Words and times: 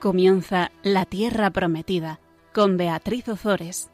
Comienza 0.00 0.70
La 0.84 1.06
Tierra 1.06 1.50
Prometida 1.50 2.20
con 2.54 2.76
Beatriz 2.76 3.28
Ozores. 3.28 3.90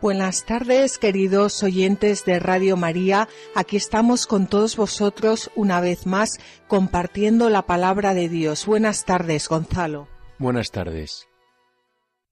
Buenas 0.00 0.44
tardes, 0.44 0.98
queridos 0.98 1.62
oyentes 1.64 2.24
de 2.24 2.38
Radio 2.38 2.76
María. 2.76 3.28
Aquí 3.56 3.76
estamos 3.76 4.28
con 4.28 4.46
todos 4.46 4.76
vosotros 4.76 5.50
una 5.56 5.80
vez 5.80 6.06
más 6.06 6.38
compartiendo 6.68 7.50
la 7.50 7.62
palabra 7.62 8.14
de 8.14 8.28
Dios. 8.28 8.64
Buenas 8.64 9.04
tardes, 9.04 9.48
Gonzalo. 9.48 10.06
Buenas 10.38 10.70
tardes. 10.70 11.26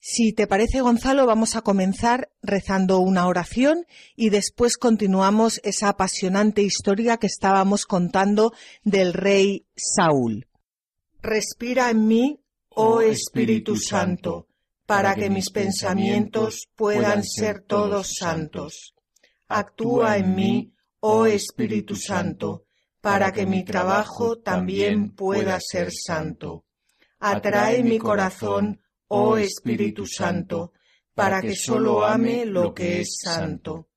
Si 0.04 0.32
te 0.32 0.48
parece, 0.48 0.80
Gonzalo, 0.80 1.26
vamos 1.26 1.54
a 1.54 1.62
comenzar 1.62 2.28
rezando 2.42 2.98
una 2.98 3.28
oración 3.28 3.86
y 4.16 4.30
después 4.30 4.76
continuamos 4.76 5.60
esa 5.62 5.90
apasionante 5.90 6.60
historia 6.62 7.18
que 7.18 7.28
estábamos 7.28 7.86
contando 7.86 8.52
del 8.82 9.12
rey 9.12 9.64
Saúl. 9.76 10.48
Respira 11.20 11.88
en 11.90 12.08
mí, 12.08 12.40
oh 12.70 13.00
Espíritu 13.00 13.76
Santo 13.76 14.48
para 14.92 15.14
que 15.14 15.30
mis 15.30 15.48
pensamientos 15.48 16.68
puedan 16.76 17.24
ser 17.24 17.62
todos 17.62 18.12
santos. 18.18 18.94
Actúa 19.48 20.18
en 20.18 20.34
mí, 20.34 20.74
oh 21.00 21.24
Espíritu 21.24 21.96
Santo, 21.96 22.66
para 23.00 23.32
que 23.32 23.46
mi 23.46 23.64
trabajo 23.64 24.40
también 24.40 25.14
pueda 25.14 25.58
ser 25.60 25.92
santo. 25.92 26.66
Atrae 27.20 27.82
mi 27.82 27.98
corazón, 27.98 28.81
oh 29.14 29.36
Espíritu 29.36 30.06
Santo, 30.06 30.72
para 31.14 31.42
que 31.42 31.54
solo 31.54 32.02
ame 32.02 32.46
lo 32.46 32.72
que 32.72 33.02
es 33.02 33.18
santo. 33.22 33.88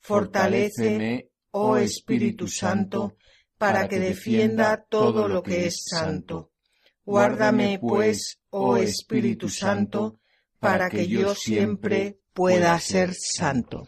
Fortaléceme, 0.00 1.28
oh 1.50 1.76
Espíritu 1.76 2.48
Santo, 2.48 3.16
para 3.58 3.86
que 3.86 3.98
defienda 3.98 4.82
todo 4.88 5.28
lo 5.28 5.42
que 5.42 5.66
es 5.66 5.84
santo. 5.84 6.52
Guárdame, 7.04 7.78
pues, 7.78 8.38
oh 8.48 8.78
Espíritu 8.78 9.50
Santo, 9.50 10.18
para 10.58 10.88
que 10.88 11.06
yo 11.06 11.34
siempre 11.34 12.18
pueda 12.32 12.78
ser 12.80 13.12
santo. 13.14 13.86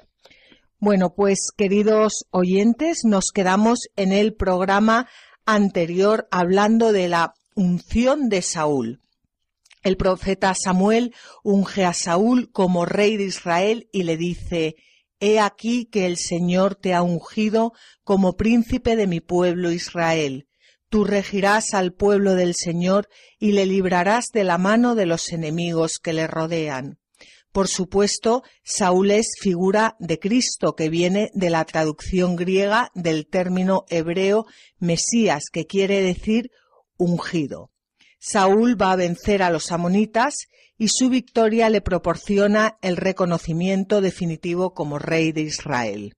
Bueno, 0.79 1.15
pues 1.15 1.49
queridos 1.57 2.27
oyentes, 2.31 3.05
nos 3.05 3.31
quedamos 3.33 3.89
en 3.97 4.13
el 4.13 4.35
programa 4.35 5.09
anterior 5.47 6.29
hablando 6.31 6.93
de 6.93 7.09
la 7.09 7.33
unción 7.55 8.29
de 8.29 8.43
Saúl. 8.43 9.01
El 9.85 9.99
profeta 9.99 10.55
Samuel 10.55 11.15
unge 11.43 11.85
a 11.85 11.93
Saúl 11.93 12.51
como 12.53 12.87
rey 12.87 13.19
de 13.19 13.25
Israel 13.25 13.91
y 13.93 14.05
le 14.05 14.17
dice, 14.17 14.77
He 15.21 15.39
aquí 15.39 15.85
que 15.85 16.07
el 16.07 16.17
Señor 16.17 16.75
te 16.75 16.95
ha 16.95 17.03
ungido 17.03 17.75
como 18.03 18.39
príncipe 18.39 18.97
de 18.97 19.07
mi 19.07 19.21
pueblo 19.21 19.71
Israel. 19.71 20.49
Tú 20.89 21.05
regirás 21.05 21.75
al 21.75 21.93
pueblo 21.93 22.35
del 22.35 22.55
Señor 22.55 23.09
y 23.39 23.53
le 23.53 23.67
librarás 23.67 24.31
de 24.33 24.45
la 24.45 24.57
mano 24.57 24.95
de 24.95 25.05
los 25.05 25.31
enemigos 25.33 25.99
que 25.99 26.15
le 26.15 26.27
rodean. 26.27 26.99
Por 27.53 27.69
supuesto, 27.69 28.43
Saúl 28.63 29.11
es 29.11 29.35
figura 29.39 29.97
de 29.99 30.19
Cristo, 30.19 30.75
que 30.75 30.89
viene 30.89 31.31
de 31.35 31.51
la 31.51 31.67
traducción 31.67 32.37
griega 32.37 32.91
del 32.95 33.27
término 33.27 33.85
hebreo 33.91 34.47
Mesías, 34.79 35.45
que 35.53 35.67
quiere 35.67 36.01
decir 36.01 36.51
ungido. 36.97 37.74
Saúl 38.27 38.81
va 38.81 38.93
a 38.93 38.97
vencer 38.97 39.43
a 39.43 39.51
los 39.51 39.71
amonitas 39.71 40.49
y 40.79 40.89
su 40.89 41.11
victoria 41.11 41.69
le 41.69 41.83
proporciona 41.83 42.79
el 42.81 42.97
reconocimiento 42.97 44.01
definitivo 44.01 44.73
como 44.73 44.99
rey 44.99 45.33
de 45.33 45.43
Israel. 45.43 46.15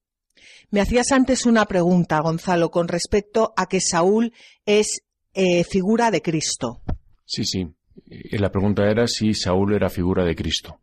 Me 0.70 0.80
hacías 0.80 1.10
antes 1.10 1.46
una 1.46 1.64
pregunta, 1.64 2.20
Gonzalo, 2.20 2.70
con 2.70 2.86
respecto 2.86 3.52
a 3.56 3.66
que 3.66 3.80
Saúl 3.80 4.32
es 4.66 5.00
eh, 5.34 5.64
figura 5.64 6.12
de 6.12 6.22
Cristo. 6.22 6.80
Sí, 7.24 7.44
sí. 7.44 7.66
Eh, 8.08 8.38
la 8.38 8.52
pregunta 8.52 8.88
era 8.88 9.08
si 9.08 9.34
Saúl 9.34 9.74
era 9.74 9.90
figura 9.90 10.24
de 10.24 10.36
Cristo. 10.36 10.78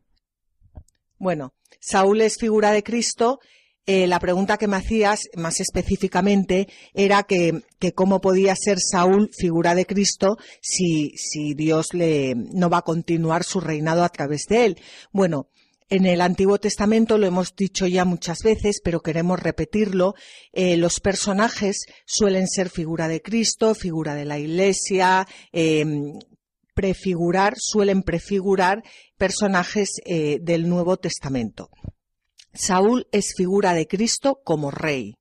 Bueno, 1.18 1.54
Saúl 1.80 2.20
es 2.20 2.38
figura 2.38 2.72
de 2.72 2.84
Cristo. 2.84 3.40
Eh, 3.86 4.08
la 4.08 4.20
pregunta 4.20 4.58
que 4.58 4.68
me 4.68 4.78
hacías 4.78 5.30
más 5.36 5.60
específicamente 5.60 6.70
era 6.94 7.24
que, 7.24 7.64
cómo 7.96 8.22
podía 8.22 8.56
ser 8.56 8.78
Saúl 8.80 9.30
figura 9.38 9.76
de 9.76 9.86
Cristo 9.86 10.38
si, 10.62 11.12
si 11.18 11.54
Dios 11.54 11.94
le, 11.94 12.34
no 12.36 12.70
va 12.70 12.78
a 12.78 12.84
continuar 12.84 13.44
su 13.44 13.60
reinado 13.60 14.06
a 14.06 14.10
través 14.10 14.46
de 14.48 14.66
él. 14.66 14.78
Bueno, 15.12 15.50
en 15.90 16.06
el 16.06 16.22
Antiguo 16.22 16.60
Testamento 16.60 17.18
lo 17.18 17.28
hemos 17.28 17.56
dicho 17.56 17.86
ya 17.86 18.06
muchas 18.06 18.40
veces, 18.42 18.80
pero 18.84 19.02
queremos 19.02 19.40
repetirlo. 19.40 20.16
Eh, 20.54 20.78
los 20.78 21.00
personajes 21.00 21.86
suelen 22.06 22.48
ser 22.48 22.70
figura 22.70 23.08
de 23.08 23.22
Cristo, 23.22 23.76
figura 23.76 24.16
de 24.16 24.26
la 24.26 24.40
Iglesia, 24.40 25.28
em, 25.52 26.18
prefigurar, 26.74 27.56
suelen 27.58 28.02
prefigurar 28.02 28.82
personajes 29.18 30.02
eh, 30.06 30.40
del 30.42 30.68
Nuevo 30.70 30.98
Testamento. 30.98 31.70
Saúl 32.54 33.08
es 33.12 33.34
figura 33.36 33.74
de 33.74 33.88
Cristo 33.88 34.42
como 34.44 34.72
rey 34.72 35.16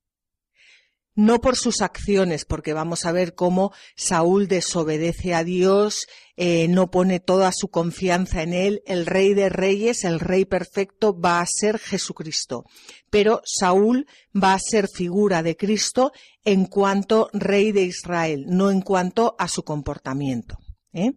no 1.15 1.41
por 1.41 1.57
sus 1.57 1.83
acciones, 1.83 2.45
porque 2.45 2.73
vamos 2.73 3.05
a 3.05 3.13
ver 3.13 3.35
cómo 3.35 3.73
Saúl 3.97 4.49
desobedece 4.49 5.35
a 5.35 5.45
Dios, 5.45 6.07
eh, 6.37 6.69
no 6.69 6.91
pone 6.91 7.21
toda 7.21 7.53
su 7.53 7.69
confianza 7.69 8.43
en 8.43 8.55
él, 8.55 8.83
el 8.87 9.05
rey 9.07 9.35
de 9.35 9.49
reyes, 9.49 10.05
el 10.05 10.21
rey 10.21 10.45
perfecto 10.45 11.19
va 11.19 11.41
a 11.41 11.47
ser 11.47 11.79
Jesucristo. 11.79 12.65
Pero 13.11 13.43
Saúl 13.45 14.07
va 14.35 14.55
a 14.55 14.59
ser 14.59 14.89
figura 14.89 15.43
de 15.43 15.57
Cristo 15.57 16.13
en 16.45 16.65
cuanto 16.67 17.29
rey 17.33 17.73
de 17.73 17.83
Israel, 17.83 18.47
no 18.49 18.71
en 18.71 18.81
cuanto 18.81 19.37
a 19.39 19.49
su 19.49 19.63
comportamiento. 19.65 20.57
¿eh? 20.95 21.13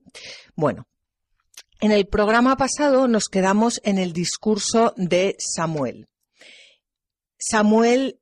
Bueno, 0.56 0.88
en 1.86 1.92
el 1.92 2.08
programa 2.08 2.58
pasado 2.58 3.08
nos 3.08 3.30
quedamos 3.30 3.80
en 3.84 4.00
el 4.00 4.12
discurso 4.12 4.96
de 4.98 5.36
Samuel. 5.38 6.08
Samuel 7.38 8.20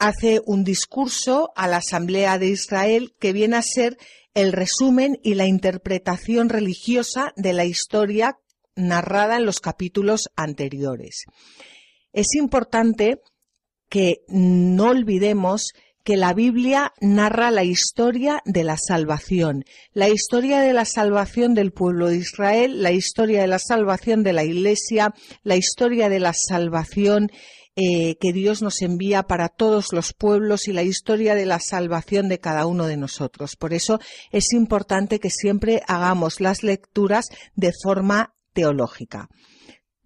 hace 0.00 0.40
un 0.44 0.64
discurso 0.64 1.52
a 1.54 1.68
la 1.68 1.76
Asamblea 1.76 2.40
de 2.40 2.48
Israel 2.48 3.14
que 3.20 3.32
viene 3.32 3.54
a 3.54 3.62
ser 3.62 3.98
el 4.34 4.50
resumen 4.50 5.16
y 5.22 5.34
la 5.34 5.46
interpretación 5.46 6.48
religiosa 6.48 7.32
de 7.36 7.52
la 7.52 7.64
historia 7.64 8.36
narrada 8.74 9.36
en 9.36 9.46
los 9.46 9.60
capítulos 9.60 10.30
anteriores. 10.34 11.22
Es 12.12 12.34
importante 12.34 13.20
que 13.88 14.22
no 14.26 14.88
olvidemos 14.88 15.72
que 16.08 16.16
la 16.16 16.32
Biblia 16.32 16.94
narra 17.02 17.50
la 17.50 17.64
historia 17.64 18.40
de 18.46 18.64
la 18.64 18.78
salvación, 18.78 19.66
la 19.92 20.08
historia 20.08 20.60
de 20.60 20.72
la 20.72 20.86
salvación 20.86 21.52
del 21.52 21.70
pueblo 21.70 22.08
de 22.08 22.16
Israel, 22.16 22.82
la 22.82 22.92
historia 22.92 23.42
de 23.42 23.46
la 23.46 23.58
salvación 23.58 24.22
de 24.22 24.32
la 24.32 24.42
Iglesia, 24.42 25.12
la 25.42 25.56
historia 25.56 26.08
de 26.08 26.18
la 26.18 26.32
salvación 26.32 27.30
eh, 27.76 28.16
que 28.22 28.32
Dios 28.32 28.62
nos 28.62 28.80
envía 28.80 29.24
para 29.24 29.50
todos 29.50 29.92
los 29.92 30.14
pueblos 30.14 30.66
y 30.66 30.72
la 30.72 30.82
historia 30.82 31.34
de 31.34 31.44
la 31.44 31.60
salvación 31.60 32.30
de 32.30 32.40
cada 32.40 32.64
uno 32.64 32.86
de 32.86 32.96
nosotros. 32.96 33.56
Por 33.56 33.74
eso 33.74 34.00
es 34.32 34.54
importante 34.54 35.20
que 35.20 35.28
siempre 35.28 35.82
hagamos 35.88 36.40
las 36.40 36.62
lecturas 36.62 37.26
de 37.54 37.72
forma 37.82 38.34
teológica 38.54 39.28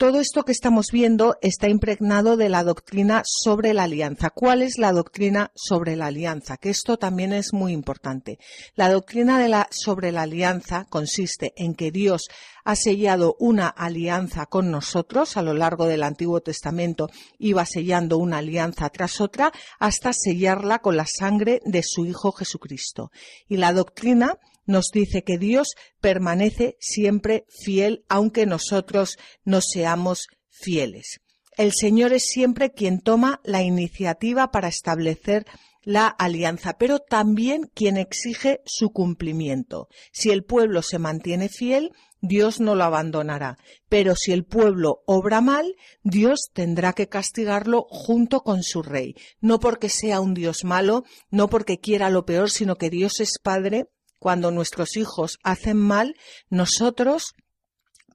todo 0.03 0.19
esto 0.19 0.43
que 0.43 0.51
estamos 0.51 0.91
viendo 0.91 1.37
está 1.43 1.69
impregnado 1.69 2.37
de 2.37 2.49
la 2.49 2.65
doctrina 2.65 3.23
sobre 3.25 3.73
la 3.73 3.85
alianza. 3.85 4.31
¿Cuál 4.31 4.63
es 4.63 4.77
la 4.77 4.91
doctrina 4.91 5.53
sobre 5.55 5.95
la 5.95 6.07
alianza? 6.07 6.57
Que 6.57 6.71
esto 6.71 6.97
también 6.97 7.33
es 7.33 7.53
muy 7.53 7.73
importante. 7.73 8.41
La 8.75 8.91
doctrina 8.91 9.39
de 9.39 9.49
la, 9.49 9.69
sobre 9.71 10.11
la 10.11 10.23
alianza 10.23 10.87
consiste 10.91 11.53
en 11.55 11.77
que 11.77 11.93
Dios 11.93 12.27
ha 12.65 12.75
sellado 12.75 13.37
una 13.39 13.69
alianza 13.69 14.47
con 14.47 14.73
nosotros 14.73 15.37
a 15.37 15.43
lo 15.43 15.55
largo 15.55 15.87
del 15.87 16.03
Antiguo 16.03 16.41
Testamento, 16.41 17.09
iba 17.39 17.65
sellando 17.65 18.19
una 18.19 18.39
alianza 18.39 18.89
tras 18.89 19.21
otra 19.21 19.53
hasta 19.79 20.13
sellarla 20.13 20.81
con 20.81 20.97
la 20.97 21.07
sangre 21.07 21.61
de 21.65 21.85
su 21.85 22.07
Hijo 22.07 22.33
Jesucristo. 22.33 23.13
Y 23.49 23.57
la 23.57 23.73
doctrina 23.73 24.37
nos 24.65 24.87
dice 24.93 25.23
que 25.23 25.39
Dios 25.39 25.75
permanece 26.01 26.77
siempre 26.81 27.45
fiel 27.49 28.05
aunque 28.09 28.47
nosotros 28.47 29.19
no 29.45 29.61
seamos 29.61 30.27
fieles. 30.49 31.21
El 31.57 31.73
Señor 31.73 32.13
es 32.13 32.25
siempre 32.25 32.73
quien 32.73 33.01
toma 33.01 33.41
la 33.45 33.63
iniciativa 33.63 34.51
para 34.51 34.69
establecer 34.69 35.45
la 35.85 36.07
alianza, 36.07 36.79
pero 36.79 37.01
también 37.01 37.71
quien 37.75 37.97
exige 37.97 38.61
su 38.65 38.91
cumplimiento. 38.91 39.89
Si 40.13 40.31
el 40.31 40.45
pueblo 40.45 40.83
se 40.83 40.99
mantiene 40.99 41.49
fiel, 41.49 41.91
Dios 42.21 42.61
no 42.61 42.77
lo 42.77 42.85
abandonará, 42.85 43.59
pero 43.89 44.15
si 44.15 44.31
el 44.31 44.45
pueblo 44.45 45.03
obra 45.07 45.41
mal, 45.41 45.75
Dios 46.05 46.51
tendrá 46.53 46.93
que 46.93 47.09
castigarlo 47.09 47.85
junto 47.91 48.43
con 48.43 48.63
su 48.63 48.83
rey, 48.83 49.17
no 49.41 49.59
porque 49.59 49.89
sea 49.89 50.21
un 50.21 50.33
Dios 50.33 50.63
malo, 50.63 51.03
no 51.31 51.49
porque 51.49 51.81
quiera 51.81 52.11
lo 52.11 52.25
peor, 52.25 52.49
sino 52.49 52.77
que 52.77 52.91
Dios 52.91 53.19
es 53.19 53.41
Padre 53.43 53.89
cuando 54.23 54.53
nuestros 54.53 54.97
hijos 54.97 55.41
hacen 55.43 55.77
mal, 55.77 56.15
nosotros, 56.49 57.35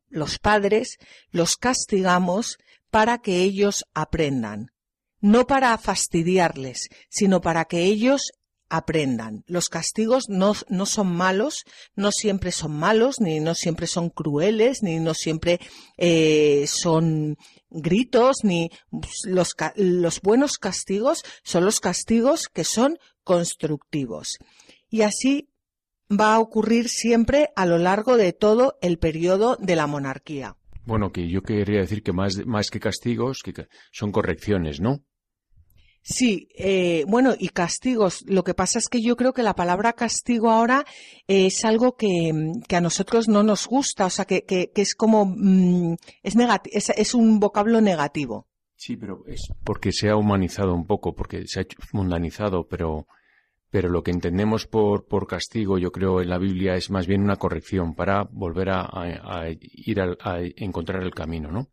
los 0.08 0.40
padres, 0.40 1.00
los 1.32 1.58
castigamos 1.58 2.60
para 2.90 3.18
que 3.18 3.42
ellos 3.42 3.84
aprendan, 3.94 4.72
no 5.20 5.48
para 5.48 5.78
fastidiarles, 5.78 6.88
sino 7.10 7.42
para 7.42 7.66
que 7.66 7.84
ellos 7.84 8.32
aprendan. 8.70 9.44
Los 9.48 9.68
castigos 9.68 10.30
no, 10.30 10.54
no, 10.70 10.86
son 10.86 11.08
malos, 11.08 11.66
no 11.94 12.14
siempre 12.14 12.54
son 12.54 12.72
malos, 12.72 13.20
ni 13.20 13.42
no 13.42 13.54
siempre 13.54 13.86
son 13.86 14.10
crueles, 14.10 14.84
ni 14.84 15.00
no 15.00 15.14
siempre 15.14 15.60
eh, 15.98 16.68
son 16.70 17.36
gritos, 17.70 18.46
ni 18.46 18.72
los, 19.26 19.56
los 19.76 20.22
buenos 20.22 20.58
castigos 20.58 21.24
son 21.44 21.66
los 21.66 21.82
castigos 21.82 22.48
que 22.48 22.64
son 22.64 22.98
constructivos. 23.26 24.38
Y 24.90 25.02
así 25.02 25.50
va 26.10 26.36
a 26.36 26.40
ocurrir 26.40 26.90
siempre 26.90 27.50
a 27.56 27.66
lo 27.66 27.78
largo 27.78 28.18
de 28.18 28.34
todo 28.34 28.78
el 28.82 28.98
periodo 28.98 29.58
de 29.60 29.76
la 29.76 29.88
monarquía. 29.88 30.56
Bueno, 30.86 31.12
que 31.12 31.28
yo 31.28 31.42
quería 31.42 31.82
decir 31.82 32.02
que 32.02 32.14
más, 32.14 32.46
más 32.46 32.72
que 32.72 32.80
castigos, 32.80 33.42
que 33.44 33.54
son 33.92 34.12
correcciones, 34.12 34.80
¿no? 34.80 35.04
Sí, 36.10 36.48
eh, 36.58 37.04
bueno, 37.10 37.34
y 37.38 37.50
castigos. 37.50 38.24
Lo 38.28 38.46
que 38.46 38.54
pasa 38.54 38.80
es 38.80 38.88
que 38.88 39.02
yo 39.02 39.18
creo 39.18 39.34
que 39.34 39.44
la 39.44 39.56
palabra 39.56 39.92
castigo 39.92 40.50
ahora 40.50 40.86
es 41.28 41.66
algo 41.66 41.98
que, 41.98 42.32
a 42.74 42.80
nosotros 42.80 43.28
no 43.28 43.44
nos 43.44 43.68
gusta, 43.68 44.06
o 44.06 44.10
sea, 44.10 44.24
que, 44.24 44.46
que, 44.46 44.72
es 44.74 44.96
como, 44.96 45.26
mm, 45.26 45.96
es, 46.24 46.36
es, 46.72 46.90
es, 46.92 47.14
un 47.14 47.42
vocablo 47.42 47.82
negativo. 47.82 48.48
Sí, 48.78 48.96
pero 48.96 49.26
es 49.28 49.52
porque 49.66 49.92
se 49.92 50.08
ha 50.08 50.16
humanizado 50.16 50.74
un 50.74 50.86
poco, 50.86 51.14
porque 51.14 51.46
se 51.46 51.60
ha 51.60 51.66
mundanizado, 51.92 52.66
pero, 52.66 53.06
pero 53.70 53.90
lo 53.90 54.04
que 54.04 54.12
entendemos 54.12 54.68
por, 54.68 55.06
por 55.08 55.28
castigo, 55.28 55.78
yo 55.78 55.92
creo, 55.92 56.22
en 56.22 56.30
la 56.30 56.38
Biblia 56.38 56.76
es 56.76 56.90
más 56.90 57.08
bien 57.08 57.22
una 57.22 57.38
corrección 57.38 57.96
para 57.96 58.24
volver 58.24 58.70
a, 58.70 58.88
ir 59.50 60.02
a, 60.02 60.16
a 60.20 60.40
encontrar 60.56 61.04
el 61.04 61.14
camino, 61.14 61.52
¿no? 61.52 61.70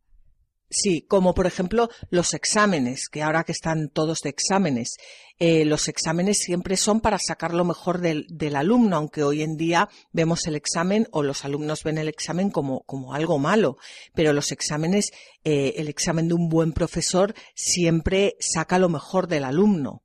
Sí, 0.70 1.06
como 1.08 1.34
por 1.34 1.46
ejemplo 1.46 1.88
los 2.10 2.34
exámenes, 2.34 3.08
que 3.08 3.22
ahora 3.22 3.44
que 3.44 3.52
están 3.52 3.90
todos 3.90 4.20
de 4.22 4.30
exámenes, 4.30 4.96
eh, 5.38 5.64
los 5.64 5.88
exámenes 5.88 6.38
siempre 6.38 6.76
son 6.76 7.00
para 7.00 7.18
sacar 7.18 7.54
lo 7.54 7.64
mejor 7.64 8.00
del, 8.00 8.26
del, 8.28 8.56
alumno, 8.56 8.96
aunque 8.96 9.22
hoy 9.22 9.42
en 9.42 9.56
día 9.56 9.88
vemos 10.12 10.46
el 10.46 10.54
examen 10.54 11.06
o 11.10 11.22
los 11.22 11.44
alumnos 11.44 11.82
ven 11.82 11.98
el 11.98 12.08
examen 12.08 12.50
como, 12.50 12.80
como 12.86 13.14
algo 13.14 13.38
malo, 13.38 13.76
pero 14.14 14.32
los 14.32 14.52
exámenes, 14.52 15.10
eh, 15.44 15.74
el 15.76 15.88
examen 15.88 16.28
de 16.28 16.34
un 16.34 16.48
buen 16.48 16.72
profesor 16.72 17.34
siempre 17.54 18.36
saca 18.38 18.78
lo 18.78 18.88
mejor 18.88 19.26
del 19.26 19.44
alumno. 19.44 20.03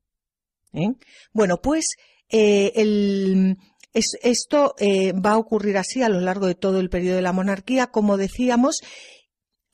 ¿Eh? 0.73 0.93
Bueno, 1.33 1.61
pues 1.61 1.95
el, 2.29 3.57
esto 3.93 4.75
va 4.79 5.31
a 5.31 5.37
ocurrir 5.37 5.77
así 5.77 6.03
a 6.03 6.09
lo 6.09 6.19
largo 6.19 6.47
de 6.47 6.55
todo 6.55 6.79
el 6.79 6.89
periodo 6.89 7.15
de 7.15 7.21
la 7.23 7.33
monarquía, 7.33 7.87
como 7.87 8.17
decíamos, 8.17 8.81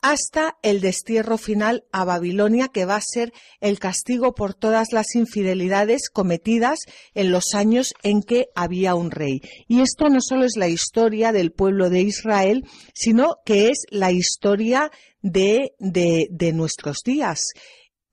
hasta 0.02 0.56
el 0.62 0.80
destierro 0.80 1.36
final 1.36 1.84
a 1.90 2.04
Babilonia, 2.04 2.68
que 2.68 2.84
va 2.84 2.94
a 2.94 3.00
ser 3.00 3.32
el 3.60 3.80
castigo 3.80 4.34
por 4.34 4.54
todas 4.54 4.92
las 4.92 5.16
infidelidades 5.16 6.10
cometidas 6.10 6.78
en 7.14 7.32
los 7.32 7.54
años 7.54 7.92
en 8.04 8.22
que 8.22 8.46
había 8.54 8.94
un 8.94 9.10
rey. 9.10 9.40
Y 9.66 9.80
esto 9.80 10.08
no 10.08 10.20
solo 10.20 10.44
es 10.44 10.56
la 10.56 10.68
historia 10.68 11.32
del 11.32 11.50
pueblo 11.50 11.90
de 11.90 12.02
Israel, 12.02 12.64
sino 12.94 13.38
que 13.44 13.70
es 13.70 13.84
la 13.90 14.12
historia 14.12 14.92
de, 15.22 15.72
de 15.80 16.52
nuestros 16.52 16.98
días. 17.04 17.40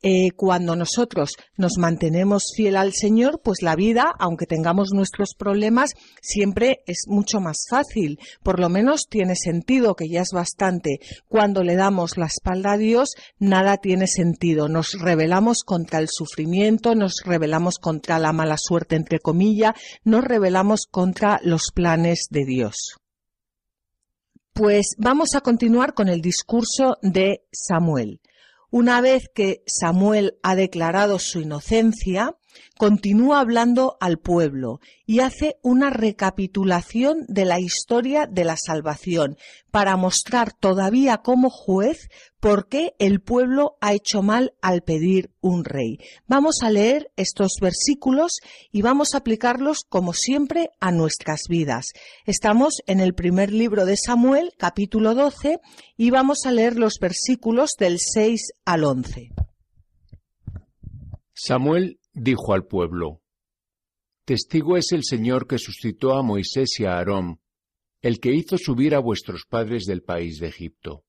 Eh, 0.06 0.32
cuando 0.36 0.76
nosotros 0.76 1.38
nos 1.56 1.78
mantenemos 1.78 2.52
fiel 2.54 2.76
al 2.76 2.92
Señor, 2.92 3.40
pues 3.42 3.62
la 3.62 3.78
vida, 3.78 4.14
aunque 4.20 4.46
tengamos 4.46 4.90
nuestros 4.94 5.34
problemas, 5.34 5.92
siempre 6.22 6.84
es 6.88 7.06
mucho 7.08 7.40
más 7.40 7.60
fácil. 7.70 8.20
Por 8.44 8.60
lo 8.60 8.68
menos 8.68 9.08
tiene 9.10 9.38
sentido, 9.38 9.96
que 9.96 10.10
ya 10.10 10.20
es 10.20 10.32
bastante. 10.34 11.00
Cuando 11.30 11.64
le 11.64 11.76
damos 11.76 12.18
la 12.18 12.26
espalda 12.26 12.74
a 12.74 12.78
Dios, 12.78 13.12
nada 13.40 13.78
tiene 13.78 14.08
sentido. 14.08 14.68
Nos 14.68 15.00
rebelamos 15.00 15.64
contra 15.64 16.00
el 16.00 16.10
sufrimiento, 16.10 16.96
nos 16.96 17.22
rebelamos 17.24 17.78
contra 17.80 18.20
la 18.20 18.34
mala 18.34 18.58
suerte, 18.58 18.98
entre 18.98 19.20
comillas, 19.20 19.72
nos 20.04 20.26
rebelamos 20.26 20.86
contra 20.86 21.40
los 21.44 21.72
planes 21.74 22.28
de 22.30 22.44
Dios. 22.44 22.98
Pues 24.52 24.96
vamos 24.98 25.34
a 25.34 25.40
continuar 25.40 25.94
con 25.94 26.10
el 26.10 26.20
discurso 26.20 26.98
de 27.02 27.46
Samuel. 27.54 28.20
Una 28.76 29.02
vez 29.02 29.30
que 29.30 29.62
Samuel 29.68 30.40
ha 30.42 30.56
declarado 30.56 31.20
su 31.20 31.40
inocencia, 31.40 32.40
continúa 32.78 33.40
hablando 33.40 33.98
al 34.00 34.20
pueblo 34.20 34.80
y 35.06 35.20
hace 35.20 35.58
una 35.62 35.90
recapitulación 35.90 37.26
de 37.28 37.46
la 37.46 37.60
historia 37.60 38.28
de 38.28 38.44
la 38.44 38.58
salvación 38.58 39.38
para 39.72 39.98
mostrar 39.98 40.54
todavía 40.54 41.20
como 41.20 41.50
juez 41.50 42.10
por 42.40 42.68
qué 42.68 42.94
el 43.00 43.22
pueblo 43.22 43.78
ha 43.80 43.94
hecho 43.94 44.22
mal 44.22 44.54
al 44.62 44.82
pedir 44.82 45.32
un 45.42 45.64
rey. 45.64 45.98
Vamos 46.28 46.58
a 46.62 46.70
leer 46.70 47.12
estos 47.16 47.54
versículos 47.62 48.40
y 48.72 48.82
vamos 48.82 49.14
a 49.14 49.20
aplicarlos 49.20 49.80
como 49.88 50.14
siempre 50.14 50.70
a 50.80 50.92
nuestras 50.92 51.44
vidas. 51.48 51.94
Estamos 52.26 52.82
en 52.86 53.00
el 53.00 53.14
primer 53.14 53.52
libro 53.52 53.86
de 53.86 53.98
Samuel, 53.98 54.52
capítulo 54.58 55.16
12, 55.16 55.60
y 55.96 56.10
vamos 56.10 56.46
a 56.46 56.52
leer 56.52 56.78
los 56.78 57.00
versículos 57.00 57.72
del 57.80 57.98
6 58.00 58.42
al 58.66 58.84
11. 58.84 59.30
Samuel 61.34 62.00
dijo 62.14 62.54
al 62.54 62.66
pueblo, 62.66 63.22
Testigo 64.26 64.78
es 64.78 64.92
el 64.92 65.04
Señor 65.04 65.48
que 65.48 65.58
suscitó 65.58 66.14
a 66.14 66.24
Moisés 66.24 66.80
y 66.80 66.86
a 66.86 66.98
Aarón, 66.98 67.42
el 68.02 68.20
que 68.20 68.34
hizo 68.34 68.58
subir 68.58 68.96
a 68.96 69.00
vuestros 69.00 69.46
padres 69.50 69.86
del 69.86 70.02
país 70.02 70.40
de 70.40 70.48
Egipto. 70.48 71.04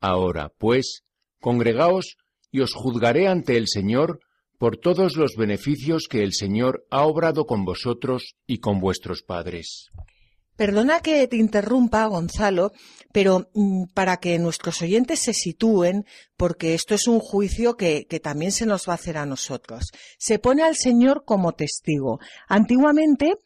Ahora, 0.00 0.50
pues, 0.56 1.04
congregaos 1.40 2.16
y 2.50 2.60
os 2.60 2.72
juzgaré 2.72 3.28
ante 3.28 3.56
el 3.56 3.68
Señor 3.68 4.20
por 4.58 4.76
todos 4.76 5.16
los 5.16 5.36
beneficios 5.36 6.06
que 6.08 6.22
el 6.22 6.32
Señor 6.32 6.86
ha 6.90 7.04
obrado 7.04 7.46
con 7.46 7.64
vosotros 7.64 8.36
y 8.46 8.58
con 8.58 8.80
vuestros 8.80 9.22
padres. 9.22 9.90
Perdona 10.60 11.00
que 11.00 11.26
te 11.26 11.38
interrumpa, 11.38 12.04
Gonzalo, 12.04 12.72
pero 13.14 13.48
mm, 13.54 13.94
para 13.94 14.18
que 14.18 14.38
nuestros 14.38 14.82
oyentes 14.82 15.18
se 15.20 15.32
sitúen, 15.32 16.04
porque 16.36 16.74
esto 16.74 16.94
es 16.94 17.08
un 17.08 17.18
juicio 17.18 17.78
que, 17.78 18.04
también 18.22 18.52
se 18.52 18.66
nos 18.66 18.86
va 18.86 18.92
a 18.92 18.96
hacer 18.96 19.16
a 19.16 19.24
nosotros. 19.24 19.90
Se 20.18 20.38
pone 20.38 20.62
al 20.62 20.76
Señor 20.76 21.24
como 21.24 21.52
testigo. 21.52 22.18
Antiguamente, 22.46 23.36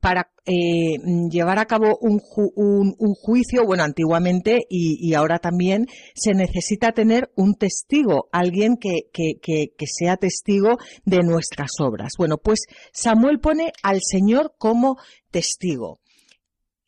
para 0.00 0.32
eh, 0.46 0.98
llevar 1.30 1.60
a 1.60 1.66
cabo 1.66 1.96
un, 2.00 2.18
juicio, 2.18 3.64
bueno, 3.64 3.84
antiguamente 3.84 4.66
y, 4.68 5.14
ahora 5.14 5.38
también 5.38 5.86
se 6.16 6.34
necesita 6.34 6.90
tener 6.90 7.30
un 7.36 7.54
testigo, 7.54 8.28
alguien 8.32 8.78
que, 8.78 9.02
que, 9.12 9.86
sea 9.86 10.16
testigo 10.16 10.76
de 11.04 11.22
nuestras 11.22 11.70
obras. 11.78 12.14
Bueno, 12.18 12.36
pues 12.36 12.62
Samuel 12.92 13.38
pone 13.38 13.70
al 13.84 14.00
Señor 14.02 14.56
como 14.58 14.98
testigo 15.30 16.00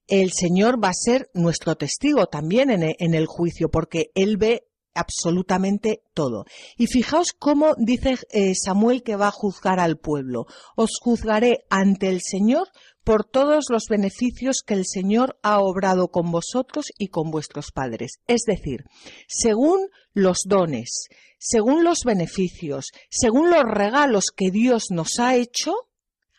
el 0.09 0.33
Señor 0.33 0.83
va 0.83 0.89
a 0.89 0.95
ser 0.95 1.31
nuestro 1.35 1.77
testigo 1.77 2.27
también 2.27 2.71
en 2.71 3.15
el 3.15 3.27
juicio, 3.27 3.71
porque 3.71 4.11
Él 4.15 4.37
ve 4.37 4.69
absolutamente 4.99 6.03
todo. 6.13 6.45
Y 6.77 6.87
fijaos 6.87 7.33
cómo 7.33 7.75
dice 7.79 8.17
eh, 8.31 8.55
Samuel 8.55 9.03
que 9.03 9.17
va 9.17 9.29
a 9.29 9.33
juzgar 9.33 9.81
al 9.81 9.99
pueblo. 9.99 10.47
Os 10.77 10.99
juzgaré 11.01 11.65
ante 11.71 12.09
el 12.09 12.21
Señor 12.21 12.69
por 13.05 13.25
todos 13.25 13.67
los 13.71 13.85
beneficios 13.89 14.63
que 14.67 14.75
el 14.75 14.85
Señor 14.87 15.39
ha 15.43 15.61
obrado 15.61 16.09
con 16.09 16.31
vosotros 16.31 16.87
y 16.99 17.09
con 17.09 17.31
vuestros 17.31 17.71
padres. 17.71 18.19
Es 18.27 18.43
decir, 18.43 18.85
según 19.29 19.89
los 20.13 20.41
dones, 20.47 21.09
según 21.39 21.85
los 21.85 22.03
beneficios, 22.05 22.91
según 23.09 23.51
los 23.51 23.63
regalos 23.65 24.27
que 24.35 24.51
Dios 24.51 24.87
nos 24.91 25.21
ha 25.21 25.37
hecho, 25.37 25.73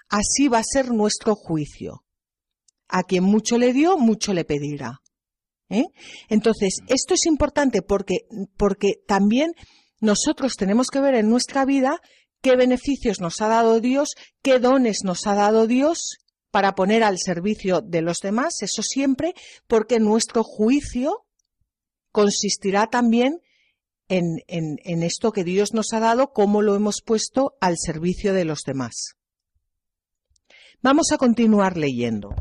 así 0.09 0.47
va 0.47 0.59
a 0.59 0.63
ser 0.63 0.91
nuestro 0.91 1.35
juicio. 1.35 2.03
A 2.89 3.03
quien 3.03 3.23
mucho 3.23 3.57
le 3.57 3.71
dio, 3.71 3.97
mucho 3.97 4.33
le 4.33 4.43
pedirá. 4.43 4.99
¿eh? 5.69 5.85
Entonces, 6.27 6.79
esto 6.87 7.13
es 7.13 7.25
importante 7.25 7.81
porque, 7.81 8.25
porque 8.57 8.95
también 9.07 9.53
nosotros 9.99 10.55
tenemos 10.55 10.87
que 10.87 11.01
ver 11.01 11.15
en 11.15 11.29
nuestra 11.29 11.65
vida 11.65 12.01
qué 12.41 12.55
beneficios 12.55 13.19
nos 13.19 13.41
ha 13.41 13.47
dado 13.47 13.79
Dios, 13.79 14.15
qué 14.41 14.59
dones 14.59 15.03
nos 15.03 15.27
ha 15.27 15.35
dado 15.35 15.67
Dios 15.67 16.17
para 16.51 16.73
poner 16.73 17.03
al 17.03 17.19
servicio 17.19 17.81
de 17.81 18.01
los 18.01 18.19
demás, 18.21 18.61
eso 18.61 18.81
siempre, 18.81 19.33
porque 19.67 19.99
nuestro 19.99 20.43
juicio 20.43 21.25
consistirá 22.11 22.87
también 22.87 23.39
en, 24.07 24.39
en, 24.47 24.77
en, 24.83 25.03
esto 25.03 25.31
que 25.31 25.43
Dios 25.43 25.73
nos 25.73 25.93
ha 25.93 25.99
dado, 25.99 26.31
cómo 26.33 26.63
lo 26.63 26.75
hemos 26.75 27.03
puesto 27.05 27.53
al 27.61 27.77
servicio 27.77 28.33
de 28.33 28.45
los 28.45 28.63
demás. 28.63 29.13
Vamos 30.81 31.11
a 31.11 31.17
continuar 31.17 31.77
leyendo. 31.77 32.33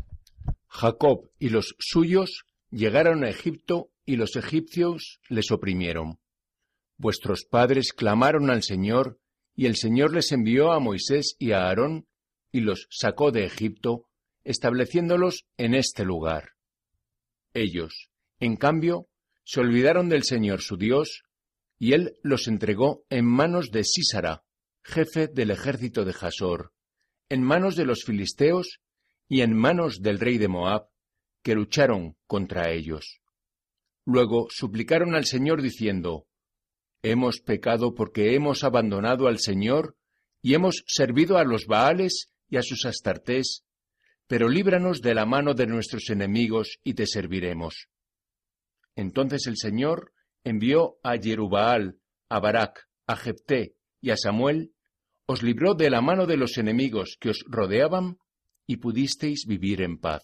Jacob 0.69 1.29
y 1.39 1.49
los 1.49 1.75
suyos 1.79 2.45
llegaron 2.69 3.23
a 3.23 3.29
Egipto 3.29 3.91
y 4.05 4.15
los 4.15 4.35
egipcios 4.35 5.19
les 5.27 5.51
oprimieron. 5.51 6.19
Vuestros 6.97 7.45
padres 7.45 7.93
clamaron 7.93 8.49
al 8.49 8.63
Señor, 8.63 9.19
y 9.55 9.65
el 9.65 9.75
Señor 9.75 10.13
les 10.13 10.31
envió 10.31 10.71
a 10.71 10.79
Moisés 10.79 11.35
y 11.37 11.51
a 11.51 11.67
Aarón, 11.67 12.07
y 12.51 12.61
los 12.61 12.87
sacó 12.89 13.31
de 13.31 13.45
Egipto, 13.45 14.07
estableciéndolos 14.43 15.45
en 15.57 15.75
este 15.75 16.05
lugar. 16.05 16.51
Ellos, 17.53 18.09
en 18.39 18.55
cambio, 18.55 19.07
se 19.43 19.59
olvidaron 19.59 20.09
del 20.09 20.23
Señor 20.23 20.61
su 20.61 20.77
Dios, 20.77 21.23
y 21.77 21.93
él 21.93 22.17
los 22.21 22.47
entregó 22.47 23.03
en 23.09 23.25
manos 23.25 23.71
de 23.71 23.83
Sísara, 23.83 24.43
jefe 24.83 25.27
del 25.27 25.51
ejército 25.51 26.05
de 26.05 26.13
Jasor, 26.13 26.73
en 27.29 27.43
manos 27.43 27.75
de 27.75 27.85
los 27.85 28.03
filisteos 28.03 28.81
y 29.29 29.41
en 29.41 29.55
manos 29.55 30.01
del 30.01 30.19
rey 30.19 30.37
de 30.37 30.47
Moab, 30.47 30.89
que 31.43 31.55
lucharon 31.55 32.17
contra 32.27 32.71
ellos. 32.71 33.21
Luego 34.05 34.47
suplicaron 34.49 35.15
al 35.15 35.25
Señor 35.25 35.61
diciendo, 35.61 36.27
Hemos 37.01 37.39
pecado 37.39 37.95
porque 37.95 38.35
hemos 38.35 38.63
abandonado 38.65 39.27
al 39.27 39.39
Señor 39.39 39.95
y 40.41 40.55
hemos 40.55 40.83
servido 40.87 41.37
a 41.37 41.45
los 41.45 41.67
Baales 41.67 42.33
y 42.49 42.57
a 42.57 42.61
sus 42.61 42.85
astartés, 42.85 43.63
pero 44.27 44.49
líbranos 44.49 45.01
de 45.01 45.13
la 45.13 45.25
mano 45.25 45.53
de 45.53 45.67
nuestros 45.67 46.09
enemigos 46.09 46.79
y 46.83 46.95
te 46.95 47.05
serviremos. 47.05 47.87
Entonces 48.95 49.47
el 49.47 49.57
Señor 49.57 50.11
envió 50.43 50.99
a 51.03 51.17
Jerubaal, 51.17 51.99
a 52.29 52.39
Barak, 52.39 52.89
a 53.07 53.15
Jepté 53.15 53.75
y 54.01 54.09
a 54.09 54.17
Samuel, 54.17 54.73
os 55.25 55.43
libró 55.43 55.75
de 55.75 55.89
la 55.89 56.01
mano 56.01 56.25
de 56.25 56.37
los 56.37 56.57
enemigos 56.57 57.17
que 57.19 57.29
os 57.29 57.45
rodeaban 57.47 58.17
y 58.69 58.77
pudisteis 58.77 59.47
vivir 59.47 59.81
en 59.81 59.97
paz. 59.97 60.21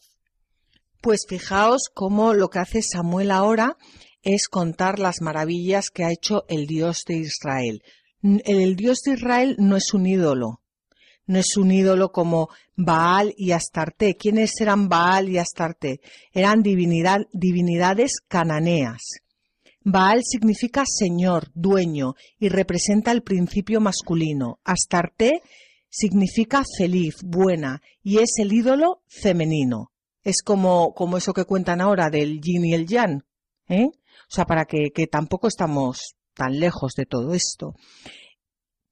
Pues 1.01 1.25
fijaos 1.27 1.89
cómo 1.91 2.35
lo 2.35 2.51
que 2.51 2.59
hace 2.59 2.83
Samuel 2.83 3.31
ahora 3.31 3.75
es 4.21 4.47
contar 4.49 4.99
las 4.99 5.19
maravillas 5.19 5.89
que 5.89 6.03
ha 6.03 6.11
hecho 6.11 6.45
el 6.47 6.67
Dios 6.67 7.05
de 7.07 7.15
Israel. 7.17 7.81
El 8.21 8.75
Dios 8.75 8.99
de 9.03 9.13
Israel 9.13 9.55
no 9.57 9.75
es 9.75 9.95
un 9.95 10.05
ídolo, 10.05 10.61
no 11.25 11.39
es 11.39 11.57
un 11.57 11.71
ídolo 11.71 12.11
como 12.11 12.49
Baal 12.75 13.33
y 13.35 13.51
Astarte. 13.51 14.15
¿Quiénes 14.15 14.51
eran 14.61 14.89
Baal 14.89 15.27
y 15.27 15.39
Astarte? 15.39 16.01
Eran 16.31 16.61
divinidades 16.61 18.19
cananeas. 18.27 19.01
Baal 19.83 20.21
significa 20.23 20.83
señor, 20.85 21.49
dueño, 21.55 22.13
y 22.37 22.49
representa 22.49 23.11
el 23.11 23.23
principio 23.23 23.81
masculino. 23.81 24.59
Astarte 24.63 25.41
significa 25.95 26.63
feliz, 26.77 27.15
buena, 27.23 27.81
y 28.03 28.19
es 28.19 28.33
el 28.39 28.53
ídolo 28.53 29.01
femenino 29.07 29.91
es 30.25 30.41
como, 30.43 30.93
como 30.93 31.17
eso 31.17 31.33
que 31.33 31.45
cuentan 31.45 31.79
ahora 31.79 32.09
del 32.09 32.41
yin 32.41 32.65
y 32.65 32.73
el 32.73 32.87
yang, 32.87 33.23
¿eh? 33.69 33.85
O 33.85 34.33
sea, 34.35 34.45
para 34.45 34.65
que, 34.65 34.89
que 34.93 35.05
tampoco 35.05 35.47
estamos 35.47 36.15
tan 36.33 36.59
lejos 36.59 36.93
de 36.97 37.05
todo 37.05 37.33
esto. 37.35 37.75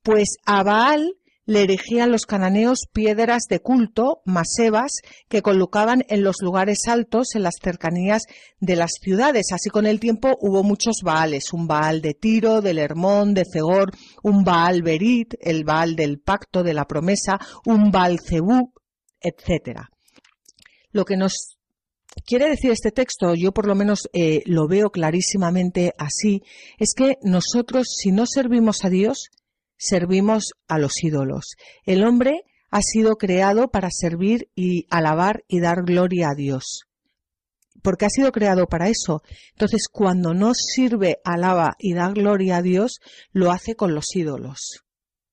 Pues 0.04 0.36
a 0.46 0.62
Baal 0.64 1.18
le 1.46 1.64
erigían 1.64 2.12
los 2.12 2.26
cananeos 2.26 2.88
piedras 2.92 3.44
de 3.50 3.60
culto, 3.60 4.22
masebas, 4.26 4.92
que 5.28 5.42
colocaban 5.42 6.04
en 6.08 6.24
los 6.24 6.38
lugares 6.42 6.88
altos 6.88 7.36
en 7.36 7.44
las 7.44 7.56
cercanías 7.62 8.24
de 8.60 8.76
las 8.76 8.92
ciudades. 9.02 9.48
Así 9.52 9.70
con 9.70 9.86
el 9.86 10.00
tiempo 10.00 10.38
hubo 10.40 10.64
muchos 10.64 10.98
Baales, 11.04 11.52
un 11.54 11.68
Baal 11.68 12.02
de 12.02 12.14
Tiro, 12.14 12.62
del 12.62 12.80
Hermón, 12.80 13.34
de 13.34 13.46
Fegor, 13.46 13.92
un 14.24 14.44
Baal 14.44 14.82
Berit, 14.82 15.34
el 15.42 15.64
Baal 15.64 15.96
del 15.96 16.20
pacto, 16.20 16.64
de 16.64 16.74
la 16.74 16.86
promesa, 16.86 17.40
un 17.66 17.92
Baal 17.92 18.20
Zebú, 18.20 18.74
etcétera. 19.20 19.90
Lo 20.92 21.06
que 21.06 21.18
nos 21.18 21.58
quiere 22.26 22.48
decir 22.48 22.72
este 22.72 22.92
texto, 22.92 23.34
yo 23.36 23.52
por 23.52 23.68
lo 23.68 23.76
menos 23.76 24.08
eh, 24.14 24.44
lo 24.46 24.68
veo 24.68 24.92
clarísimamente 24.92 25.94
así, 25.98 26.42
es 26.78 26.94
que 26.96 27.18
nosotros 27.24 27.88
si 27.98 28.12
no 28.12 28.26
servimos 28.26 28.86
a 28.86 28.90
Dios, 28.90 29.30
servimos 29.84 30.52
a 30.68 30.80
los 30.80 31.04
ídolos. 31.04 31.56
El 31.86 32.04
hombre 32.06 32.44
ha 32.72 32.82
sido 32.82 33.18
creado 33.18 33.70
para 33.70 33.90
servir 33.92 34.50
y 34.56 34.88
alabar 34.90 35.44
y 35.48 35.60
dar 35.60 35.84
gloria 35.84 36.30
a 36.30 36.36
Dios. 36.36 36.84
Porque 37.82 38.06
ha 38.06 38.10
sido 38.10 38.32
creado 38.32 38.66
para 38.66 38.88
eso. 38.88 39.22
Entonces, 39.52 39.88
cuando 39.92 40.34
no 40.34 40.54
sirve, 40.56 41.18
alaba 41.26 41.76
y 41.78 41.94
da 41.94 42.10
gloria 42.10 42.58
a 42.58 42.62
Dios, 42.62 43.00
lo 43.32 43.52
hace 43.52 43.76
con 43.76 43.94
los 43.94 44.16
ídolos. 44.16 44.84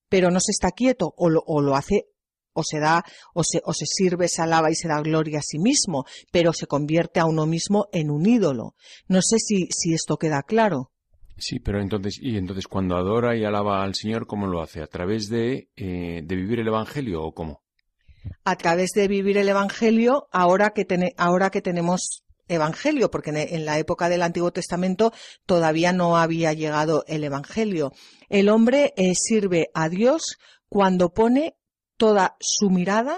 Pero 0.09 0.29
no 0.29 0.41
se 0.41 0.51
está 0.51 0.71
quieto 0.71 1.13
o 1.15 1.29
lo, 1.29 1.75
hace 1.75 2.07
o 2.53 2.63
se 2.63 2.79
da, 2.79 3.05
o 3.33 3.45
se, 3.45 3.61
o 3.63 3.73
se 3.73 3.85
sirve, 3.85 4.27
se 4.27 4.41
alaba 4.41 4.69
y 4.69 4.75
se 4.75 4.89
da 4.89 4.99
gloria 4.99 5.39
a 5.39 5.41
sí 5.41 5.57
mismo, 5.57 6.03
pero 6.31 6.51
se 6.51 6.67
convierte 6.67 7.21
a 7.21 7.25
uno 7.25 7.45
mismo 7.45 7.87
en 7.93 8.11
un 8.11 8.27
ídolo. 8.27 8.75
No 9.07 9.21
sé 9.21 9.37
si 9.39 9.93
esto 9.93 10.17
queda 10.17 10.43
claro. 10.43 10.91
Sí, 11.41 11.59
pero 11.59 11.81
entonces, 11.81 12.19
y 12.21 12.37
entonces 12.37 12.67
cuando 12.67 12.95
adora 12.95 13.35
y 13.35 13.43
alaba 13.43 13.83
al 13.83 13.95
Señor, 13.95 14.27
¿cómo 14.27 14.45
lo 14.45 14.61
hace? 14.61 14.83
¿A 14.83 14.85
través 14.87 15.27
de, 15.27 15.69
eh, 15.75 16.21
de 16.23 16.35
vivir 16.35 16.59
el 16.59 16.67
Evangelio 16.67 17.23
o 17.23 17.33
cómo? 17.33 17.63
A 18.43 18.55
través 18.55 18.91
de 18.91 19.07
vivir 19.07 19.39
el 19.39 19.49
Evangelio, 19.49 20.27
ahora 20.31 20.69
que, 20.69 20.85
ahora 21.17 21.49
que 21.49 21.63
tenemos 21.63 22.23
Evangelio, 22.47 23.09
porque 23.09 23.31
en 23.31 23.65
la 23.65 23.79
época 23.79 24.07
del 24.07 24.21
Antiguo 24.21 24.51
Testamento 24.51 25.13
todavía 25.47 25.93
no 25.93 26.15
había 26.15 26.53
llegado 26.53 27.05
el 27.07 27.23
Evangelio. 27.23 27.91
El 28.29 28.47
hombre 28.47 28.93
eh, 28.95 29.15
sirve 29.15 29.71
a 29.73 29.89
Dios 29.89 30.37
cuando 30.69 31.11
pone 31.11 31.55
toda 31.97 32.35
su 32.39 32.69
mirada, 32.69 33.17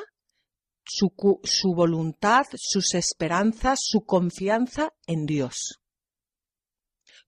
su, 0.86 1.12
su, 1.44 1.74
voluntad, 1.76 2.46
sus 2.56 2.94
esperanzas, 2.94 3.80
su 3.82 4.06
confianza 4.06 4.94
en 5.08 5.26
Dios. 5.26 5.83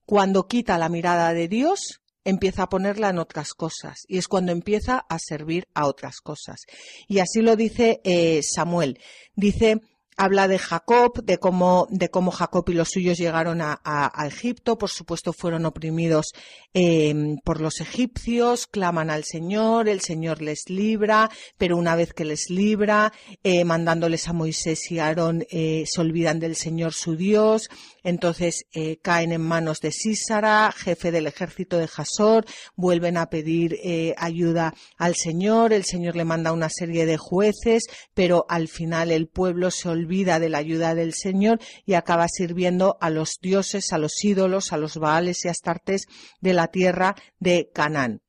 Cuando 0.06 0.46
quita 0.46 0.78
la 0.78 0.88
mirada 0.88 1.34
de 1.34 1.48
Dios, 1.48 2.00
empieza 2.24 2.64
a 2.64 2.68
ponerla 2.68 3.10
en 3.10 3.18
otras 3.18 3.54
cosas 3.54 4.04
y 4.08 4.18
es 4.18 4.28
cuando 4.28 4.52
empieza 4.52 5.04
a 5.08 5.18
servir 5.18 5.68
a 5.74 5.86
otras 5.86 6.20
cosas. 6.20 6.62
Y 7.06 7.18
así 7.18 7.42
lo 7.42 7.56
dice 7.56 8.00
eh, 8.04 8.40
Samuel. 8.42 8.98
Dice, 9.34 9.80
habla 10.16 10.48
de 10.48 10.58
Jacob, 10.58 11.24
de 11.24 11.38
cómo, 11.38 11.86
de 11.90 12.08
cómo 12.08 12.30
Jacob 12.30 12.64
y 12.68 12.74
los 12.74 12.88
suyos 12.88 13.18
llegaron 13.18 13.60
a, 13.60 13.80
Egipto, 14.26 14.78
por 14.78 14.90
supuesto 14.90 15.32
fueron 15.32 15.66
oprimidos 15.66 16.32
em, 16.78 17.38
por 17.38 17.62
los 17.62 17.80
egipcios, 17.80 18.66
claman 18.66 19.08
al 19.08 19.24
Señor, 19.24 19.88
el 19.88 20.02
Señor 20.02 20.42
les 20.42 20.68
libra, 20.68 21.30
pero 21.56 21.78
una 21.78 21.96
vez 21.96 22.12
que 22.12 22.26
les 22.26 22.50
libra, 22.50 23.14
eh, 23.42 23.64
mandándoles 23.64 24.28
a 24.28 24.34
Moisés 24.34 24.90
y 24.90 24.98
Aarón, 24.98 25.46
eh, 25.48 25.84
se 25.86 26.00
olvidan 26.02 26.38
del 26.38 26.54
Señor 26.54 26.92
su 26.92 27.16
Dios, 27.16 27.70
entonces 28.04 28.66
eh, 28.74 28.98
caen 29.00 29.32
en 29.32 29.40
manos 29.40 29.80
de 29.80 29.90
Sísara, 29.90 30.70
jefe 30.70 31.10
del 31.10 31.26
ejército 31.26 31.78
de 31.78 31.88
Jasor, 31.88 32.44
vuelven 32.74 33.16
a 33.16 33.30
pedir 33.30 33.78
ayuda 34.18 34.74
al 34.98 35.14
Señor, 35.14 35.72
el 35.72 35.84
Señor 35.84 36.14
le 36.14 36.26
manda 36.26 36.52
una 36.52 36.68
serie 36.68 37.06
de 37.06 37.16
jueces, 37.16 37.84
pero 38.12 38.44
al 38.50 38.68
final 38.68 39.10
el 39.10 39.28
pueblo 39.28 39.70
se 39.70 39.88
olvida 39.88 40.38
de 40.38 40.50
la 40.50 40.58
ayuda 40.58 40.94
del 40.94 41.14
Señor 41.14 41.58
y 41.86 41.94
acaba 41.94 42.28
sirviendo 42.28 42.98
a 43.00 43.08
los 43.08 43.38
dioses, 43.40 43.94
a 43.94 43.98
los 43.98 44.22
ídolos, 44.22 44.74
a 44.74 44.76
los 44.76 44.98
baales 44.98 45.44
y 45.44 45.48
astartes 45.48 46.06
de 46.40 46.52
la 46.52 46.65
tierra 46.68 47.14
de 47.38 47.70
Canaán. 47.72 48.22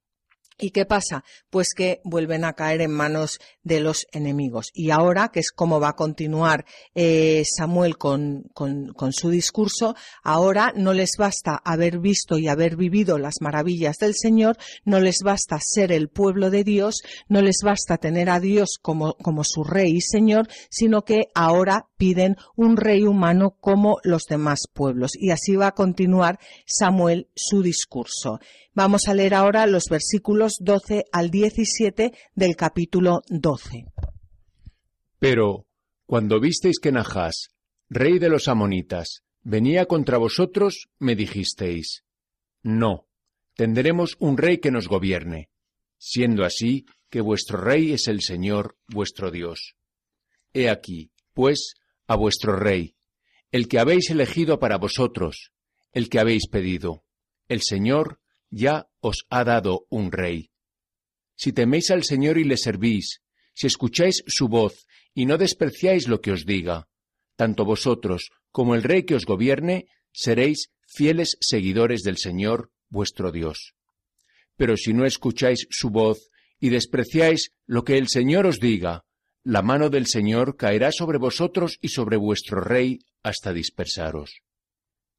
¿Y 0.59 0.71
qué 0.71 0.85
pasa? 0.85 1.23
Pues 1.51 1.75
que 1.75 2.01
vuelven 2.03 2.43
a 2.43 2.53
caer 2.53 2.81
en 2.81 2.91
manos 2.91 3.37
de 3.61 3.79
los 3.79 4.07
enemigos. 4.11 4.71
Y 4.73 4.89
ahora, 4.89 5.29
que 5.29 5.39
es 5.39 5.51
como 5.51 5.79
va 5.79 5.89
a 5.89 5.95
continuar 5.95 6.65
eh, 6.95 7.43
Samuel 7.45 7.99
con, 7.99 8.43
con, 8.55 9.13
su 9.13 9.29
discurso, 9.29 9.95
ahora 10.23 10.73
no 10.75 10.93
les 10.93 11.11
basta 11.17 11.61
haber 11.63 11.99
visto 11.99 12.39
y 12.39 12.47
haber 12.47 12.75
vivido 12.75 13.19
las 13.19 13.35
maravillas 13.39 13.97
del 13.97 14.15
Señor, 14.15 14.57
no 14.83 14.99
les 14.99 15.19
basta 15.23 15.59
ser 15.61 15.91
el 15.91 16.09
pueblo 16.09 16.49
de 16.49 16.63
Dios, 16.63 17.03
no 17.27 17.43
les 17.43 17.59
basta 17.63 17.97
tener 17.97 18.31
a 18.31 18.39
Dios 18.39 18.79
como, 18.81 19.13
como 19.13 19.43
su 19.43 19.63
rey 19.63 19.97
y 19.97 20.01
Señor, 20.01 20.47
sino 20.71 21.03
que 21.03 21.27
ahora 21.35 21.87
piden 21.97 22.35
un 22.55 22.77
rey 22.77 23.03
humano 23.03 23.55
como 23.59 23.97
los 24.03 24.23
demás 24.23 24.61
pueblos. 24.73 25.11
Y 25.13 25.29
así 25.29 25.55
va 25.55 25.67
a 25.67 25.75
continuar 25.75 26.39
Samuel 26.65 27.29
su 27.35 27.61
discurso. 27.61 28.39
Vamos 28.77 29.07
a 29.07 29.15
leer 29.15 29.33
ahora 29.33 29.65
los 29.65 29.85
versículos 29.89 30.46
12 30.59 31.05
al 31.11 31.29
17 31.29 32.13
del 32.33 32.55
capítulo 32.55 33.21
12. 33.27 33.85
Pero, 35.19 35.67
cuando 36.05 36.39
visteis 36.39 36.79
que 36.79 36.91
Nahás, 36.91 37.49
rey 37.89 38.19
de 38.19 38.29
los 38.29 38.47
amonitas, 38.47 39.23
venía 39.41 39.85
contra 39.85 40.17
vosotros, 40.17 40.89
me 40.99 41.15
dijisteis, 41.15 42.03
no, 42.63 43.07
tendremos 43.55 44.15
un 44.19 44.37
rey 44.37 44.59
que 44.59 44.71
nos 44.71 44.87
gobierne, 44.87 45.49
siendo 45.97 46.43
así 46.43 46.85
que 47.09 47.21
vuestro 47.21 47.59
rey 47.59 47.93
es 47.93 48.07
el 48.07 48.21
Señor 48.21 48.77
vuestro 48.87 49.31
Dios. 49.31 49.75
He 50.53 50.69
aquí, 50.69 51.11
pues, 51.33 51.75
a 52.07 52.15
vuestro 52.15 52.55
rey, 52.55 52.95
el 53.51 53.67
que 53.67 53.79
habéis 53.79 54.09
elegido 54.09 54.59
para 54.59 54.77
vosotros, 54.77 55.51
el 55.93 56.09
que 56.09 56.19
habéis 56.19 56.47
pedido, 56.47 57.03
el 57.47 57.61
Señor 57.61 58.19
ya 58.49 58.89
os 58.99 59.25
ha 59.29 59.43
dado 59.43 59.85
un 59.89 60.11
rey. 60.11 60.51
Si 61.35 61.53
teméis 61.53 61.91
al 61.91 62.03
Señor 62.03 62.37
y 62.37 62.43
le 62.43 62.57
servís, 62.57 63.21
si 63.53 63.67
escucháis 63.67 64.23
su 64.27 64.47
voz 64.47 64.87
y 65.13 65.25
no 65.25 65.37
despreciáis 65.37 66.07
lo 66.07 66.21
que 66.21 66.31
os 66.31 66.45
diga, 66.45 66.87
tanto 67.35 67.65
vosotros 67.65 68.31
como 68.51 68.75
el 68.75 68.83
rey 68.83 69.03
que 69.03 69.15
os 69.15 69.25
gobierne 69.25 69.87
seréis 70.11 70.71
fieles 70.87 71.37
seguidores 71.41 72.03
del 72.03 72.17
Señor 72.17 72.71
vuestro 72.89 73.31
Dios. 73.31 73.75
Pero 74.55 74.77
si 74.77 74.93
no 74.93 75.05
escucháis 75.05 75.67
su 75.69 75.89
voz 75.89 76.29
y 76.59 76.69
despreciáis 76.69 77.51
lo 77.65 77.83
que 77.83 77.97
el 77.97 78.07
Señor 78.07 78.47
os 78.47 78.59
diga, 78.59 79.05
la 79.43 79.61
mano 79.61 79.89
del 79.89 80.07
Señor 80.07 80.57
caerá 80.57 80.91
sobre 80.91 81.19
vosotros 81.19 81.77
y 81.81 81.89
sobre 81.89 82.17
vuestro 82.17 82.61
rey 82.61 82.99
hasta 83.23 83.53
dispersaros. 83.53 84.41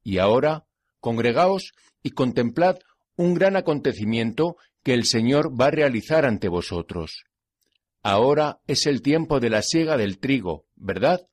Y 0.02 0.18
ahora, 0.18 0.66
congregaos 1.00 1.72
y 2.02 2.10
contemplad 2.10 2.78
un 3.18 3.34
gran 3.34 3.56
acontecimiento 3.56 4.56
que 4.82 4.94
el 4.94 5.04
Señor 5.04 5.60
va 5.60 5.66
a 5.66 5.72
realizar 5.72 6.24
ante 6.24 6.48
vosotros. 6.48 7.24
Ahora 8.02 8.60
es 8.66 8.86
el 8.86 9.02
tiempo 9.02 9.40
de 9.40 9.50
la 9.50 9.60
siega 9.60 9.96
del 9.96 10.18
trigo, 10.18 10.66
¿verdad? 10.76 11.28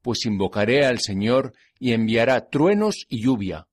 Pues 0.00 0.24
invocaré 0.24 0.84
al 0.86 1.00
Señor 1.00 1.52
y 1.78 1.92
enviará 1.92 2.48
truenos 2.48 3.04
y 3.08 3.22
lluvia. 3.22 3.68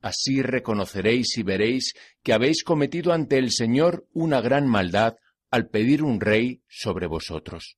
Así 0.00 0.40
reconoceréis 0.40 1.36
y 1.36 1.42
veréis 1.42 1.94
que 2.22 2.32
habéis 2.32 2.62
cometido 2.62 3.12
ante 3.12 3.38
el 3.38 3.50
Señor 3.50 4.06
una 4.12 4.40
gran 4.40 4.66
maldad 4.68 5.16
al 5.50 5.68
pedir 5.68 6.02
un 6.02 6.20
rey 6.20 6.62
sobre 6.68 7.06
vosotros. 7.06 7.76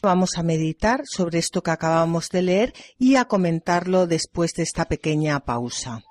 Vamos 0.00 0.30
a 0.36 0.42
meditar 0.42 1.02
sobre 1.04 1.38
esto 1.38 1.62
que 1.62 1.70
acabamos 1.72 2.28
de 2.28 2.42
leer 2.42 2.72
y 2.98 3.16
a 3.16 3.24
comentarlo 3.24 4.06
después 4.06 4.52
de 4.54 4.62
esta 4.62 4.84
pequeña 4.84 5.40
pausa. 5.40 6.02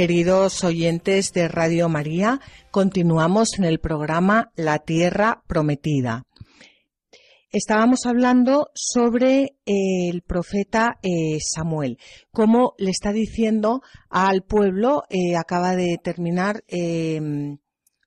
Queridos 0.00 0.64
oyentes 0.64 1.30
de 1.34 1.46
Radio 1.46 1.90
María, 1.90 2.40
continuamos 2.70 3.50
en 3.58 3.64
el 3.64 3.80
programa 3.80 4.50
La 4.56 4.78
Tierra 4.78 5.42
Prometida. 5.46 6.24
Estábamos 7.52 8.06
hablando 8.06 8.70
sobre 8.72 9.58
el 9.66 10.22
profeta 10.22 10.98
eh, 11.02 11.36
Samuel, 11.40 11.98
cómo 12.32 12.72
le 12.78 12.88
está 12.88 13.12
diciendo 13.12 13.82
al 14.08 14.42
pueblo, 14.42 15.02
eh, 15.10 15.36
acaba 15.36 15.76
de 15.76 15.98
terminar 16.02 16.64
em, 16.66 17.58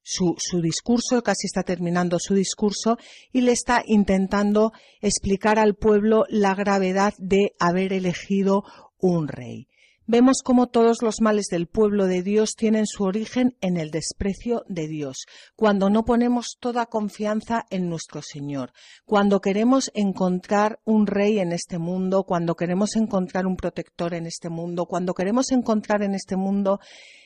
su, 0.02 0.34
su, 0.40 0.62
discurso, 0.62 1.22
casi 1.22 1.46
está 1.46 1.62
terminando 1.62 2.18
su 2.18 2.34
discurso, 2.34 2.98
y 3.32 3.42
le 3.42 3.52
está 3.52 3.84
intentando 3.86 4.72
explicar 5.00 5.60
al 5.60 5.76
pueblo 5.76 6.26
la 6.28 6.56
gravedad 6.56 7.14
de 7.20 7.52
haber 7.60 7.94
elegido 7.94 8.64
un 8.98 9.28
rey 9.28 9.68
vemos 10.06 10.42
cómo 10.44 10.68
todos 10.68 11.02
los 11.02 11.22
males 11.22 11.48
del 11.48 11.68
pueblo 11.68 12.08
de 12.08 12.24
Dios 12.24 12.56
tienen 12.56 12.86
su 12.86 13.04
origen 13.04 13.56
en 13.62 13.78
el 13.78 13.92
desprecio 13.92 14.64
de 14.68 14.88
Dios, 14.88 15.26
cuando 15.56 15.90
no 15.90 16.06
ponemos 16.06 16.58
toda 16.60 16.86
confianza 16.86 17.66
en 17.70 17.90
nuestro 17.90 18.22
Señor, 18.22 18.74
cuando 19.06 19.40
queremos 19.42 19.92
encontrar 19.94 20.80
un 20.84 21.08
rey 21.08 21.40
en 21.40 21.52
este 21.52 21.78
mundo, 21.78 22.24
cuando 22.24 22.56
queremos 22.56 22.96
encontrar 22.96 23.46
un 23.46 23.56
protector 23.56 24.14
en 24.14 24.26
este 24.26 24.50
mundo, 24.50 24.86
cuando 24.86 25.14
queremos 25.14 25.52
encontrar 25.52 26.04
en 26.04 26.16
este 26.16 26.36
mundo 26.36 26.80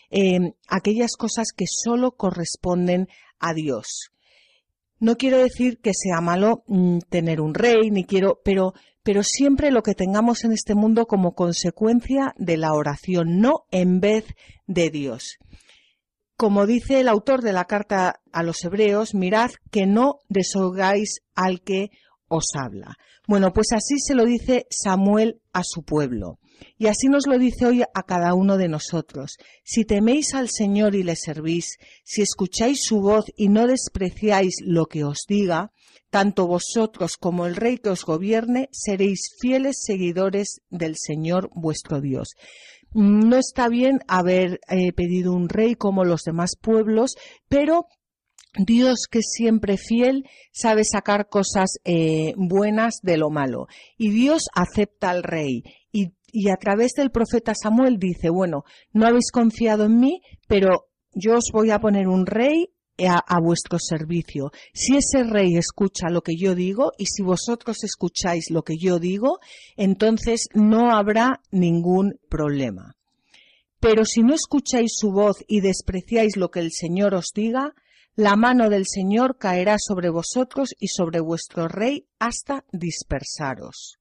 eh, 0.09 0.53
aquellas 0.67 1.15
cosas 1.17 1.47
que 1.55 1.65
solo 1.67 2.11
corresponden 2.11 3.07
a 3.39 3.53
Dios. 3.53 4.11
No 4.99 5.15
quiero 5.15 5.37
decir 5.37 5.79
que 5.79 5.91
sea 5.93 6.21
malo 6.21 6.63
mm, 6.67 6.99
tener 7.09 7.39
un 7.39 7.53
rey, 7.53 7.91
ni 7.91 8.03
quiero, 8.03 8.41
pero, 8.43 8.73
pero 9.07 9.23
siempre 9.23 9.71
lo 9.71 9.83
que 9.83 9.95
tengamos 9.95 10.43
en 10.43 10.51
este 10.51 10.75
mundo 10.75 11.05
como 11.05 11.33
consecuencia 11.33 12.33
de 12.37 12.57
la 12.57 12.73
oración, 12.73 13.39
no 13.39 13.63
en 13.71 14.01
vez 14.01 14.25
de 14.65 14.89
Dios. 14.89 15.37
Como 16.35 16.65
dice 16.65 16.99
el 16.99 17.07
autor 17.07 17.41
de 17.41 17.53
la 17.53 17.63
carta 17.63 18.19
a 18.33 18.43
los 18.43 18.61
hebreos, 18.65 19.15
mirad 19.15 19.51
que 19.71 19.85
no 19.85 20.15
desoigáis 20.27 21.21
al 21.35 21.61
que 21.61 21.91
os 22.27 22.47
habla. 22.53 22.97
Bueno, 23.29 23.53
pues 23.53 23.67
así 23.71 23.97
se 23.97 24.13
lo 24.13 24.25
dice 24.25 24.67
Samuel 24.69 25.39
a 25.53 25.63
su 25.63 25.83
pueblo. 25.83 26.39
Y 26.77 26.87
así 26.87 27.07
nos 27.07 27.27
lo 27.27 27.37
dice 27.37 27.65
hoy 27.65 27.81
a 27.81 28.03
cada 28.03 28.33
uno 28.33 28.57
de 28.57 28.67
nosotros. 28.67 29.37
Si 29.63 29.85
teméis 29.85 30.33
al 30.33 30.49
Señor 30.49 30.95
y 30.95 31.03
le 31.03 31.15
servís, 31.15 31.77
si 32.03 32.21
escucháis 32.21 32.83
su 32.83 33.01
voz 33.01 33.25
y 33.35 33.49
no 33.49 33.67
despreciáis 33.67 34.55
lo 34.63 34.85
que 34.85 35.03
os 35.03 35.25
diga, 35.27 35.71
tanto 36.09 36.47
vosotros 36.47 37.17
como 37.17 37.45
el 37.45 37.55
Rey 37.55 37.77
que 37.77 37.89
os 37.89 38.05
gobierne 38.05 38.69
seréis 38.71 39.29
fieles 39.39 39.77
seguidores 39.85 40.61
del 40.69 40.95
Señor 40.97 41.49
vuestro 41.53 42.01
Dios. 42.01 42.29
No 42.93 43.37
está 43.37 43.67
bien 43.67 43.99
haber 44.07 44.59
eh, 44.69 44.93
pedido 44.93 45.33
un 45.33 45.49
rey 45.49 45.75
como 45.75 46.05
los 46.05 46.23
demás 46.23 46.51
pueblos, 46.59 47.15
pero 47.49 47.87
Dios 48.57 49.07
que 49.11 49.19
es 49.19 49.31
siempre 49.31 49.77
fiel 49.77 50.27
sabe 50.51 50.83
sacar 50.83 51.27
cosas 51.29 51.77
eh, 51.83 52.33
buenas 52.37 52.99
de 53.03 53.17
lo 53.17 53.29
malo. 53.29 53.67
Y 53.97 54.11
Dios 54.11 54.47
acepta 54.55 55.09
al 55.09 55.23
rey 55.23 55.63
y 56.31 56.49
a 56.49 56.55
través 56.57 56.93
del 56.93 57.11
profeta 57.11 57.53
Samuel 57.55 57.97
dice, 57.97 58.29
bueno, 58.29 58.63
no 58.93 59.07
habéis 59.07 59.31
confiado 59.31 59.85
en 59.85 59.99
mí, 59.99 60.21
pero 60.47 60.87
yo 61.13 61.37
os 61.37 61.49
voy 61.51 61.71
a 61.71 61.79
poner 61.79 62.07
un 62.07 62.25
rey 62.25 62.69
a, 63.05 63.39
vuestro 63.39 63.77
servicio. 63.79 64.51
Si 64.73 64.95
ese 64.97 65.23
rey 65.23 65.55
escucha 65.55 66.09
lo 66.09 66.21
que 66.21 66.35
yo 66.35 66.55
digo 66.55 66.91
y 66.97 67.05
si 67.05 67.21
vosotros 67.21 67.83
escucháis 67.83 68.49
lo 68.49 68.63
que 68.63 68.77
yo 68.77 68.99
digo, 68.99 69.39
entonces 69.75 70.47
no 70.53 70.95
habrá 70.95 71.41
ningún 71.51 72.19
problema. 72.29 72.95
Pero 73.79 74.05
si 74.05 74.21
no 74.21 74.33
escucháis 74.33 74.93
su 74.95 75.11
voz 75.11 75.43
y 75.47 75.61
despreciáis 75.61 76.35
lo 76.35 76.49
que 76.49 76.59
el 76.59 76.71
Señor 76.71 77.13
os 77.13 77.31
diga, 77.33 77.75
la 78.15 78.35
mano 78.35 78.69
del 78.69 78.87
Señor 78.87 79.37
caerá 79.37 79.75
sobre 79.77 80.09
vosotros 80.09 80.73
y 80.79 80.87
sobre 80.87 81.19
vuestro 81.19 81.67
rey 81.67 82.07
hasta 82.17 82.65
dispersaros. 82.71 83.99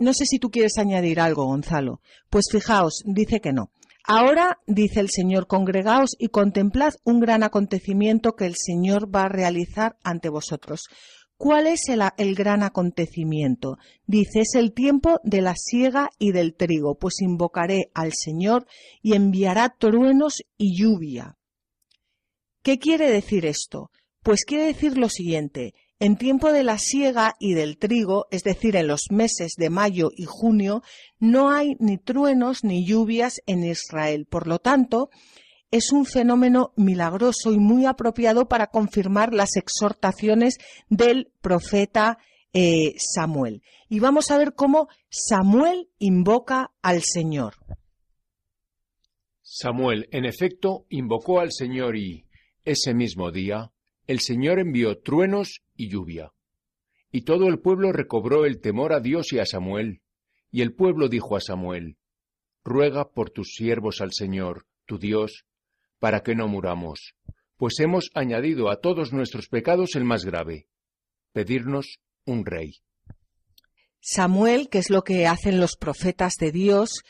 No 0.00 0.12
sé 0.12 0.26
si 0.26 0.38
tú 0.38 0.50
quieres 0.50 0.78
añadir 0.78 1.20
algo, 1.20 1.46
Gonzalo. 1.46 2.00
Pues 2.30 2.46
fijaos, 2.50 3.02
dice 3.04 3.40
que 3.40 3.52
no. 3.52 3.70
Ahora, 4.06 4.58
dice 4.66 5.00
el 5.00 5.08
Señor, 5.08 5.46
congregaos 5.46 6.14
y 6.18 6.28
contemplad 6.28 6.94
un 7.04 7.20
gran 7.20 7.42
acontecimiento 7.42 8.34
que 8.34 8.44
el 8.44 8.54
Señor 8.56 9.14
va 9.14 9.24
a 9.24 9.28
realizar 9.28 9.96
ante 10.02 10.28
vosotros. 10.28 10.88
¿Cuál 11.36 11.66
es 11.66 11.88
el, 11.88 12.02
el, 12.18 12.34
gran 12.34 12.62
acontecimiento? 12.62 13.78
Dice, 14.06 14.40
es 14.40 14.54
el 14.54 14.72
tiempo 14.72 15.20
de 15.24 15.40
la 15.40 15.54
siega 15.56 16.10
y 16.18 16.32
del 16.32 16.54
trigo, 16.54 16.96
pues 16.96 17.22
invocaré 17.22 17.90
al 17.94 18.12
Señor 18.12 18.66
y 19.00 19.14
enviará 19.14 19.74
truenos 19.78 20.42
y 20.58 20.76
lluvia. 20.76 21.36
¿Qué 22.62 22.78
quiere 22.78 23.10
decir 23.10 23.46
esto? 23.46 23.90
Pues 24.22 24.44
quiere 24.44 24.64
decir 24.64 24.96
lo 24.96 25.08
siguiente. 25.08 25.74
En 26.00 26.16
tiempo 26.16 26.52
de 26.52 26.64
la 26.64 26.78
siega 26.78 27.34
y 27.38 27.54
del 27.54 27.78
trigo, 27.78 28.26
es 28.30 28.42
decir, 28.42 28.76
en 28.76 28.88
los 28.88 29.10
meses 29.10 29.54
de 29.56 29.70
mayo 29.70 30.10
y 30.14 30.24
junio, 30.24 30.82
no 31.20 31.50
hay 31.50 31.76
ni 31.78 31.98
truenos 31.98 32.64
ni 32.64 32.84
lluvias 32.84 33.40
en 33.46 33.64
Israel. 33.64 34.26
Por 34.26 34.46
lo 34.46 34.58
tanto, 34.58 35.10
es 35.70 35.92
un 35.92 36.04
fenómeno 36.04 36.72
milagroso 36.76 37.52
y 37.52 37.58
muy 37.58 37.86
apropiado 37.86 38.48
para 38.48 38.68
confirmar 38.68 39.32
las 39.32 39.56
exhortaciones 39.56 40.58
del 40.88 41.32
profeta 41.40 42.18
eh, 42.52 42.94
Samuel. 42.98 43.62
Y 43.88 43.98
vamos 43.98 44.30
a 44.30 44.38
ver 44.38 44.54
cómo 44.54 44.88
Samuel 45.08 45.88
invoca 45.98 46.72
al 46.82 47.02
Señor. 47.02 47.54
Samuel, 49.42 50.08
en 50.10 50.24
efecto, 50.24 50.86
invocó 50.88 51.40
al 51.40 51.52
Señor 51.52 51.96
y, 51.96 52.26
ese 52.64 52.94
mismo 52.94 53.30
día, 53.30 53.72
el 54.06 54.20
Señor 54.20 54.58
envió 54.58 55.00
truenos 55.00 55.63
y 55.76 55.88
lluvia. 55.88 56.32
Y 57.10 57.22
todo 57.22 57.46
el 57.48 57.60
pueblo 57.60 57.92
recobró 57.92 58.44
el 58.44 58.60
temor 58.60 58.92
a 58.92 59.00
Dios 59.00 59.32
y 59.32 59.38
a 59.38 59.46
Samuel. 59.46 60.02
Y 60.50 60.62
el 60.62 60.74
pueblo 60.74 61.08
dijo 61.08 61.36
a 61.36 61.40
Samuel, 61.40 61.96
Ruega 62.64 63.10
por 63.10 63.30
tus 63.30 63.54
siervos 63.54 64.00
al 64.00 64.12
Señor, 64.12 64.66
tu 64.86 64.98
Dios, 64.98 65.44
para 65.98 66.22
que 66.22 66.34
no 66.34 66.48
muramos, 66.48 67.14
pues 67.56 67.78
hemos 67.80 68.10
añadido 68.14 68.70
a 68.70 68.80
todos 68.80 69.12
nuestros 69.12 69.48
pecados 69.48 69.94
el 69.94 70.04
más 70.04 70.24
grave, 70.24 70.66
pedirnos 71.32 71.98
un 72.24 72.44
rey. 72.44 72.80
Samuel, 74.00 74.68
que 74.68 74.78
es 74.78 74.90
lo 74.90 75.02
que 75.02 75.26
hacen 75.26 75.60
los 75.60 75.76
profetas 75.76 76.34
de 76.34 76.52
Dios, 76.52 77.04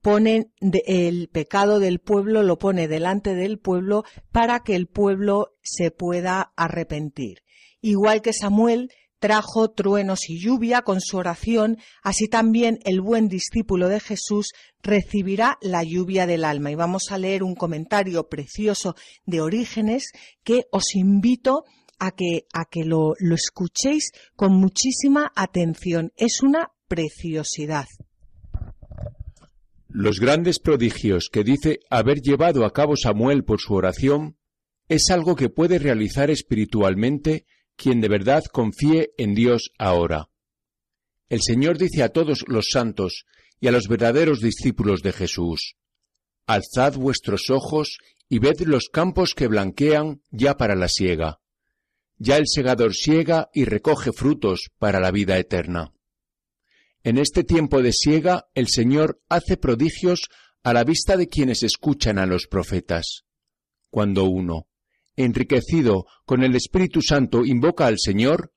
ponen 0.00 0.52
el 0.60 1.28
pecado 1.28 1.80
del 1.80 1.98
pueblo, 1.98 2.42
lo 2.42 2.58
pone 2.58 2.86
delante 2.86 3.34
del 3.34 3.58
pueblo 3.58 4.04
para 4.30 4.60
que 4.60 4.76
el 4.76 4.86
pueblo 4.86 5.56
se 5.62 5.90
pueda 5.90 6.52
arrepentir. 6.56 7.38
Igual 7.80 8.22
que 8.22 8.32
Samuel 8.32 8.90
trajo 9.18 9.70
truenos 9.70 10.28
y 10.28 10.40
lluvia 10.40 10.82
con 10.82 11.00
su 11.00 11.16
oración, 11.16 11.78
así 12.02 12.28
también 12.28 12.78
el 12.84 13.00
buen 13.00 13.28
discípulo 13.28 13.88
de 13.88 14.00
Jesús 14.00 14.52
recibirá 14.82 15.58
la 15.60 15.82
lluvia 15.82 16.26
del 16.26 16.44
alma. 16.44 16.70
Y 16.70 16.74
vamos 16.74 17.10
a 17.10 17.18
leer 17.18 17.42
un 17.42 17.54
comentario 17.54 18.28
precioso 18.28 18.94
de 19.26 19.40
Orígenes 19.40 20.12
que 20.44 20.66
os 20.70 20.94
invito 20.94 21.64
a 21.98 22.12
que, 22.12 22.46
a 22.52 22.64
que 22.64 22.84
lo, 22.84 23.14
lo 23.18 23.34
escuchéis 23.34 24.12
con 24.36 24.52
muchísima 24.52 25.32
atención. 25.34 26.12
Es 26.16 26.42
una 26.42 26.70
preciosidad. 26.86 27.86
Los 29.88 30.20
grandes 30.20 30.60
prodigios 30.60 31.28
que 31.32 31.42
dice 31.42 31.80
haber 31.90 32.20
llevado 32.20 32.64
a 32.64 32.72
cabo 32.72 32.94
Samuel 32.94 33.42
por 33.42 33.60
su 33.60 33.74
oración 33.74 34.36
es 34.88 35.10
algo 35.10 35.34
que 35.34 35.48
puede 35.48 35.78
realizar 35.78 36.30
espiritualmente 36.30 37.46
quien 37.78 38.00
de 38.00 38.08
verdad 38.08 38.44
confíe 38.52 39.12
en 39.16 39.34
Dios 39.34 39.70
ahora. 39.78 40.28
El 41.28 41.40
Señor 41.42 41.78
dice 41.78 42.02
a 42.02 42.08
todos 42.08 42.44
los 42.48 42.70
santos 42.70 43.24
y 43.60 43.68
a 43.68 43.72
los 43.72 43.86
verdaderos 43.86 44.40
discípulos 44.40 45.02
de 45.02 45.12
Jesús, 45.12 45.76
Alzad 46.46 46.94
vuestros 46.94 47.50
ojos 47.50 47.98
y 48.28 48.40
ved 48.40 48.60
los 48.60 48.88
campos 48.88 49.34
que 49.34 49.46
blanquean 49.46 50.22
ya 50.30 50.56
para 50.56 50.74
la 50.74 50.88
siega. 50.88 51.40
Ya 52.16 52.36
el 52.36 52.48
segador 52.48 52.94
siega 52.94 53.48
y 53.52 53.64
recoge 53.64 54.12
frutos 54.12 54.70
para 54.78 54.98
la 54.98 55.12
vida 55.12 55.38
eterna. 55.38 55.92
En 57.04 57.16
este 57.16 57.44
tiempo 57.44 57.80
de 57.80 57.92
siega 57.92 58.48
el 58.54 58.68
Señor 58.68 59.20
hace 59.28 59.56
prodigios 59.56 60.28
a 60.64 60.72
la 60.72 60.82
vista 60.82 61.16
de 61.16 61.28
quienes 61.28 61.62
escuchan 61.62 62.18
a 62.18 62.26
los 62.26 62.48
profetas. 62.48 63.24
Cuando 63.90 64.24
uno, 64.24 64.66
enriquecido 65.18 66.06
con 66.24 66.42
el 66.42 66.54
Espíritu 66.54 67.02
Santo, 67.02 67.44
invoca 67.44 67.86
al 67.86 67.98
Señor, 67.98 68.52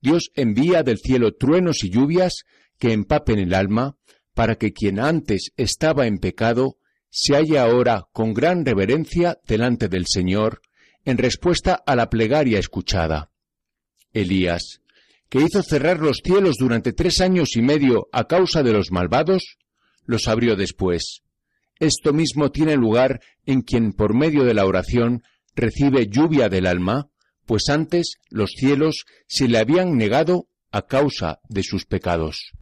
Dios 0.00 0.30
envía 0.34 0.82
del 0.82 0.98
cielo 0.98 1.34
truenos 1.34 1.84
y 1.84 1.90
lluvias 1.90 2.44
que 2.78 2.92
empapen 2.92 3.38
el 3.38 3.54
alma, 3.54 3.96
para 4.34 4.56
que 4.56 4.72
quien 4.72 4.98
antes 4.98 5.52
estaba 5.56 6.06
en 6.06 6.18
pecado 6.18 6.78
se 7.10 7.34
halle 7.34 7.58
ahora 7.58 8.06
con 8.12 8.34
gran 8.34 8.64
reverencia 8.64 9.38
delante 9.46 9.88
del 9.88 10.06
Señor, 10.06 10.62
en 11.04 11.18
respuesta 11.18 11.82
a 11.86 11.94
la 11.94 12.10
plegaria 12.10 12.58
escuchada. 12.58 13.30
Elías, 14.12 14.80
que 15.28 15.40
hizo 15.40 15.62
cerrar 15.62 16.00
los 16.00 16.20
cielos 16.24 16.56
durante 16.58 16.92
tres 16.92 17.20
años 17.20 17.56
y 17.56 17.62
medio 17.62 18.08
a 18.12 18.24
causa 18.24 18.62
de 18.62 18.72
los 18.72 18.90
malvados, 18.90 19.56
los 20.04 20.28
abrió 20.28 20.56
después. 20.56 21.22
Esto 21.78 22.12
mismo 22.12 22.50
tiene 22.50 22.76
lugar 22.76 23.20
en 23.44 23.60
quien 23.62 23.92
por 23.92 24.14
medio 24.14 24.44
de 24.44 24.54
la 24.54 24.64
oración 24.64 25.22
recibe 25.56 26.06
lluvia 26.06 26.48
del 26.48 26.66
alma, 26.66 27.08
pues 27.46 27.68
antes 27.68 28.18
los 28.28 28.52
cielos 28.52 29.06
se 29.26 29.48
le 29.48 29.58
habían 29.58 29.96
negado 29.96 30.48
a 30.70 30.82
causa 30.82 31.40
de 31.48 31.62
sus 31.62 31.86
pecados. 31.86 32.52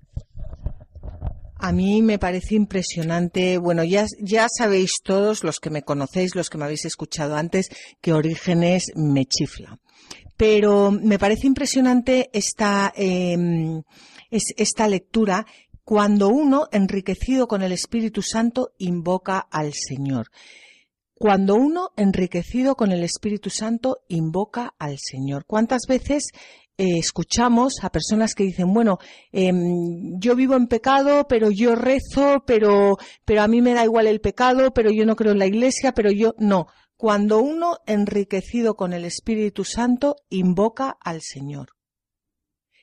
A 1.56 1.72
mí 1.72 2.02
me 2.02 2.18
parece 2.18 2.54
impresionante. 2.54 3.58
Bueno, 3.58 3.84
ya, 3.84 4.06
ya 4.20 4.48
sabéis 4.54 5.00
todos, 5.02 5.42
los 5.44 5.60
que 5.60 5.70
me 5.70 5.82
conocéis, 5.82 6.34
los 6.34 6.50
que 6.50 6.58
me 6.58 6.64
habéis 6.64 6.84
escuchado 6.84 7.36
antes, 7.36 7.70
que 8.00 8.12
Orígenes 8.12 8.92
me 8.94 9.24
chifla. 9.24 9.78
Pero 10.36 10.90
me 10.90 11.18
parece 11.18 11.46
impresionante 11.46 12.28
esta, 12.32 12.92
em, 12.96 13.82
esta 14.30 14.88
lectura 14.88 15.46
cuando 15.84 16.28
uno, 16.28 16.66
enriquecido 16.72 17.46
con 17.46 17.62
el 17.62 17.72
Espíritu 17.72 18.20
Santo, 18.20 18.72
invoca 18.78 19.38
al 19.38 19.72
Señor. 19.74 20.30
Cuando 21.16 21.54
uno, 21.54 21.90
enriquecido 21.96 22.74
con 22.74 22.90
el 22.90 23.04
Espíritu 23.04 23.48
Santo, 23.48 23.98
invoca 24.08 24.74
al 24.78 24.98
Señor. 24.98 25.44
¿Cuántas 25.46 25.82
veces 25.88 26.32
eh, 26.76 26.98
escuchamos 26.98 27.74
a 27.82 27.90
personas 27.90 28.34
que 28.34 28.42
dicen, 28.42 28.74
bueno, 28.74 28.98
em, 29.30 30.18
yo 30.18 30.34
vivo 30.34 30.56
en 30.56 30.66
pecado, 30.66 31.26
pero 31.28 31.50
yo 31.50 31.76
rezo, 31.76 32.42
pero, 32.44 32.96
pero 33.24 33.42
a 33.42 33.48
mí 33.48 33.62
me 33.62 33.74
da 33.74 33.84
igual 33.84 34.08
el 34.08 34.20
pecado, 34.20 34.72
pero 34.74 34.90
yo 34.90 35.06
no 35.06 35.14
creo 35.14 35.32
en 35.32 35.38
la 35.38 35.46
iglesia, 35.46 35.92
pero 35.92 36.10
yo 36.10 36.34
no. 36.38 36.66
Cuando 36.96 37.38
uno, 37.38 37.78
enriquecido 37.86 38.74
con 38.74 38.92
el 38.92 39.04
Espíritu 39.04 39.64
Santo, 39.64 40.16
invoca 40.30 40.96
al 41.00 41.22
Señor 41.22 41.73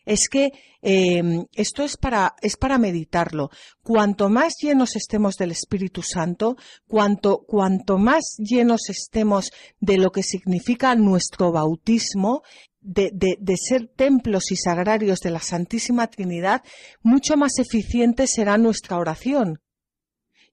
es 0.06 0.28
que 0.30 0.52
em, 0.82 1.46
esto 1.54 1.84
es 1.84 1.98
para, 1.98 2.36
es 2.42 2.58
para 2.58 2.78
meditarlo. 2.78 3.50
Cuanto 3.84 4.30
más 4.30 4.56
llenos 4.62 4.96
estemos 4.96 5.36
del 5.36 5.52
Espíritu 5.52 6.02
Santo, 6.02 6.58
cuanto, 6.88 7.44
cuanto 7.46 7.98
más 7.98 8.36
llenos 8.38 8.90
estemos 8.90 9.52
de 9.80 9.98
lo 9.98 10.12
que 10.12 10.24
significa 10.24 10.96
nuestro 10.96 11.52
bautismo, 11.52 12.42
de, 12.80 13.12
de, 13.14 13.38
de, 13.40 13.58
ser 13.58 13.88
templos 13.96 14.52
y 14.52 14.56
sagrarios 14.56 15.20
de 15.20 15.30
la 15.30 15.40
Santísima 15.40 16.08
Trinidad, 16.08 16.64
mucho 17.04 17.38
más 17.38 17.60
eficiente 17.60 18.26
será 18.26 18.58
nuestra 18.58 18.98
oración. 18.98 19.62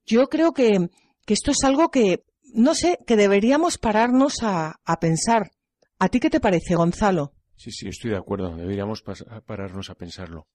Yo 0.05 0.29
creo 0.29 0.53
que, 0.53 0.91
que 1.25 1.35
esto 1.35 1.53
es 1.53 1.65
algo 1.65 1.91
que, 1.91 2.25
no 2.53 2.75
sé, 2.75 2.99
que 3.07 3.17
deberíamos 3.17 3.79
pararnos 3.79 4.43
a, 4.43 4.79
a 4.85 5.01
pensar. 5.01 5.53
¿A 5.99 6.09
ti 6.09 6.21
qué 6.21 6.29
te 6.29 6.41
parece, 6.41 6.75
Gonzalo? 6.75 7.33
Sí, 7.59 7.73
sí, 7.73 7.89
estoy 7.89 8.13
de 8.13 8.17
acuerdo. 8.17 8.55
Deberíamos 8.55 9.03
pararnos 9.45 9.91
a 9.91 9.97
pensarlo. 9.97 10.47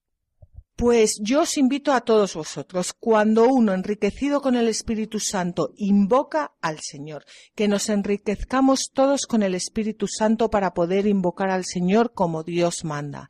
Pues 0.78 1.20
yo 1.22 1.42
os 1.42 1.58
invito 1.58 1.94
a 1.94 2.02
todos 2.02 2.34
vosotros, 2.34 2.94
cuando 2.94 3.48
uno 3.48 3.74
enriquecido 3.74 4.42
con 4.42 4.56
el 4.56 4.68
Espíritu 4.68 5.20
Santo 5.20 5.72
invoca 5.76 6.54
al 6.62 6.80
Señor, 6.80 7.26
que 7.56 7.68
nos 7.68 7.90
enriquezcamos 7.90 8.90
todos 8.92 9.28
con 9.28 9.44
el 9.44 9.54
Espíritu 9.54 10.08
Santo 10.08 10.50
para 10.50 10.74
poder 10.74 11.06
invocar 11.06 11.52
al 11.52 11.66
Señor 11.66 12.14
como 12.14 12.42
Dios 12.42 12.86
manda. 12.86 13.30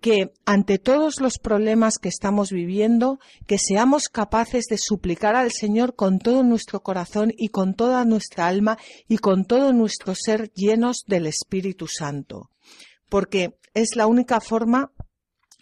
Que 0.00 0.30
ante 0.44 0.78
todos 0.78 1.20
los 1.20 1.40
problemas 1.40 1.98
que 1.98 2.08
estamos 2.08 2.52
viviendo, 2.52 3.18
que 3.46 3.58
seamos 3.58 4.08
capaces 4.08 4.66
de 4.66 4.78
suplicar 4.78 5.34
al 5.34 5.50
Señor 5.50 5.96
con 5.96 6.20
todo 6.20 6.44
nuestro 6.44 6.80
corazón 6.80 7.32
y 7.36 7.48
con 7.48 7.74
toda 7.74 8.04
nuestra 8.04 8.46
alma 8.46 8.78
y 9.08 9.18
con 9.18 9.46
todo 9.46 9.72
nuestro 9.72 10.14
ser 10.14 10.52
llenos 10.52 11.04
del 11.08 11.26
Espíritu 11.26 11.88
Santo 11.88 12.50
porque 13.08 13.58
es 13.74 13.96
la 13.96 14.06
única 14.06 14.40
forma 14.40 14.92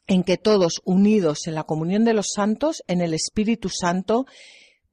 en 0.06 0.22
que 0.22 0.36
todos 0.36 0.80
unidos 0.84 1.46
en 1.46 1.54
la 1.54 1.64
comunión 1.64 2.04
de 2.04 2.14
los 2.14 2.32
santos, 2.34 2.82
en 2.86 3.00
el 3.00 3.14
Espíritu 3.14 3.68
Santo, 3.68 4.26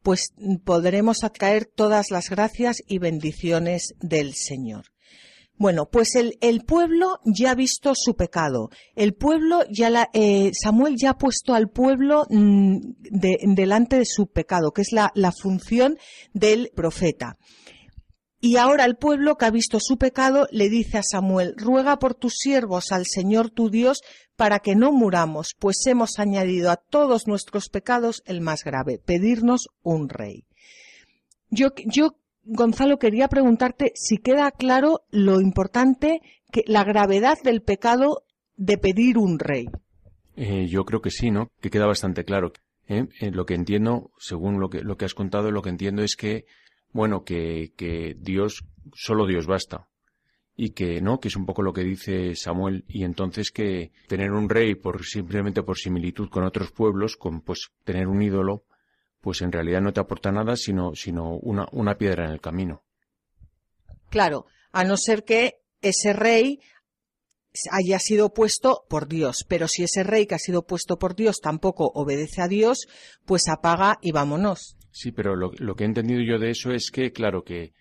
pues 0.02 0.34
podremos 0.66 1.24
atraer 1.24 1.66
todas 1.66 2.12
las 2.12 2.30
gracias 2.30 2.78
y 2.88 2.98
bendiciones 2.98 3.94
del 4.02 4.34
Señor. 4.34 4.86
Bueno, 5.56 5.88
pues 5.90 6.16
el, 6.16 6.64
pueblo 6.66 7.20
ya 7.26 7.52
ha 7.52 7.56
visto 7.56 7.94
su 7.96 8.16
pecado. 8.16 8.70
El 8.96 9.14
pueblo 9.14 9.64
ya 9.70 9.90
la, 9.90 10.10
eh, 10.14 10.52
Samuel 10.54 10.96
ya 10.98 11.12
ha 11.12 11.18
puesto 11.18 11.54
al 11.54 11.70
pueblo 11.70 12.26
mm, 12.30 12.80
delante 13.54 13.98
de 13.98 14.06
su 14.06 14.28
pecado, 14.28 14.72
que 14.72 14.82
es 14.82 14.92
la, 14.92 15.12
la 15.14 15.32
función 15.32 15.98
del 16.34 16.72
profeta. 16.76 17.38
Y 18.46 18.58
ahora 18.58 18.84
el 18.84 18.98
pueblo 18.98 19.38
que 19.38 19.46
ha 19.46 19.52
visto 19.52 19.80
su 19.80 19.98
pecado 19.98 20.48
le 20.52 20.68
dice 20.68 20.98
a 20.98 21.02
Samuel, 21.02 21.54
ruega 21.56 21.98
por 21.98 22.14
tus 22.14 22.34
siervos 22.34 22.92
al 22.92 23.06
Señor 23.06 23.50
tu 23.50 23.70
Dios 23.70 24.02
para 24.36 24.60
que 24.60 24.76
no 24.76 24.92
muramos, 24.92 25.56
pues 25.58 25.78
hemos 25.88 26.20
añadido 26.20 26.70
a 26.70 26.76
todos 26.76 27.26
nuestros 27.26 27.70
pecados 27.70 28.22
el 28.26 28.42
más 28.42 28.66
grave, 28.66 29.00
pedirnos 29.00 29.70
un 29.82 30.10
rey. 30.10 30.44
Yo, 31.52 31.70
yo 31.86 32.18
Gonzalo, 32.44 33.00
quería 33.00 33.30
preguntarte 33.30 33.94
si 33.96 34.18
queda 34.18 34.52
claro 34.52 35.06
lo 35.10 35.40
importante 35.40 36.20
que 36.52 36.66
la 36.68 36.84
gravedad 36.84 37.38
del 37.46 37.62
pecado 37.62 38.26
de 38.58 38.78
pedir 38.78 39.18
un 39.18 39.40
rey. 39.40 39.70
Eh, 40.36 40.68
yo 40.68 40.84
creo 40.84 41.02
que 41.02 41.12
sí, 41.12 41.32
¿no? 41.32 41.48
Que 41.62 41.70
queda 41.70 41.86
bastante 41.86 42.26
claro. 42.26 42.52
¿eh? 42.90 43.08
Eh, 43.22 43.32
lo 43.32 43.46
que 43.46 43.54
entiendo, 43.54 44.12
según 44.18 44.60
lo 44.60 44.70
que, 44.70 44.82
lo 44.82 44.98
que 44.98 45.06
has 45.06 45.14
contado, 45.14 45.50
lo 45.50 45.62
que 45.62 45.70
entiendo 45.70 46.04
es 46.04 46.18
que, 46.18 46.44
bueno, 46.94 47.24
que, 47.24 47.74
que 47.76 48.16
Dios, 48.18 48.64
solo 48.94 49.28
Dios 49.28 49.48
basta. 49.48 49.90
Y 50.56 50.70
que, 50.70 51.02
¿no? 51.02 51.20
Que 51.20 51.30
es 51.30 51.36
un 51.36 51.48
poco 51.48 51.64
lo 51.64 51.74
que 51.74 51.84
dice 51.84 52.36
Samuel. 52.36 52.86
Y 52.88 53.04
entonces 53.04 53.52
que 53.52 53.92
tener 54.08 54.32
un 54.32 54.48
rey 54.48 54.76
por, 54.76 55.04
simplemente 55.04 55.64
por 55.64 55.78
similitud 55.78 56.30
con 56.30 56.44
otros 56.44 56.72
pueblos, 56.72 57.18
con, 57.18 57.42
pues, 57.42 57.72
tener 57.84 58.08
un 58.08 58.22
ídolo, 58.22 58.64
pues 59.20 59.42
en 59.42 59.52
realidad 59.52 59.82
no 59.82 59.94
te 59.94 60.00
aporta 60.00 60.32
nada, 60.32 60.56
sino, 60.56 60.94
sino 60.94 61.38
una, 61.38 61.66
una 61.72 61.98
piedra 61.98 62.26
en 62.26 62.32
el 62.32 62.42
camino. 62.42 62.84
Claro, 64.10 64.46
a 64.72 64.84
no 64.84 64.96
ser 64.96 65.24
que 65.24 65.62
ese 65.82 66.14
rey 66.14 66.60
haya 67.72 68.00
sido 68.00 68.34
puesto 68.34 68.86
por 68.90 69.08
Dios. 69.08 69.46
Pero 69.48 69.68
si 69.68 69.84
ese 69.84 70.04
rey 70.04 70.26
que 70.26 70.36
ha 70.36 70.40
sido 70.40 70.66
puesto 70.66 70.98
por 70.98 71.16
Dios 71.16 71.40
tampoco 71.42 71.92
obedece 71.94 72.42
a 72.42 72.48
Dios, 72.48 72.88
pues 73.26 73.48
apaga 73.48 73.98
y 74.02 74.12
vámonos. 74.12 74.78
Sí, 74.94 75.12
pero 75.12 75.36
lo, 75.36 75.76
que 75.76 75.84
he 75.84 75.88
entendido 75.88 76.22
yo 76.22 76.38
de 76.38 76.52
eso 76.52 76.72
es 76.72 76.92
que, 76.92 77.12
claro, 77.12 77.44
que, 77.44 77.74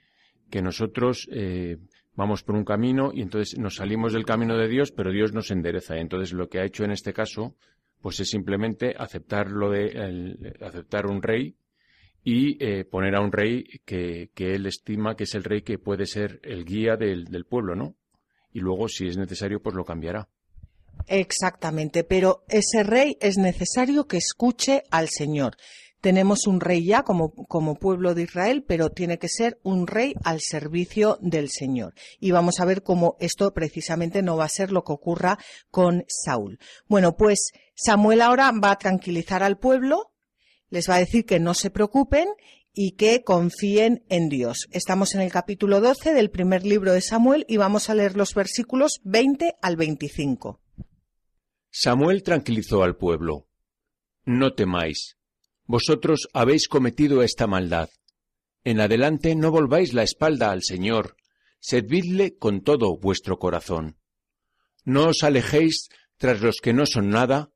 que 0.50 0.62
nosotros 0.62 1.28
eh, 1.30 1.76
vamos 2.16 2.42
por 2.42 2.56
un 2.56 2.64
camino 2.64 3.12
y 3.14 3.20
entonces 3.20 3.58
nos 3.58 3.76
salimos 3.76 4.12
del 4.14 4.24
camino 4.24 4.56
de 4.56 4.66
Dios, 4.66 4.92
pero 4.92 5.12
Dios 5.12 5.32
nos 5.32 5.50
endereza. 5.50 5.98
Entonces 5.98 6.32
lo 6.32 6.48
que 6.48 6.58
ha 6.58 6.64
hecho 6.64 6.84
en 6.84 6.90
este 6.90 7.12
caso, 7.12 7.54
pues 8.00 8.18
es 8.18 8.30
simplemente 8.30 8.94
aceptar 8.98 9.50
lo 9.50 9.70
de 9.70 10.54
aceptar 10.60 11.06
un 11.06 11.22
rey 11.22 11.54
y 12.24 12.56
eh, 12.64 12.84
poner 12.84 13.14
a 13.14 13.20
un 13.20 13.30
rey 13.30 13.64
que, 13.84 14.30
que, 14.34 14.54
él 14.54 14.66
estima 14.66 15.14
que 15.14 15.24
es 15.24 15.34
el 15.34 15.44
rey 15.44 15.62
que 15.62 15.78
puede 15.78 16.06
ser 16.06 16.40
el 16.42 16.64
guía 16.64 16.96
del, 16.96 17.26
del 17.26 17.44
pueblo, 17.44 17.76
¿no? 17.76 17.94
y 18.52 18.60
luego, 18.60 18.88
si 18.88 19.06
es 19.06 19.16
necesario, 19.16 19.60
pues 19.60 19.74
lo 19.74 19.84
cambiará. 19.84 20.28
Exactamente, 21.06 22.04
pero 22.04 22.44
ese 22.48 22.82
rey 22.84 23.16
es 23.20 23.38
necesario 23.38 24.06
que 24.06 24.18
escuche 24.18 24.82
al 24.90 25.08
Señor. 25.08 25.56
Tenemos 26.02 26.48
un 26.48 26.60
rey 26.60 26.84
ya 26.84 27.04
como, 27.04 27.32
pueblo 27.76 28.16
de 28.16 28.22
Israel, 28.22 28.64
pero 28.66 28.90
tiene 28.90 29.20
que 29.20 29.28
ser 29.28 29.60
un 29.62 29.86
rey 29.86 30.14
al 30.24 30.40
servicio 30.40 31.16
del 31.22 31.48
Señor. 31.48 31.94
Y 32.18 32.32
vamos 32.32 32.58
a 32.58 32.64
ver 32.64 32.82
cómo 32.82 33.16
esto 33.20 33.54
precisamente 33.54 34.20
no 34.20 34.36
va 34.36 34.46
a 34.46 34.48
ser 34.48 34.72
lo 34.72 34.82
que 34.82 34.92
ocurra 34.92 35.38
con 35.70 36.04
Saúl. 36.08 36.58
Bueno, 36.88 37.16
pues 37.16 37.52
Samuel 37.76 38.20
ahora 38.20 38.50
va 38.50 38.72
a 38.72 38.78
tranquilizar 38.78 39.44
al 39.44 39.58
pueblo, 39.58 40.10
les 40.70 40.90
va 40.90 40.96
a 40.96 40.98
decir 40.98 41.24
que 41.24 41.38
no 41.38 41.54
se 41.54 41.70
preocupen 41.70 42.26
y 42.74 42.96
que 42.96 43.22
confíen 43.22 44.04
en 44.08 44.28
Dios. 44.28 44.66
Estamos 44.72 45.14
en 45.14 45.20
el 45.20 45.30
capítulo 45.30 45.80
12 45.80 46.14
del 46.14 46.30
primer 46.30 46.66
libro 46.66 46.92
de 46.92 47.00
Samuel 47.00 47.44
y 47.46 47.58
vamos 47.58 47.90
a 47.90 47.94
leer 47.94 48.16
los 48.16 48.34
versículos 48.34 49.00
20 49.04 49.54
al 49.62 49.76
25. 49.76 50.58
Samuel 51.70 52.24
tranquilizó 52.24 52.82
al 52.82 52.96
pueblo. 52.96 53.46
No 54.24 54.52
temáis. 54.54 55.16
Vosotros 55.66 56.28
habéis 56.32 56.68
cometido 56.68 57.22
esta 57.22 57.46
maldad. 57.46 57.90
En 58.64 58.80
adelante 58.80 59.34
no 59.34 59.50
volváis 59.50 59.92
la 59.94 60.02
espalda 60.02 60.50
al 60.50 60.62
Señor. 60.62 61.16
Servidle 61.60 62.36
con 62.36 62.62
todo 62.62 62.96
vuestro 62.96 63.38
corazón. 63.38 63.96
No 64.84 65.08
os 65.08 65.22
alejéis 65.22 65.88
tras 66.16 66.40
los 66.40 66.58
que 66.62 66.72
no 66.72 66.86
son 66.86 67.10
nada, 67.10 67.50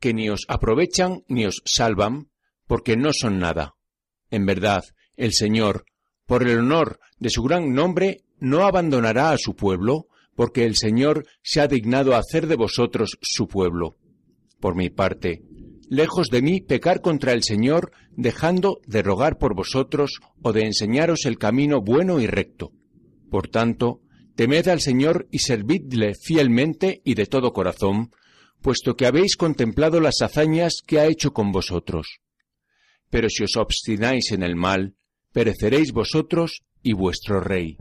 que 0.00 0.14
ni 0.14 0.30
os 0.30 0.44
aprovechan 0.48 1.24
ni 1.28 1.46
os 1.46 1.62
salvan, 1.64 2.30
porque 2.66 2.96
no 2.96 3.12
son 3.12 3.38
nada 3.38 3.74
en 4.34 4.46
verdad, 4.46 4.84
el 5.16 5.32
Señor, 5.32 5.84
por 6.26 6.42
el 6.42 6.58
honor 6.58 6.98
de 7.18 7.30
su 7.30 7.44
gran 7.44 7.72
nombre, 7.72 8.24
no 8.40 8.64
abandonará 8.64 9.30
a 9.30 9.38
su 9.38 9.54
pueblo, 9.54 10.08
porque 10.34 10.64
el 10.64 10.74
Señor 10.74 11.24
se 11.40 11.60
ha 11.60 11.68
dignado 11.68 12.16
hacer 12.16 12.48
de 12.48 12.56
vosotros 12.56 13.16
su 13.22 13.46
pueblo. 13.46 13.96
Por 14.58 14.74
mi 14.74 14.90
parte, 14.90 15.44
lejos 15.94 16.28
de 16.28 16.42
mí 16.42 16.60
pecar 16.60 17.00
contra 17.00 17.32
el 17.32 17.42
Señor, 17.42 17.92
dejando 18.10 18.80
de 18.86 19.02
rogar 19.02 19.38
por 19.38 19.54
vosotros 19.54 20.20
o 20.42 20.52
de 20.52 20.66
enseñaros 20.66 21.24
el 21.24 21.38
camino 21.38 21.80
bueno 21.80 22.20
y 22.20 22.26
recto. 22.26 22.72
Por 23.30 23.48
tanto, 23.48 24.00
temed 24.36 24.68
al 24.68 24.80
Señor 24.80 25.26
y 25.30 25.38
servidle 25.38 26.14
fielmente 26.14 27.00
y 27.04 27.14
de 27.14 27.26
todo 27.26 27.52
corazón, 27.52 28.10
puesto 28.60 28.96
que 28.96 29.06
habéis 29.06 29.36
contemplado 29.36 30.00
las 30.00 30.22
hazañas 30.22 30.82
que 30.86 31.00
ha 31.00 31.06
hecho 31.06 31.32
con 31.32 31.52
vosotros 31.52 32.20
pero 33.14 33.28
si 33.30 33.44
os 33.44 33.56
obstináis 33.56 34.32
en 34.32 34.42
el 34.42 34.56
mal, 34.56 34.96
pereceréis 35.30 35.92
vosotros 35.92 36.64
y 36.82 36.94
vuestro 36.94 37.38
rey. 37.38 37.76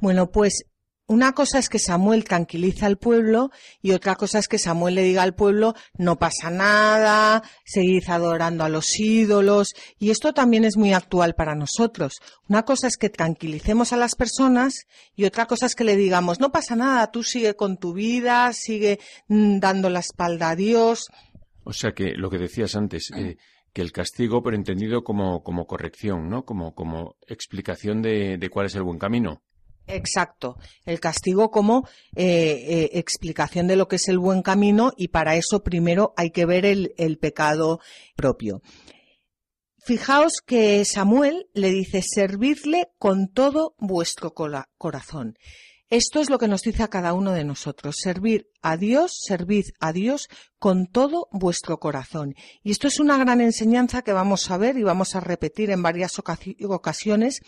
Bueno, 0.00 0.30
pues 0.30 0.64
una 1.08 1.32
cosa 1.32 1.58
es 1.58 1.68
que 1.68 1.78
Samuel 1.78 2.24
tranquiliza 2.24 2.86
al 2.86 2.98
pueblo 2.98 3.50
y 3.80 3.92
otra 3.92 4.16
cosa 4.16 4.38
es 4.38 4.48
que 4.48 4.58
Samuel 4.58 4.96
le 4.96 5.04
diga 5.04 5.22
al 5.22 5.34
pueblo 5.34 5.74
no 5.96 6.18
pasa 6.18 6.50
nada, 6.50 7.42
seguid 7.64 8.08
adorando 8.08 8.64
a 8.64 8.68
los 8.68 8.98
ídolos 8.98 9.74
y 9.98 10.10
esto 10.10 10.32
también 10.32 10.64
es 10.64 10.76
muy 10.76 10.92
actual 10.92 11.34
para 11.34 11.54
nosotros. 11.54 12.14
Una 12.48 12.64
cosa 12.64 12.88
es 12.88 12.96
que 12.96 13.08
tranquilicemos 13.08 13.92
a 13.92 13.96
las 13.96 14.16
personas 14.16 14.86
y 15.14 15.24
otra 15.24 15.46
cosa 15.46 15.66
es 15.66 15.74
que 15.76 15.84
le 15.84 15.96
digamos 15.96 16.40
no 16.40 16.50
pasa 16.50 16.74
nada, 16.74 17.10
tú 17.12 17.22
sigue 17.22 17.54
con 17.54 17.76
tu 17.76 17.92
vida, 17.92 18.52
sigue 18.52 18.98
mm, 19.28 19.58
dando 19.60 19.90
la 19.90 20.00
espalda 20.00 20.50
a 20.50 20.56
Dios. 20.56 21.08
O 21.62 21.72
sea 21.72 21.92
que 21.92 22.14
lo 22.14 22.30
que 22.30 22.38
decías 22.38 22.74
antes, 22.74 23.10
eh, 23.16 23.36
que 23.72 23.82
el 23.82 23.92
castigo, 23.92 24.42
pero 24.42 24.56
entendido 24.56 25.04
como, 25.04 25.42
como 25.42 25.66
corrección, 25.66 26.30
¿no? 26.30 26.44
Como, 26.44 26.74
como 26.74 27.16
explicación 27.26 28.02
de, 28.02 28.38
de, 28.38 28.50
cuál 28.50 28.66
es 28.66 28.74
el 28.74 28.82
buen 28.82 28.98
camino. 28.98 29.42
Exacto. 29.86 30.56
El 30.84 31.00
castigo 31.00 31.50
como 31.50 31.88
eh, 32.14 32.64
eh, 32.68 32.90
explicación 32.94 33.66
de 33.66 33.76
lo 33.76 33.88
que 33.88 33.96
es 33.96 34.08
el 34.08 34.18
buen 34.18 34.42
camino 34.42 34.92
y 34.96 35.08
para 35.08 35.36
eso 35.36 35.62
primero 35.62 36.12
hay 36.16 36.30
que 36.30 36.46
ver 36.46 36.64
el, 36.66 36.94
el 36.96 37.18
pecado 37.18 37.80
propio. 38.16 38.62
Fijaos 39.84 40.40
que 40.44 40.84
Samuel 40.84 41.48
le 41.54 41.70
dice 41.70 42.02
servirle 42.02 42.88
con 42.98 43.28
todo 43.28 43.76
vuestro 43.78 44.34
corazón. 44.34 45.36
Esto 45.88 46.18
es 46.18 46.30
lo 46.30 46.38
que 46.38 46.48
nos 46.48 46.62
dice 46.62 46.82
a 46.82 46.88
cada 46.88 47.12
uno 47.12 47.30
de 47.30 47.44
nosotros. 47.44 47.98
Servir 48.00 48.50
a 48.60 48.76
Dios, 48.76 49.16
servid 49.24 49.66
a 49.78 49.92
Dios 49.92 50.28
con 50.58 50.88
todo 50.88 51.28
vuestro 51.30 51.78
corazón. 51.78 52.34
Y 52.64 52.72
esto 52.72 52.88
es 52.88 52.98
una 52.98 53.16
gran 53.16 53.40
enseñanza 53.40 54.02
que 54.02 54.12
vamos 54.12 54.50
a 54.50 54.58
ver 54.58 54.76
y 54.76 54.82
vamos 54.82 55.14
a 55.14 55.20
repetir 55.20 55.70
en 55.70 55.82
varias 55.82 56.18
ocasiones 56.18 57.40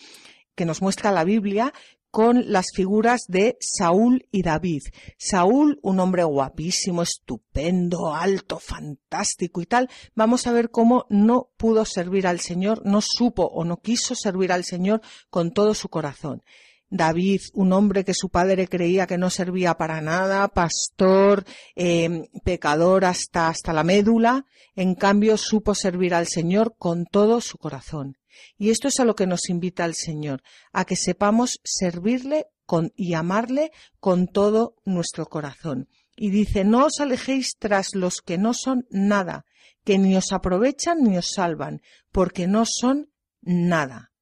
que 0.55 0.65
nos 0.65 0.83
muestra 0.83 1.11
la 1.11 1.25
Biblia 1.25 1.73
con 2.11 2.51
las 2.51 2.67
figuras 2.75 3.23
de 3.29 3.57
Saúl 3.61 4.27
y 4.31 4.43
David. 4.43 4.83
Saúl, 5.19 5.79
un 5.83 6.01
hombre 6.01 6.25
guapísimo, 6.25 7.03
estupendo, 7.03 8.15
alto, 8.15 8.59
fantástico 8.59 9.61
y 9.61 9.67
tal. 9.67 9.89
Vamos 10.15 10.47
a 10.47 10.53
ver 10.53 10.71
cómo 10.71 11.07
no 11.11 11.51
pudo 11.57 11.85
servir 11.85 12.27
al 12.27 12.41
Señor, 12.41 12.83
no 12.85 13.01
supo 13.01 13.45
o 13.45 13.65
no 13.65 13.79
quiso 13.79 14.15
servir 14.15 14.53
al 14.53 14.65
Señor 14.65 15.03
con 15.31 15.53
todo 15.53 15.75
su 15.75 15.89
corazón. 15.89 16.43
David, 16.91 17.43
un 17.53 17.73
hombre 17.75 18.05
que 18.05 18.15
su 18.15 18.31
padre 18.31 18.67
creía 18.67 19.07
que 19.07 19.19
no 19.19 19.29
servía 19.29 19.75
para 19.75 20.01
nada, 20.01 20.49
pastor, 20.49 21.45
em, 21.75 22.25
pecador 22.45 23.05
hasta, 23.05 23.49
hasta 23.49 23.75
la 23.75 23.85
médula, 23.85 24.47
en 24.75 24.95
cambio 24.95 25.37
supo 25.37 25.75
servir 25.75 26.15
al 26.15 26.27
Señor 26.27 26.75
con 26.79 27.05
todo 27.05 27.43
su 27.43 27.59
corazón. 27.59 28.17
Y 28.57 28.71
esto 28.71 28.89
es 28.89 29.01
a 29.01 29.05
lo 29.05 29.15
que 29.15 29.27
nos 29.27 29.49
invita 29.49 29.85
el 29.85 29.95
Señor, 29.95 30.43
a 30.73 30.85
que 30.85 30.97
sepamos 30.97 31.61
servirle 31.65 32.47
con, 32.67 32.93
y 32.97 33.15
amarle 33.15 33.73
con 34.01 34.27
todo 34.27 34.75
nuestro 34.85 35.27
corazón. 35.27 35.89
Y 36.17 36.31
dice, 36.31 36.65
no 36.65 36.87
os 36.87 37.01
alejéis 37.01 37.57
tras 37.59 37.95
los 37.95 38.21
que 38.21 38.39
no 38.39 38.53
son 38.53 38.87
nada, 38.91 39.45
que 39.85 39.99
ni 39.99 40.17
os 40.17 40.33
aprovechan 40.33 41.03
ni 41.03 41.17
os 41.17 41.31
salvan, 41.33 41.81
porque 42.13 42.47
no 42.47 42.65
son 42.67 43.11
nada. 43.41 44.13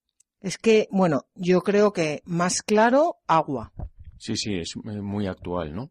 Es 0.40 0.58
que, 0.58 0.86
bueno, 0.90 1.22
yo 1.34 1.62
creo 1.62 1.92
que 1.92 2.22
más 2.24 2.62
claro, 2.62 3.16
agua. 3.26 3.72
Sí, 4.18 4.36
sí, 4.36 4.58
es 4.58 4.76
muy 4.76 5.26
actual, 5.26 5.74
¿no? 5.74 5.90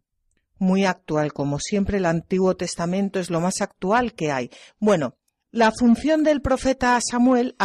Muy 0.58 0.86
actual, 0.86 1.34
como 1.34 1.60
siempre 1.60 1.98
el 1.98 2.06
Antiguo 2.06 2.56
Testamento 2.56 3.20
es 3.20 3.30
lo 3.30 3.42
más 3.42 3.60
actual 3.62 4.14
que 4.14 4.32
hay. 4.32 4.50
Bueno, 4.80 5.18
la 5.52 5.72
función 5.72 6.24
del 6.24 6.42
profeta 6.42 6.98
Samuel, 7.02 7.56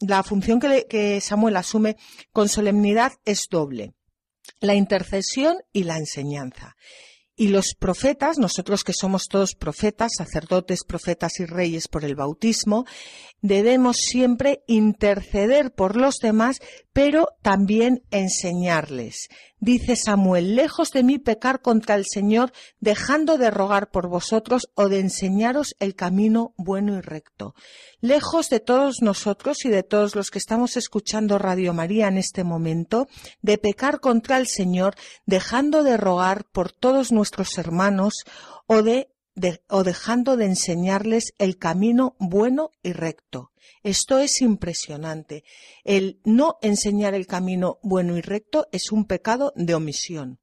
la 0.00 0.22
función 0.22 0.60
que, 0.60 0.86
que 0.88 1.20
Samuel 1.20 1.56
asume 1.56 1.96
con 2.32 2.48
solemnidad 2.48 3.12
es 3.24 3.46
doble. 3.50 3.94
La 4.60 4.74
intercesión 4.74 5.58
y 5.72 5.84
la 5.84 5.98
enseñanza. 5.98 6.76
Y 7.40 7.48
los 7.48 7.76
profetas, 7.78 8.38
nosotros 8.38 8.82
que 8.82 8.92
somos 8.92 9.28
todos 9.28 9.54
profetas, 9.54 10.16
sacerdotes, 10.16 10.82
profetas 10.82 11.38
y 11.38 11.46
reyes 11.46 11.86
por 11.86 12.04
el 12.04 12.16
bautismo, 12.16 12.84
debemos 13.40 13.98
siempre 13.98 14.64
interceder 14.66 15.72
por 15.72 15.96
los 15.96 16.16
demás, 16.16 16.58
pero 16.98 17.28
también 17.42 18.02
enseñarles. 18.10 19.28
Dice 19.60 19.94
Samuel, 19.94 20.56
lejos 20.56 20.90
de 20.90 21.04
mí 21.04 21.20
pecar 21.20 21.60
contra 21.60 21.94
el 21.94 22.04
Señor, 22.04 22.50
dejando 22.80 23.38
de 23.38 23.52
rogar 23.52 23.92
por 23.92 24.08
vosotros 24.08 24.68
o 24.74 24.88
de 24.88 24.98
enseñaros 24.98 25.76
el 25.78 25.94
camino 25.94 26.54
bueno 26.56 26.98
y 26.98 27.00
recto. 27.00 27.54
Lejos 28.00 28.48
de 28.48 28.58
todos 28.58 28.96
nosotros 29.00 29.64
y 29.64 29.68
de 29.68 29.84
todos 29.84 30.16
los 30.16 30.32
que 30.32 30.40
estamos 30.40 30.76
escuchando 30.76 31.38
Radio 31.38 31.72
María 31.72 32.08
en 32.08 32.18
este 32.18 32.42
momento, 32.42 33.06
de 33.42 33.58
pecar 33.58 34.00
contra 34.00 34.36
el 34.36 34.48
Señor, 34.48 34.96
dejando 35.24 35.84
de 35.84 35.98
rogar 35.98 36.46
por 36.46 36.72
todos 36.72 37.12
nuestros 37.12 37.58
hermanos 37.58 38.24
o 38.66 38.82
de 38.82 39.08
o 39.68 39.84
dejando 39.84 40.36
de 40.36 40.46
enseñarles 40.46 41.32
el 41.38 41.58
camino 41.58 42.16
bueno 42.18 42.72
y 42.82 42.92
recto. 42.92 43.52
Esto 43.82 44.18
es 44.18 44.40
impresionante. 44.40 45.44
El 45.84 46.20
no 46.24 46.58
enseñar 46.62 47.14
el 47.14 47.26
camino 47.26 47.78
bueno 47.82 48.16
y 48.16 48.20
recto 48.20 48.68
es 48.72 48.92
un 48.92 49.04
pecado 49.04 49.52
de 49.56 49.74
omisión. 49.74 50.40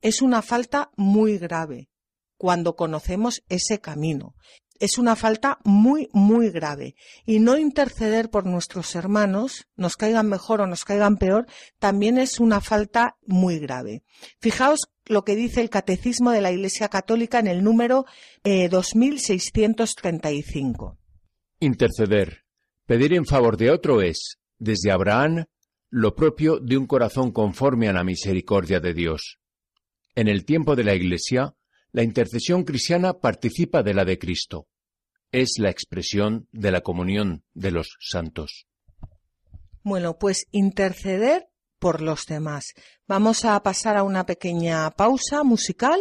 Es 0.00 0.22
una 0.22 0.42
falta 0.42 0.90
muy 0.96 1.38
grave 1.38 1.90
cuando 2.36 2.74
conocemos 2.74 3.44
ese 3.48 3.80
camino. 3.80 4.34
Es 4.78 4.96
una 4.96 5.14
falta 5.14 5.58
muy, 5.62 6.08
muy 6.14 6.48
grave. 6.48 6.94
Y 7.26 7.38
no 7.38 7.58
interceder 7.58 8.30
por 8.30 8.46
nuestros 8.46 8.94
hermanos, 8.94 9.68
nos 9.76 9.98
caigan 9.98 10.26
mejor 10.26 10.62
o 10.62 10.66
nos 10.66 10.86
caigan 10.86 11.18
peor, 11.18 11.46
también 11.78 12.16
es 12.16 12.40
una 12.40 12.62
falta 12.62 13.18
muy 13.26 13.58
grave. 13.58 14.04
Fijaos 14.40 14.90
lo 15.04 15.22
que 15.24 15.36
dice 15.36 15.60
el 15.60 15.68
Catecismo 15.68 16.30
de 16.30 16.40
la 16.40 16.50
Iglesia 16.50 16.88
Católica 16.88 17.40
en 17.40 17.48
el 17.48 17.62
número 17.62 18.06
2635. 18.42 20.99
Interceder, 21.62 22.46
pedir 22.86 23.12
en 23.12 23.26
favor 23.26 23.58
de 23.58 23.70
otro 23.70 24.00
es, 24.00 24.38
desde 24.58 24.90
Abraham, 24.90 25.44
lo 25.90 26.14
propio 26.14 26.58
de 26.58 26.78
un 26.78 26.86
corazón 26.86 27.32
conforme 27.32 27.86
a 27.86 27.92
la 27.92 28.02
misericordia 28.02 28.80
de 28.80 28.94
Dios. 28.94 29.38
En 30.14 30.26
el 30.26 30.46
tiempo 30.46 30.74
de 30.74 30.84
la 30.84 30.94
Iglesia, 30.94 31.54
la 31.92 32.02
intercesión 32.02 32.64
cristiana 32.64 33.12
participa 33.12 33.82
de 33.82 33.92
la 33.92 34.06
de 34.06 34.18
Cristo. 34.18 34.68
Es 35.32 35.58
la 35.58 35.68
expresión 35.68 36.48
de 36.50 36.70
la 36.70 36.80
comunión 36.80 37.44
de 37.52 37.72
los 37.72 37.98
santos. 38.00 38.66
Bueno, 39.82 40.18
pues 40.18 40.46
interceder 40.52 41.50
por 41.78 42.00
los 42.00 42.24
demás. 42.24 42.72
Vamos 43.06 43.44
a 43.44 43.62
pasar 43.62 43.98
a 43.98 44.02
una 44.02 44.24
pequeña 44.24 44.90
pausa 44.92 45.44
musical 45.44 46.00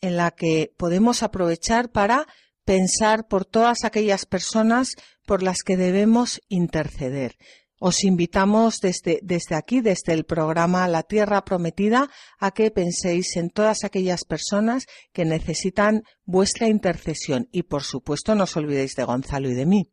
en 0.00 0.16
la 0.16 0.32
que 0.32 0.74
podemos 0.76 1.22
aprovechar 1.22 1.92
para 1.92 2.26
pensar 2.64 3.26
por 3.26 3.44
todas 3.44 3.84
aquellas 3.84 4.26
personas 4.26 4.96
por 5.26 5.42
las 5.42 5.62
que 5.62 5.76
debemos 5.76 6.40
interceder. 6.48 7.36
Os 7.78 8.04
invitamos 8.04 8.78
desde, 8.80 9.18
desde, 9.22 9.56
aquí, 9.56 9.80
desde 9.80 10.12
el 10.12 10.24
programa 10.24 10.86
La 10.86 11.02
Tierra 11.02 11.44
Prometida, 11.44 12.08
a 12.38 12.52
que 12.52 12.70
penséis 12.70 13.36
en 13.36 13.50
todas 13.50 13.82
aquellas 13.82 14.24
personas 14.24 14.86
que 15.12 15.24
necesitan 15.24 16.04
vuestra 16.24 16.68
intercesión 16.68 17.48
y, 17.50 17.64
por 17.64 17.82
supuesto, 17.82 18.36
no 18.36 18.44
os 18.44 18.56
olvidéis 18.56 18.94
de 18.94 19.02
Gonzalo 19.02 19.50
y 19.50 19.54
de 19.54 19.66
mí. 19.66 19.92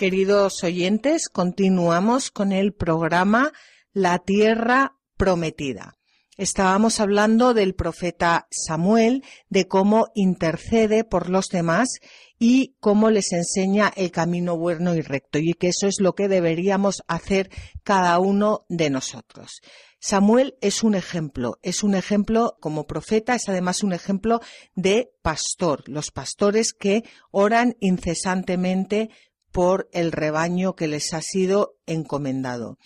Queridos 0.00 0.64
oyentes, 0.64 1.28
continuamos 1.28 2.30
con 2.30 2.52
el 2.52 2.72
programa 2.72 3.52
La 3.92 4.18
Tierra 4.18 4.96
Prometida. 5.18 5.98
Estábamos 6.38 7.00
hablando 7.00 7.52
del 7.52 7.74
profeta 7.74 8.46
Samuel, 8.50 9.22
de 9.50 9.68
cómo 9.68 10.06
intercede 10.14 11.04
por 11.04 11.28
los 11.28 11.48
demás 11.48 11.98
y 12.38 12.76
cómo 12.80 13.10
les 13.10 13.30
enseña 13.32 13.92
el 13.94 14.10
camino 14.10 14.56
bueno 14.56 14.94
y 14.94 15.02
recto, 15.02 15.38
y 15.38 15.52
que 15.52 15.68
eso 15.68 15.86
es 15.86 16.00
lo 16.00 16.14
que 16.14 16.28
deberíamos 16.28 17.02
hacer 17.06 17.50
cada 17.84 18.18
uno 18.20 18.64
de 18.70 18.88
nosotros. 18.88 19.60
Samuel 19.98 20.56
es 20.62 20.82
un 20.82 20.94
ejemplo, 20.94 21.58
es 21.60 21.82
un 21.82 21.94
ejemplo 21.94 22.56
como 22.58 22.86
profeta, 22.86 23.34
es 23.34 23.50
además 23.50 23.82
un 23.82 23.92
ejemplo 23.92 24.40
de 24.74 25.12
pastor, 25.20 25.86
los 25.90 26.10
pastores 26.10 26.72
que 26.72 27.04
oran 27.30 27.76
incesantemente 27.80 29.10
por 29.52 29.88
el 29.92 30.12
rebaño 30.12 30.74
que 30.74 30.88
les 30.88 31.12
ha 31.14 31.22
sido 31.22 31.76
encomendado. 31.86 32.78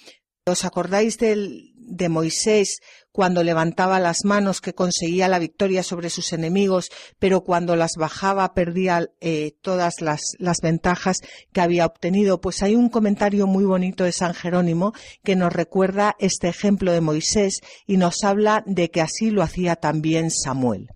¿Os 0.47 0.67
acordáis 0.67 1.17
de 1.17 2.09
Moisés 2.11 2.81
cuando 3.13 3.43
levantaba 3.43 3.99
las 3.99 4.27
manos 4.27 4.61
que 4.61 4.75
conseguía 4.75 5.27
la 5.27 5.39
victoria 5.39 5.83
sobre 5.83 6.11
sus 6.11 6.35
enemigos, 6.35 6.91
pero 7.19 7.45
cuando 7.45 7.77
las 7.77 7.93
bajaba 7.97 8.53
perdía 8.53 9.09
eh, 9.23 9.53
todas 9.63 10.03
las 10.03 10.61
ventajas 10.63 11.21
que 11.55 11.63
había 11.63 11.87
obtenido? 11.87 12.43
Pues 12.43 12.63
hay 12.63 12.75
un 12.75 12.91
comentario 12.91 13.47
muy 13.47 13.65
bonito 13.65 14.05
de 14.05 14.13
San 14.13 14.35
Jerónimo 14.35 14.93
que 15.23 15.35
nos 15.35 15.51
recuerda 15.51 16.15
este 16.19 16.49
ejemplo 16.49 16.93
de 16.93 17.01
Moisés 17.01 17.61
y 17.87 17.97
nos 17.97 18.23
habla 18.23 18.65
de 18.67 18.91
que 18.91 19.01
así 19.01 19.31
lo 19.31 19.43
hacía 19.43 19.77
también 19.77 20.31
Samuel. 20.31 20.89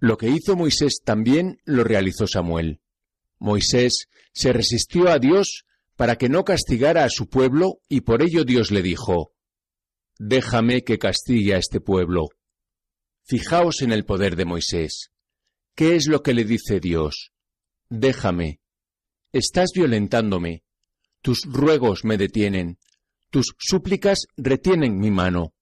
Lo 0.00 0.18
que 0.18 0.28
hizo 0.28 0.54
Moisés 0.54 1.00
también 1.02 1.56
lo 1.64 1.82
realizó 1.82 2.26
Samuel. 2.26 2.79
Moisés 3.40 4.08
se 4.32 4.52
resistió 4.52 5.08
a 5.08 5.18
Dios 5.18 5.64
para 5.96 6.16
que 6.16 6.28
no 6.28 6.44
castigara 6.44 7.04
a 7.04 7.10
su 7.10 7.28
pueblo, 7.28 7.80
y 7.88 8.02
por 8.02 8.22
ello 8.22 8.44
Dios 8.44 8.70
le 8.70 8.82
dijo, 8.82 9.32
Déjame 10.18 10.84
que 10.84 10.98
castigue 10.98 11.54
a 11.54 11.58
este 11.58 11.80
pueblo. 11.80 12.28
Fijaos 13.24 13.82
en 13.82 13.90
el 13.92 14.04
poder 14.04 14.36
de 14.36 14.44
Moisés. 14.44 15.10
¿Qué 15.74 15.96
es 15.96 16.06
lo 16.06 16.22
que 16.22 16.34
le 16.34 16.44
dice 16.44 16.78
Dios? 16.78 17.32
Déjame. 17.88 18.60
Estás 19.32 19.70
violentándome. 19.74 20.62
Tus 21.22 21.44
ruegos 21.44 22.04
me 22.04 22.18
detienen. 22.18 22.78
Tus 23.30 23.54
súplicas 23.58 24.26
retienen 24.36 24.98
mi 24.98 25.10
mano. 25.10 25.54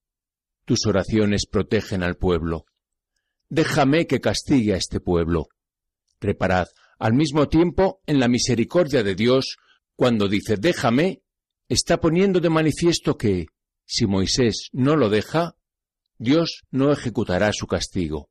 Tus 0.64 0.86
oraciones 0.86 1.46
protegen 1.46 2.02
al 2.02 2.16
pueblo. 2.16 2.66
Déjame 3.48 4.06
que 4.06 4.20
castigue 4.20 4.74
a 4.74 4.76
este 4.76 5.00
pueblo. 5.00 5.48
Reparad, 6.20 6.68
al 6.98 7.14
mismo 7.14 7.48
tiempo, 7.48 8.02
en 8.06 8.18
la 8.18 8.28
misericordia 8.28 9.02
de 9.02 9.14
Dios, 9.14 9.56
cuando 9.94 10.28
dice 10.28 10.56
déjame, 10.56 11.22
está 11.68 12.00
poniendo 12.00 12.40
de 12.40 12.50
manifiesto 12.50 13.16
que, 13.16 13.46
si 13.84 14.06
Moisés 14.06 14.68
no 14.72 14.96
lo 14.96 15.08
deja, 15.08 15.56
Dios 16.18 16.64
no 16.70 16.92
ejecutará 16.92 17.52
su 17.52 17.66
castigo. 17.66 18.28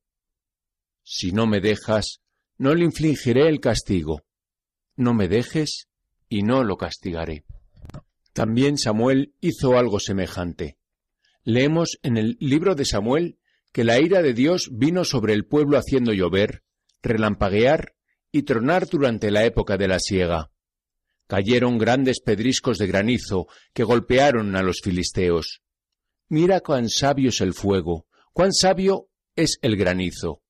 Si 1.04 1.32
no 1.32 1.48
me 1.48 1.62
dejas, 1.62 2.22
no 2.58 2.76
le 2.76 2.84
infligiré 2.84 3.48
el 3.48 3.60
castigo. 3.60 4.24
No 4.96 5.14
me 5.14 5.28
dejes 5.28 5.88
y 6.28 6.44
no 6.44 6.64
lo 6.64 6.78
castigaré. 6.78 7.46
También 8.34 8.78
Samuel 8.78 9.34
hizo 9.40 9.78
algo 9.78 10.00
semejante. 10.00 10.78
Leemos 11.44 11.98
en 12.04 12.18
el 12.18 12.38
libro 12.40 12.76
de 12.76 12.84
Samuel 12.84 13.40
que 13.72 13.84
la 13.84 14.00
ira 14.00 14.22
de 14.22 14.34
Dios 14.34 14.70
vino 14.74 15.06
sobre 15.06 15.34
el 15.34 15.46
pueblo 15.46 15.78
haciendo 15.78 16.12
llover, 16.12 16.64
relampaguear 17.08 17.96
y 18.32 18.44
tronar 18.44 18.88
durante 18.88 19.32
la 19.32 19.46
época 19.46 19.78
de 19.78 19.88
la 19.88 20.00
siega. 20.00 20.52
Cayeron 21.28 21.78
grandes 21.78 22.22
pedriscos 22.22 22.78
de 22.78 22.88
granizo 22.88 23.48
que 23.74 23.84
golpearon 23.84 24.56
a 24.56 24.62
los 24.62 24.80
filisteos. 24.82 25.62
Mira 26.30 26.62
cuán 26.62 26.90
sabio 26.90 27.30
es 27.30 27.42
el 27.42 27.54
fuego, 27.54 28.08
cuán 28.34 28.54
sabio 28.54 29.10
es 29.36 29.60
el 29.62 29.76
granizo. 29.78 30.42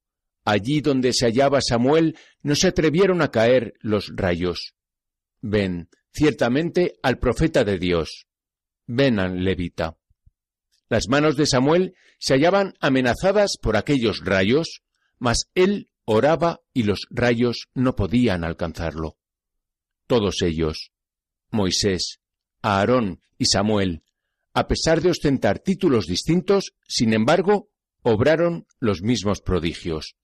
Allí 0.44 0.82
donde 0.82 1.14
se 1.14 1.26
hallaba 1.26 1.60
Samuel 1.62 2.18
no 2.42 2.56
se 2.56 2.68
atrevieron 2.68 3.22
a 3.22 3.32
caer 3.32 3.74
los 3.82 4.12
rayos. 4.16 4.76
Ven, 5.42 5.90
ciertamente, 6.12 6.96
al 7.04 7.20
profeta 7.20 7.64
de 7.64 7.78
Dios. 7.78 8.28
Ven 8.86 9.20
al 9.20 9.44
levita. 9.44 9.98
Las 10.90 11.10
manos 11.10 11.36
de 11.36 11.46
Samuel 11.46 11.96
se 12.18 12.34
hallaban 12.34 12.76
amenazadas 12.80 13.58
por 13.62 13.76
aquellos 13.76 14.24
rayos, 14.24 14.84
mas 15.20 15.50
él 15.54 15.90
oraba 16.10 16.62
y 16.74 16.84
los 16.84 17.06
rayos 17.12 17.68
no 17.74 17.96
podían 17.96 18.46
alcanzarlo. 18.46 19.18
Todos 20.08 20.42
ellos, 20.42 20.92
Moisés, 21.52 22.22
Aarón 22.62 23.22
y 23.38 23.46
Samuel, 23.48 24.04
a 24.54 24.68
pesar 24.68 25.02
de 25.02 25.12
ostentar 25.12 25.60
títulos 25.60 26.08
distintos, 26.08 26.74
sin 26.88 27.14
embargo, 27.14 27.70
obraron 28.04 28.66
los 28.80 29.02
mismos 29.02 29.42
prodigios. 29.42 30.16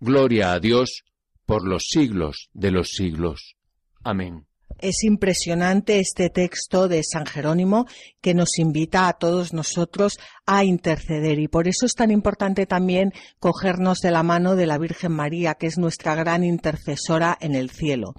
Gloria 0.00 0.52
a 0.52 0.58
Dios 0.58 1.04
por 1.46 1.66
los 1.66 1.84
siglos 1.86 2.50
de 2.52 2.72
los 2.72 2.90
siglos. 2.90 3.54
Amén. 4.02 4.49
Es 4.82 5.04
impresionante 5.04 6.00
este 6.00 6.30
texto 6.30 6.88
de 6.88 7.02
San 7.04 7.26
Jerónimo 7.26 7.86
que 8.22 8.32
nos 8.32 8.58
invita 8.58 9.08
a 9.08 9.12
todos 9.12 9.52
nosotros 9.52 10.18
a 10.46 10.64
interceder 10.64 11.38
y 11.38 11.48
por 11.48 11.68
eso 11.68 11.84
es 11.84 11.94
tan 11.94 12.10
importante 12.10 12.64
también 12.64 13.12
cogernos 13.38 13.98
de 13.98 14.10
la 14.10 14.22
mano 14.22 14.56
de 14.56 14.66
la 14.66 14.78
Virgen 14.78 15.12
María, 15.12 15.54
que 15.54 15.66
es 15.66 15.76
nuestra 15.76 16.14
gran 16.14 16.44
intercesora 16.44 17.36
en 17.42 17.54
el 17.54 17.68
cielo. 17.68 18.14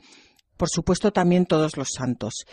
Por 0.55 0.69
supuesto 0.69 1.11
también 1.11 1.47
todos 1.47 1.77
los 1.77 1.89
santos. 1.93 2.45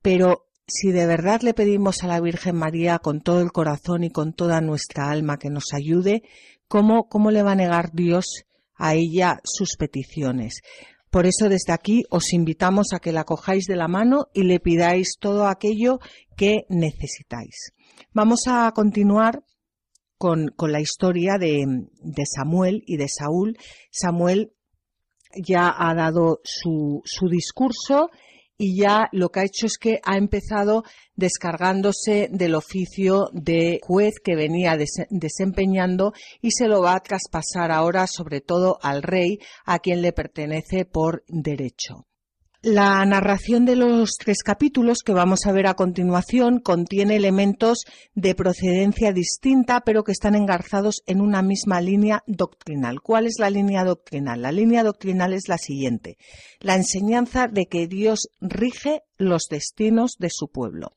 Pero 0.00 0.46
si 0.66 0.90
de 0.90 1.04
verdad 1.04 1.42
le 1.42 1.52
pedimos 1.52 2.02
a 2.04 2.06
la 2.06 2.20
Virgen 2.20 2.56
María 2.56 2.98
con 2.98 3.20
todo 3.20 3.42
el 3.42 3.52
corazón 3.52 4.04
y 4.04 4.10
con 4.10 4.32
toda 4.32 4.62
nuestra 4.62 5.10
alma 5.10 5.36
que 5.36 5.50
nos 5.50 5.74
ayude, 5.74 6.22
¿cómo, 6.66 7.08
cómo 7.08 7.30
le 7.30 7.42
va 7.42 7.52
a 7.52 7.56
negar 7.56 7.92
Dios 7.92 8.44
a 8.74 8.94
ella 8.94 9.40
sus 9.44 9.76
peticiones? 9.76 10.62
Por 11.10 11.26
eso 11.26 11.48
desde 11.48 11.72
aquí 11.72 12.04
os 12.10 12.32
invitamos 12.32 12.92
a 12.92 12.98
que 12.98 13.12
la 13.12 13.24
cojáis 13.24 13.64
de 13.64 13.76
la 13.76 13.88
mano 13.88 14.26
y 14.34 14.42
le 14.42 14.60
pidáis 14.60 15.16
todo 15.18 15.46
aquello 15.46 16.00
que 16.36 16.64
necesitáis. 16.68 17.72
Vamos 18.12 18.42
a 18.46 18.70
continuar 18.72 19.42
con, 20.18 20.52
la 20.58 20.80
historia 20.80 21.38
de, 21.38 21.64
de, 22.02 22.26
Samuel 22.26 22.82
y 22.86 22.96
de 22.96 23.08
Saúl. 23.08 23.56
Samuel 23.90 24.52
ya 25.34 25.74
ha 25.76 25.94
dado 25.94 26.40
su, 26.44 27.00
su 27.04 27.28
discurso 27.28 28.10
y 28.58 28.76
ya 28.76 29.08
lo 29.12 29.30
que 29.30 29.40
ha 29.40 29.44
hecho 29.44 29.66
es 29.66 29.78
que 29.78 30.00
ha 30.04 30.16
empezado 30.16 30.82
descargándose 31.14 32.28
del 32.32 32.56
oficio 32.56 33.30
de 33.32 33.80
juez 33.82 34.16
que 34.22 34.34
venía 34.34 34.76
desempeñando 35.10 36.12
y 36.42 36.50
se 36.50 36.66
lo 36.66 36.82
va 36.82 36.96
a 36.96 37.00
traspasar 37.00 37.70
ahora 37.70 38.06
sobre 38.08 38.40
todo 38.40 38.78
al 38.82 39.02
rey 39.02 39.38
a 39.64 39.78
quien 39.78 40.02
le 40.02 40.12
pertenece 40.12 40.84
por 40.84 41.22
derecho. 41.28 42.07
La 42.62 43.04
narración 43.06 43.64
de 43.66 43.76
los 43.76 44.16
tres 44.18 44.42
capítulos 44.42 45.04
que 45.04 45.12
vamos 45.12 45.46
a 45.46 45.52
ver 45.52 45.68
a 45.68 45.74
continuación 45.74 46.58
contiene 46.58 47.14
elementos 47.14 47.84
de 48.16 48.34
procedencia 48.34 49.12
distinta, 49.12 49.82
pero 49.82 50.02
que 50.02 50.10
están 50.10 50.34
engarzados 50.34 51.04
en 51.06 51.20
una 51.20 51.40
misma 51.40 51.80
línea 51.80 52.24
doctrinal. 52.26 53.00
¿Cuál 53.00 53.26
es 53.26 53.38
la 53.38 53.48
línea 53.48 53.84
doctrinal? 53.84 54.42
La 54.42 54.50
línea 54.50 54.82
doctrinal 54.82 55.34
es 55.34 55.46
la 55.46 55.56
siguiente. 55.56 56.16
La 56.58 56.74
enseñanza 56.74 57.46
de 57.46 57.66
que 57.66 57.86
Dios 57.86 58.28
rige 58.40 59.02
los 59.18 59.44
destinos 59.48 60.16
de 60.18 60.30
su 60.30 60.48
pueblo. 60.48 60.96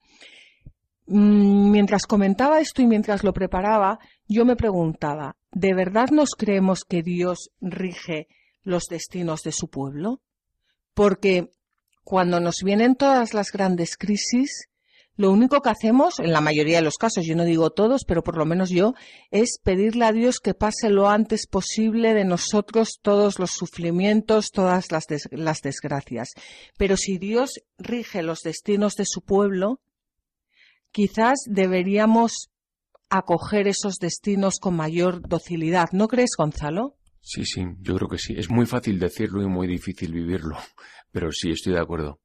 Mm, 1.05 1.69
mientras 1.69 2.07
comentaba 2.07 2.59
esto 2.59 2.81
y 2.81 2.87
mientras 2.87 3.23
lo 3.23 3.33
preparaba, 3.33 3.99
yo 4.27 4.45
me 4.45 4.55
preguntaba, 4.55 5.35
¿de 5.51 5.75
verdad 5.75 6.09
nos 6.09 6.31
creemos 6.31 6.85
que 6.85 7.03
Dios 7.03 7.51
rige 7.61 8.29
los 8.63 8.85
destinos 8.85 9.43
de 9.43 9.51
su 9.51 9.67
pueblo? 9.67 10.21
Porque 11.01 11.49
cuando 12.03 12.39
nos 12.39 12.57
vienen 12.63 12.93
todas 12.93 13.33
las 13.33 13.51
grandes 13.51 13.97
crisis, 13.97 14.67
lo 15.15 15.31
único 15.31 15.59
que 15.59 15.71
hacemos, 15.71 16.19
en 16.19 16.31
la 16.31 16.41
mayoría 16.41 16.77
de 16.77 16.83
los 16.83 16.97
casos, 16.97 17.25
yo 17.25 17.35
no 17.35 17.43
digo 17.43 17.71
todos, 17.71 18.03
pero 18.05 18.21
por 18.21 18.37
lo 18.37 18.45
menos 18.45 18.69
yo, 18.69 18.93
es 19.31 19.57
pedirle 19.63 20.05
a 20.05 20.11
Dios 20.11 20.37
que 20.37 20.53
pase 20.53 20.91
lo 20.91 21.09
antes 21.09 21.47
posible 21.47 22.13
de 22.13 22.23
nosotros 22.23 22.99
todos 23.01 23.39
los 23.39 23.49
sufrimientos, 23.49 24.51
todas 24.51 24.91
las, 24.91 25.05
las 25.31 25.61
desgracias. 25.61 26.33
Pero 26.77 26.97
si 26.97 27.17
Dios 27.17 27.53
rige 27.79 28.21
los 28.21 28.41
destinos 28.41 28.93
de 28.93 29.05
su 29.07 29.21
pueblo, 29.21 29.81
quizás 30.91 31.39
deberíamos 31.47 32.51
acoger 33.09 33.67
esos 33.67 33.95
destinos 33.95 34.59
con 34.61 34.75
mayor 34.75 35.27
docilidad. 35.27 35.89
¿No 35.93 36.07
crees, 36.07 36.35
Gonzalo? 36.37 36.95
Sí, 37.21 37.45
sí, 37.45 37.63
yo 37.79 37.95
creo 37.95 38.09
que 38.09 38.17
sí. 38.17 38.33
Es 38.35 38.49
muy 38.49 38.65
fácil 38.65 38.99
decirlo 38.99 39.41
y 39.41 39.47
muy 39.47 39.67
difícil 39.67 40.11
vivirlo, 40.11 40.57
pero 41.11 41.31
sí, 41.31 41.51
estoy 41.51 41.73
de 41.73 41.79
acuerdo. 41.79 42.19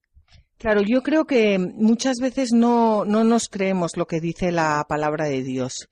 Claro, 0.58 0.80
yo 0.80 1.02
creo 1.02 1.26
que 1.26 1.58
muchas 1.58 2.16
veces 2.18 2.52
no, 2.52 3.04
no 3.04 3.24
nos 3.24 3.48
creemos 3.48 3.96
lo 3.96 4.06
que 4.06 4.20
dice 4.20 4.52
la 4.52 4.86
palabra 4.88 5.26
de 5.26 5.42
Dios. 5.42 5.88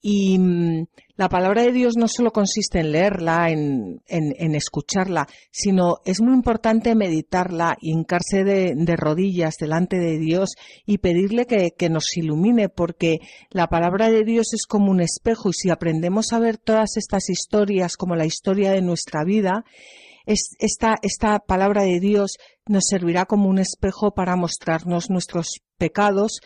Y 0.00 0.38
mm, 0.38 0.86
la 1.20 1.28
palabra 1.28 1.60
de 1.64 1.72
Dios 1.72 1.98
no 1.98 2.08
solo 2.08 2.30
consiste 2.32 2.80
en 2.80 2.92
leerla, 2.92 3.50
en, 3.50 4.00
en, 4.06 4.54
escucharla, 4.54 5.28
sino 5.50 5.98
es 6.06 6.22
muy 6.22 6.32
importante 6.32 6.94
meditarla, 6.94 7.76
hincarse 7.82 8.42
de, 8.42 8.72
de 8.74 8.96
rodillas 8.96 9.56
delante 9.60 9.98
de 9.98 10.16
Dios 10.16 10.54
y 10.86 10.96
pedirle 10.96 11.44
que, 11.44 11.72
que, 11.76 11.90
nos 11.90 12.16
ilumine, 12.16 12.70
porque 12.70 13.18
la 13.50 13.66
palabra 13.66 14.10
de 14.10 14.24
Dios 14.24 14.54
es 14.54 14.64
como 14.66 14.90
un 14.90 15.02
espejo 15.02 15.50
y 15.50 15.52
si 15.52 15.68
aprendemos 15.68 16.32
a 16.32 16.38
ver 16.38 16.56
todas 16.56 16.96
estas 16.96 17.28
historias 17.28 17.98
como 17.98 18.16
la 18.16 18.24
historia 18.24 18.72
de 18.72 18.80
nuestra 18.80 19.22
vida, 19.22 19.66
es, 20.24 20.56
esta, 20.58 20.96
esta 21.02 21.38
palabra 21.40 21.82
de 21.82 22.00
Dios 22.00 22.38
nos 22.64 22.84
servirá 22.88 23.26
como 23.26 23.50
un 23.50 23.58
espejo 23.58 24.14
para 24.14 24.36
mostrarnos 24.36 25.10
nuestros 25.10 25.60
pecados, 25.76 26.40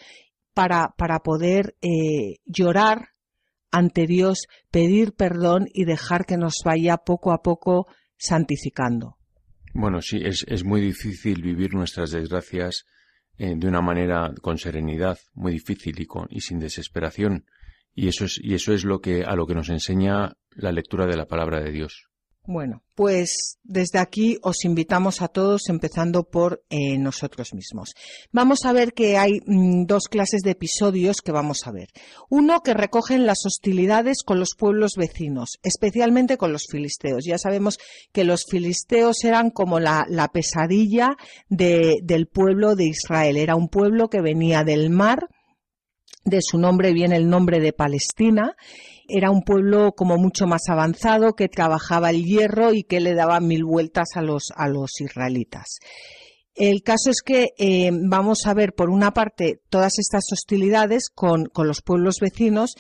para, 0.53 0.95
para 0.99 1.20
poder 1.20 1.77
eh, 1.81 2.39
llorar 2.45 3.13
ante 3.75 4.07
Dios, 4.07 4.47
pedir 4.70 5.14
perdón 5.14 5.66
y 5.75 5.85
dejar 5.85 6.27
que 6.27 6.37
nos 6.37 6.62
vaya 6.64 6.99
poco 6.99 7.33
a 7.33 7.43
poco 7.43 7.87
santificando. 8.16 9.16
Bueno, 9.72 10.01
sí, 10.01 10.20
es, 10.22 10.45
es 10.49 10.64
muy 10.64 10.81
difícil 10.81 11.43
vivir 11.43 11.75
nuestras 11.75 12.12
desgracias 12.12 12.87
eh, 13.37 13.55
de 13.57 13.66
una 13.66 13.81
manera 13.81 14.33
con 14.41 14.59
serenidad, 14.59 15.18
muy 15.35 15.53
difícil 15.53 16.01
y, 16.01 16.07
con, 16.07 16.29
y 16.31 16.41
sin 16.41 16.61
desesperación. 16.61 17.47
Y 17.93 18.07
eso 18.07 18.27
es, 18.27 18.39
y 18.41 18.55
eso 18.55 18.72
es 18.72 18.85
lo 18.85 19.01
que, 19.01 19.25
a 19.25 19.35
lo 19.35 19.47
que 19.47 19.55
nos 19.55 19.68
enseña 19.70 20.37
la 20.51 20.70
lectura 20.70 21.07
de 21.07 21.16
la 21.16 21.27
palabra 21.27 21.61
de 21.61 21.72
Dios. 21.72 22.09
Bueno, 22.47 22.82
pues 22.95 23.59
desde 23.62 23.99
aquí 23.99 24.38
os 24.42 24.66
invitamos 24.66 25.22
a 25.22 25.28
todos, 25.28 25.70
empezando 25.70 26.24
por 26.24 26.62
eh, 26.68 26.99
nosotros 26.99 27.55
mismos. 27.55 27.95
Vamos 28.32 28.66
a 28.66 28.74
ver 28.74 28.92
que 28.92 29.16
hay 29.16 29.40
mm, 29.47 29.86
dos 29.86 30.09
clases 30.09 30.42
de 30.42 30.51
episodios 30.51 31.22
que 31.22 31.32
vamos 31.32 31.66
a 31.66 31.72
ver. 31.72 31.88
Uno 32.28 32.61
que 32.61 32.74
recogen 32.74 33.24
las 33.24 33.47
hostilidades 33.47 34.22
con 34.22 34.38
los 34.38 34.55
pueblos 34.57 34.92
vecinos, 34.97 35.59
especialmente 35.62 36.36
con 36.36 36.53
los 36.53 36.66
filisteos. 36.70 37.24
Ya 37.24 37.38
sabemos 37.38 37.78
que 38.12 38.24
los 38.24 38.45
filisteos 38.45 39.24
eran 39.24 39.49
como 39.51 39.80
la, 39.80 40.05
pesadilla 40.30 41.16
del 41.49 42.26
pueblo 42.26 42.76
de 42.76 42.84
Israel. 42.84 43.38
Era 43.38 43.57
un 43.57 43.68
pueblo 43.68 44.11
que 44.11 44.20
venía 44.20 44.64
del 44.64 44.90
mar, 44.90 45.28
de 46.25 46.41
su 46.41 46.59
nombre 46.59 46.93
viene 46.93 47.16
el 47.16 47.29
nombre 47.29 47.61
de 47.61 47.72
Palestina, 47.72 48.57
era 49.09 49.31
un 49.31 49.43
pueblo 49.43 49.93
como 49.93 50.16
mucho 50.16 50.47
más 50.47 50.68
avanzado 50.68 51.35
que 51.35 51.49
trabajaba 51.49 52.11
el 52.11 52.25
hierro 52.25 52.72
y 52.72 52.85
que 52.85 53.01
le 53.01 53.14
daba 53.14 53.41
mil 53.41 53.64
vueltas 53.64 54.09
a 54.14 54.22
los, 54.22 54.51
a 54.57 54.68
los 54.68 55.01
israelitas. 55.01 55.79
El 56.55 56.83
caso 56.83 57.11
es 57.11 57.20
que 57.22 57.49
eh, 57.59 57.91
vamos 57.93 58.47
a 58.47 58.55
ver, 58.55 58.75
por 58.75 58.89
una 58.89 59.11
parte, 59.11 59.61
todas 59.68 59.99
estas 59.99 60.22
hostilidades 60.33 61.11
con, 61.12 61.51
los 61.53 61.83
pueblos 61.83 62.18
vecinos, 62.20 62.77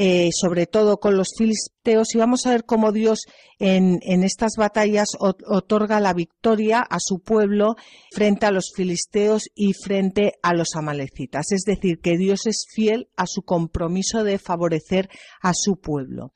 eh, 0.00 0.28
sobre 0.30 0.66
todo 0.66 0.98
con 1.00 1.16
los 1.16 1.30
filisteos, 1.36 2.14
y 2.14 2.18
vamos 2.18 2.46
a 2.46 2.52
ver 2.52 2.64
cómo 2.64 2.92
Dios 2.92 3.24
en, 3.58 3.98
estas 4.22 4.52
batallas 4.56 5.08
otorga 5.18 5.98
la 5.98 6.14
victoria 6.14 6.82
a 6.82 6.98
su 7.00 7.18
pueblo 7.18 7.74
frente 8.12 8.46
a 8.46 8.52
los 8.52 8.70
filisteos 8.76 9.50
y 9.56 9.72
frente 9.72 10.34
a 10.40 10.54
los 10.54 10.76
amalecitas. 10.76 11.50
Es 11.50 11.62
decir, 11.62 11.98
que 11.98 12.16
Dios 12.16 12.46
es 12.46 12.66
fiel 12.72 13.08
a 13.16 13.26
su 13.26 13.42
compromiso 13.42 14.22
de 14.22 14.38
favorecer 14.38 15.08
a 15.42 15.52
su 15.52 15.80
pueblo. 15.80 16.30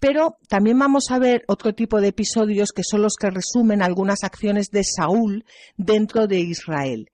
Pero 0.00 0.38
también 0.48 0.76
vamos 0.76 1.12
a 1.12 1.20
ver 1.20 1.44
otro 1.46 1.76
tipo 1.76 2.00
de 2.00 2.08
episodios 2.08 2.72
que 2.72 2.82
son 2.82 3.02
los 3.02 3.14
que 3.14 3.30
resumen 3.30 3.82
algunas 3.82 4.24
acciones 4.24 4.70
de 4.70 4.82
Saúl 4.82 5.44
dentro 5.76 6.26
de 6.26 6.40
Israel. 6.40 7.08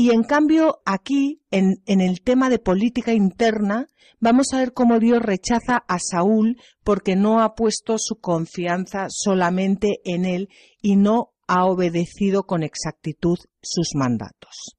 Y 0.00 0.12
en 0.12 0.22
cambio, 0.22 0.80
aquí, 0.84 1.42
en, 1.50 1.80
el 1.88 2.20
tema 2.20 2.50
de 2.50 2.60
política 2.60 3.14
interna, 3.14 3.88
vamos 4.20 4.46
a 4.52 4.58
ver 4.58 4.72
cómo 4.72 5.00
Dios 5.00 5.20
rechaza 5.20 5.82
a 5.88 5.98
Saúl 5.98 6.56
porque 6.84 7.16
no 7.16 7.42
ha 7.42 7.56
puesto 7.56 7.96
su 7.98 8.20
confianza 8.20 9.08
solamente 9.08 9.98
en 10.04 10.24
él 10.24 10.50
y 10.80 10.94
no 10.94 11.32
ha 11.48 11.64
obedecido 11.64 12.44
con 12.44 12.62
exactitud 12.62 13.38
sus 13.60 13.96
mandatos. 13.96 14.77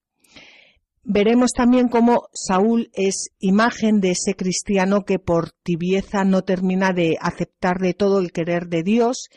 Veremos 1.03 1.51
también 1.53 1.87
cómo 1.87 2.29
Saúl 2.33 2.89
es 2.93 3.29
imagen 3.39 3.99
de 4.01 4.11
ese 4.11 4.35
cristiano 4.35 5.05
que 5.05 5.17
por 5.17 5.51
tibieza 5.63 6.23
no 6.23 6.43
termina 6.43 6.91
de 6.91 7.17
aceptar 7.21 7.79
de 7.79 7.93
todo 7.93 8.19
el 8.19 8.31
querer 8.31 8.67
de 8.67 8.83
Dios 8.83 9.29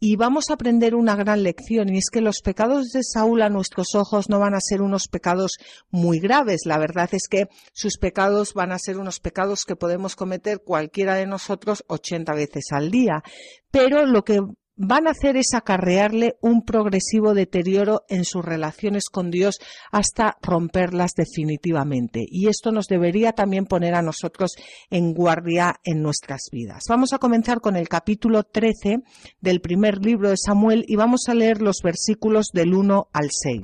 y 0.00 0.14
vamos 0.14 0.48
a 0.48 0.54
aprender 0.54 0.94
una 0.94 1.16
gran 1.16 1.42
lección 1.42 1.88
y 1.88 1.98
es 1.98 2.10
que 2.10 2.20
los 2.20 2.40
pecados 2.40 2.90
de 2.90 3.02
Saúl 3.02 3.42
a 3.42 3.48
nuestros 3.48 3.96
ojos 3.96 4.28
no 4.28 4.38
van 4.38 4.54
a 4.54 4.60
ser 4.60 4.80
unos 4.80 5.08
pecados 5.08 5.58
muy 5.90 6.20
graves. 6.20 6.60
La 6.66 6.78
verdad 6.78 7.08
es 7.12 7.26
que 7.28 7.48
sus 7.72 7.98
pecados 7.98 8.54
van 8.54 8.70
a 8.70 8.78
ser 8.78 8.98
unos 8.98 9.18
pecados 9.18 9.64
que 9.64 9.74
podemos 9.74 10.14
cometer 10.14 10.62
cualquiera 10.64 11.16
de 11.16 11.26
nosotros 11.26 11.84
80 11.88 12.32
veces 12.34 12.66
al 12.70 12.92
día. 12.92 13.24
Pero 13.72 14.06
lo 14.06 14.22
que 14.22 14.40
van 14.78 15.08
a 15.08 15.10
hacer 15.10 15.36
es 15.36 15.54
acarrearle 15.54 16.36
un 16.40 16.64
progresivo 16.64 17.34
deterioro 17.34 18.04
en 18.08 18.24
sus 18.24 18.44
relaciones 18.44 19.10
con 19.10 19.30
Dios 19.30 19.58
hasta 19.90 20.38
romperlas 20.40 21.12
definitivamente. 21.16 22.24
Y 22.26 22.46
esto 22.46 22.70
nos 22.70 22.86
debería 22.86 23.32
también 23.32 23.66
poner 23.66 23.94
a 23.94 24.02
nosotros 24.02 24.52
en 24.88 25.12
guardia 25.12 25.80
en 25.84 26.00
nuestras 26.00 26.48
vidas. 26.52 26.84
Vamos 26.88 27.12
a 27.12 27.18
comenzar 27.18 27.60
con 27.60 27.76
el 27.76 27.88
capítulo 27.88 28.44
13 28.44 29.00
del 29.40 29.60
primer 29.60 29.98
libro 29.98 30.30
de 30.30 30.36
Samuel 30.36 30.84
y 30.86 30.94
vamos 30.96 31.28
a 31.28 31.34
leer 31.34 31.60
los 31.60 31.80
versículos 31.82 32.50
del 32.52 32.72
1 32.72 33.08
al 33.12 33.30
6. 33.30 33.60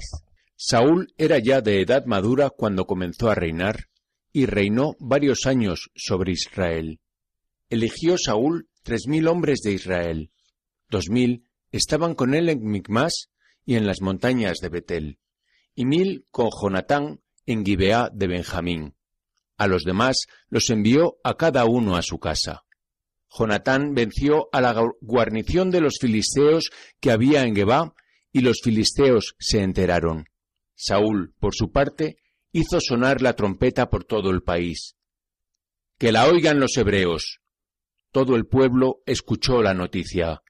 Saúl 0.57 1.15
era 1.17 1.39
ya 1.39 1.61
de 1.61 1.81
edad 1.81 2.07
madura 2.07 2.51
cuando 2.51 2.87
comenzó 2.87 3.31
a 3.31 3.35
reinar 3.35 3.87
y 4.33 4.47
reinó 4.47 4.97
varios 4.99 5.47
años 5.47 5.91
sobre 5.95 6.33
Israel. 6.33 6.99
Eligió 7.71 8.19
Saúl 8.19 8.69
tres 8.83 9.07
mil 9.07 9.29
hombres 9.29 9.61
de 9.63 9.73
Israel 9.73 10.31
Dos 10.89 11.09
mil 11.09 11.49
estaban 11.73 12.15
con 12.15 12.35
él 12.35 12.49
en 12.49 12.65
Micmas 12.65 13.31
y 13.65 13.77
en 13.77 13.87
las 13.87 14.01
montañas 14.01 14.59
de 14.59 14.69
Betel, 14.69 15.19
y 15.75 15.85
mil 15.85 16.27
con 16.31 16.51
Jonatán 16.51 17.21
en 17.47 17.65
Gibeá 17.65 18.11
de 18.13 18.27
Benjamín. 18.27 18.95
A 19.57 19.67
los 19.67 19.85
demás 19.85 20.27
los 20.49 20.71
envió 20.71 21.19
a 21.25 21.37
cada 21.37 21.65
uno 21.65 21.97
a 21.97 22.03
su 22.03 22.19
casa. 22.19 22.65
Jonatán 23.37 23.95
venció 23.95 24.49
a 24.53 24.61
la 24.61 24.75
guarnición 25.01 25.71
de 25.71 25.81
los 25.81 25.99
filisteos 26.01 26.71
que 27.01 27.11
había 27.11 27.45
en 27.45 27.55
Gebá, 27.55 27.95
y 28.33 28.41
los 28.41 28.61
filisteos 28.63 29.37
se 29.39 29.63
enteraron. 29.63 30.27
Saúl, 30.75 31.35
por 31.39 31.55
su 31.55 31.71
parte, 31.71 32.19
hizo 32.53 32.81
sonar 32.81 33.23
la 33.23 33.35
trompeta 33.35 33.89
por 33.91 34.05
todo 34.05 34.31
el 34.31 34.43
país. 34.43 34.97
Que 35.99 36.13
la 36.13 36.27
oigan 36.27 36.59
los 36.59 36.77
hebreos. 36.77 37.41
Todo 38.11 38.37
el 38.37 38.47
pueblo 38.47 39.03
escuchó 39.07 39.63
la 39.63 39.75
noticia. 39.75 40.43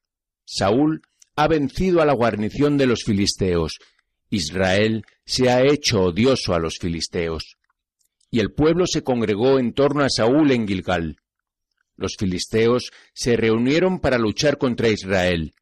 Saúl 0.44 1.02
ha 1.36 1.48
vencido 1.48 2.00
a 2.00 2.06
la 2.06 2.12
guarnición 2.12 2.78
de 2.78 2.86
los 2.86 3.04
filisteos. 3.04 3.78
Israel 4.30 5.04
se 5.24 5.50
ha 5.50 5.62
hecho 5.62 6.02
odioso 6.02 6.54
a 6.54 6.58
los 6.58 6.78
filisteos. 6.78 7.56
Y 8.30 8.40
el 8.40 8.52
pueblo 8.52 8.86
se 8.86 9.02
congregó 9.02 9.58
en 9.58 9.72
torno 9.72 10.04
a 10.04 10.10
Saúl 10.10 10.50
en 10.50 10.66
Gilgal. 10.66 11.18
Los 11.96 12.16
filisteos 12.18 12.90
se 13.12 13.36
reunieron 13.36 14.00
para 14.00 14.18
luchar 14.18 14.58
contra 14.58 14.88
Israel. 14.88 15.54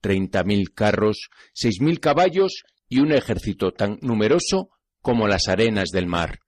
Treinta 0.00 0.44
mil 0.44 0.72
carros, 0.72 1.28
seis 1.52 1.80
mil 1.80 2.00
caballos 2.00 2.64
y 2.88 3.00
un 3.00 3.12
ejército 3.12 3.72
tan 3.72 3.98
numeroso 4.00 4.70
como 5.00 5.28
las 5.28 5.48
arenas 5.48 5.90
del 5.90 6.06
mar. 6.06 6.40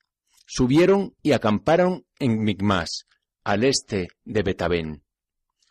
Subieron 0.46 1.14
y 1.22 1.32
acamparon 1.32 2.06
en 2.18 2.42
Migmas, 2.42 3.06
al 3.44 3.64
este 3.64 4.08
de 4.24 4.42
Betabén. 4.42 5.02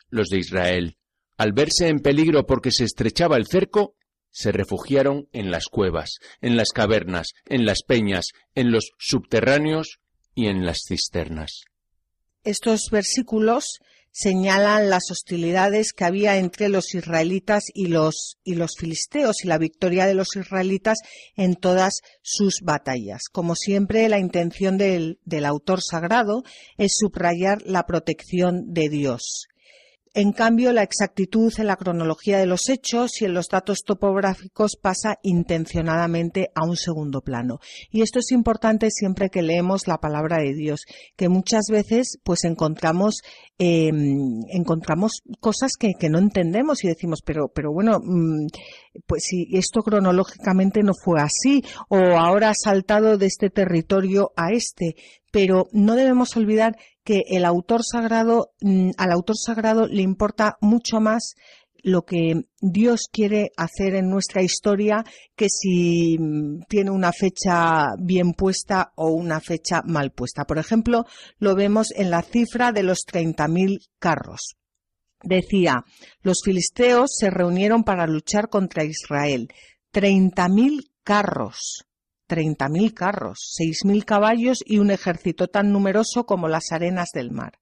Los 0.10 0.30
de 0.30 0.38
Israel 0.38 0.98
al 1.38 1.54
verse 1.54 1.88
en 1.88 2.00
peligro 2.00 2.46
porque 2.46 2.72
se 2.72 2.84
estrechaba 2.84 3.38
el 3.38 3.48
cerco, 3.48 3.96
se 4.32 4.52
refugiaron 4.52 5.28
en 5.32 5.52
las 5.52 5.68
cuevas, 5.68 6.20
en 6.42 6.58
las 6.58 6.70
cavernas, 6.70 7.30
en 7.46 7.66
las 7.66 7.84
peñas, 7.84 8.28
en 8.56 8.72
los 8.72 8.92
subterráneos 8.98 10.00
y 10.36 10.48
en 10.48 10.66
las 10.66 10.82
cisternas. 10.88 11.64
Estos 12.44 12.90
versículos 12.92 13.80
señalan 14.12 14.90
las 14.90 15.12
hostilidades 15.12 15.94
que 15.94 16.06
había 16.06 16.38
entre 16.38 16.70
los 16.70 16.96
israelitas 16.96 17.66
y 17.74 17.88
los, 17.88 18.38
filisteos 18.76 19.44
y 19.44 19.48
la 19.48 19.60
victoria 19.60 20.08
de 20.08 20.16
los 20.16 20.36
israelitas 20.36 20.98
en 21.36 21.56
todas 21.56 22.02
sus 22.24 22.62
batallas. 22.64 23.24
Como 23.32 23.56
siempre, 23.56 24.10
la 24.10 24.18
intención 24.18 24.78
del 24.78 25.46
autor 25.46 25.82
sagrado 25.84 26.44
es 26.78 26.96
subrayar 26.98 27.62
la 27.64 27.86
protección 27.86 28.74
de 28.74 28.90
Dios. 28.90 29.48
En 30.14 30.32
cambio, 30.32 30.74
la 30.74 30.84
exactitud 30.84 31.54
en 31.58 31.68
la 31.68 31.76
cronología 31.76 32.40
de 32.40 32.46
los 32.46 32.70
hechos 32.70 33.22
y 33.22 33.26
en 33.26 33.34
los 33.34 33.48
datos 33.50 33.84
topográficos 33.86 34.78
pasa 34.82 35.20
intencionadamente 35.22 36.50
a 36.56 36.66
un 36.66 36.76
segundo 36.76 37.22
plano. 37.22 37.60
Y 37.92 38.02
esto 38.02 38.20
es 38.20 38.32
importante 38.32 38.90
siempre 38.90 39.30
que 39.30 39.42
leemos 39.42 39.88
la 39.88 39.98
palabra 39.98 40.38
de 40.38 40.54
Dios, 40.54 40.82
que 41.16 41.30
muchas 41.30 41.66
veces 41.70 42.20
pues 42.24 42.44
encontramos 42.46 43.22
em, 43.60 44.44
encontramos 44.50 45.24
cosas 45.40 45.74
que, 45.78 45.94
no 46.10 46.20
entendemos 46.20 46.84
y 46.84 46.88
decimos, 46.88 47.22
pero, 47.26 47.50
pero 47.54 47.74
bueno, 47.74 48.00
mm, 48.02 48.48
pues 49.06 49.24
si 49.24 49.48
esto 49.52 49.82
cronológicamente 49.82 50.84
no 50.84 50.94
fue 50.94 51.22
así, 51.22 51.64
o 51.90 51.98
ahora 51.98 52.50
ha 52.50 52.56
saltado 52.56 53.18
de 53.18 53.26
este 53.26 53.50
territorio 53.50 54.32
a 54.36 54.52
este, 54.52 54.96
pero 55.38 55.68
no 55.72 55.94
debemos 55.94 56.36
olvidar 56.36 56.78
que 57.04 57.22
el 57.28 57.46
autor 57.46 57.82
sagrado, 57.84 58.54
mm, 58.60 58.90
al 58.98 59.12
autor 59.12 59.36
sagrado 59.38 59.86
le 59.86 60.02
importa 60.02 60.58
mucho 60.62 61.00
más 61.00 61.36
lo 61.84 62.06
que 62.06 62.48
Dios 62.60 63.02
quiere 63.12 63.52
hacer 63.56 63.94
en 63.94 64.10
nuestra 64.10 64.42
historia 64.42 65.06
que 65.36 65.48
si 65.48 66.18
mm, 66.18 66.62
tiene 66.68 66.90
una 66.90 67.12
fecha 67.12 67.90
bien 68.00 68.34
puesta 68.34 68.94
o 68.96 69.12
una 69.12 69.40
fecha 69.40 69.84
mal 69.86 70.10
puesta. 70.10 70.46
Por 70.46 70.58
ejemplo, 70.58 71.06
lo 71.38 71.54
vemos 71.54 71.92
en 71.96 72.10
la 72.10 72.24
cifra 72.24 72.72
de 72.72 72.82
los 72.82 73.06
30.000 73.06 73.78
carros. 74.00 74.56
Decía, 75.22 75.84
los 76.24 76.40
filisteos 76.44 77.12
se 77.16 77.30
reunieron 77.30 77.84
para 77.84 78.08
luchar 78.08 78.50
contra 78.50 78.86
Israel. 78.86 79.50
30.000 79.94 80.90
carros. 81.04 81.87
30.000 82.28 82.94
carros, 82.94 83.40
6.000 83.60 84.06
caballos 84.06 84.60
y 84.66 84.80
un 84.80 84.92
ejército 84.92 85.48
tan 85.48 85.72
numeroso 85.72 86.26
como 86.26 86.48
las 86.48 86.72
arenas 86.72 87.10
del 87.14 87.32
mar. 87.32 87.60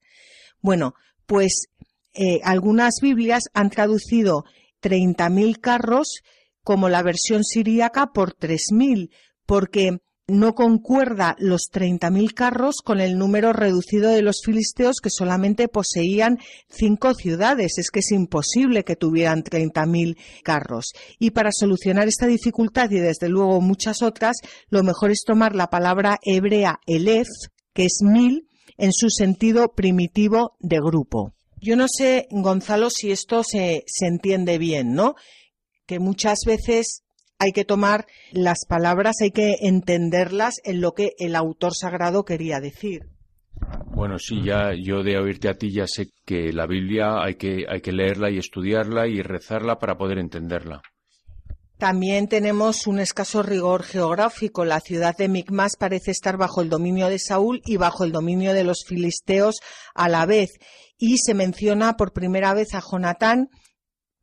Bueno, 0.61 0.93
pues 1.25 1.67
eh, 2.13 2.39
algunas 2.43 2.95
Biblias 3.01 3.43
han 3.53 3.69
traducido 3.69 4.45
30.000 4.81 5.59
carros 5.59 6.21
como 6.63 6.89
la 6.89 7.03
versión 7.03 7.43
siríaca 7.43 8.07
por 8.07 8.35
3.000, 8.35 9.09
porque 9.45 9.99
no 10.27 10.55
concuerda 10.55 11.35
los 11.37 11.69
30.000 11.71 12.33
carros 12.33 12.77
con 12.83 12.99
el 12.99 13.17
número 13.17 13.53
reducido 13.53 14.09
de 14.09 14.23
los 14.23 14.41
filisteos 14.43 14.99
que 15.01 15.11
solamente 15.11 15.67
poseían 15.67 16.39
cinco 16.67 17.13
ciudades. 17.13 17.77
Es 17.77 17.91
que 17.91 17.99
es 17.99 18.11
imposible 18.11 18.83
que 18.83 18.95
tuvieran 18.95 19.43
30.000 19.43 20.17
carros. 20.43 20.93
Y 21.19 21.31
para 21.31 21.51
solucionar 21.51 22.07
esta 22.07 22.25
dificultad 22.25 22.89
y 22.89 22.99
desde 22.99 23.29
luego 23.29 23.61
muchas 23.61 24.01
otras, 24.01 24.37
lo 24.69 24.83
mejor 24.83 25.11
es 25.11 25.23
tomar 25.25 25.55
la 25.55 25.69
palabra 25.69 26.17
hebrea 26.23 26.79
elef, 26.87 27.27
que 27.73 27.85
es 27.85 27.99
mil, 28.01 28.47
en 28.77 28.93
su 28.93 29.09
sentido 29.09 29.73
primitivo 29.73 30.55
de 30.59 30.77
grupo. 30.79 31.33
Yo 31.61 31.75
no 31.75 31.87
sé, 31.87 32.27
Gonzalo, 32.31 32.89
si 32.89 33.11
esto 33.11 33.43
se, 33.43 33.83
se 33.87 34.07
entiende 34.07 34.57
bien, 34.57 34.93
¿no? 34.93 35.15
Que 35.85 35.99
muchas 35.99 36.39
veces 36.45 37.04
hay 37.39 37.51
que 37.51 37.65
tomar 37.65 38.05
las 38.31 38.65
palabras, 38.67 39.17
hay 39.21 39.31
que 39.31 39.55
entenderlas 39.61 40.55
en 40.63 40.81
lo 40.81 40.93
que 40.93 41.11
el 41.19 41.35
autor 41.35 41.75
sagrado 41.75 42.23
quería 42.23 42.59
decir. 42.59 43.07
Bueno, 43.87 44.19
sí, 44.19 44.43
ya 44.43 44.73
yo 44.73 45.03
de 45.03 45.17
oírte 45.17 45.47
a 45.49 45.53
ti 45.53 45.71
ya 45.71 45.87
sé 45.87 46.07
que 46.25 46.51
la 46.51 46.67
Biblia 46.67 47.23
hay 47.23 47.35
que, 47.35 47.65
hay 47.69 47.81
que 47.81 47.93
leerla 47.93 48.29
y 48.29 48.37
estudiarla 48.37 49.07
y 49.07 49.21
rezarla 49.21 49.79
para 49.79 49.97
poder 49.97 50.17
entenderla. 50.17 50.81
También 51.77 52.27
tenemos 52.27 52.87
un 52.87 52.99
escaso 52.99 53.43
rigor 53.43 53.83
geográfico. 53.83 54.63
La 54.63 54.79
ciudad 54.79 55.15
de 55.17 55.27
Micmas 55.27 55.75
parece 55.77 56.11
estar 56.11 56.37
bajo 56.37 56.61
el 56.61 56.69
dominio 56.69 57.09
de 57.09 57.19
Saúl 57.19 57.61
y 57.65 57.75
bajo 57.75 58.05
el 58.05 58.13
dominio 58.13 58.53
de 58.53 58.63
los 58.63 58.85
filisteos 58.87 59.59
a 59.93 60.07
la 60.07 60.25
vez. 60.25 60.51
Y 60.97 61.17
se 61.17 61.33
menciona 61.33 61.97
por 61.97 62.13
primera 62.13 62.53
vez 62.53 62.73
a 62.73 62.81
Jonatán 62.81 63.49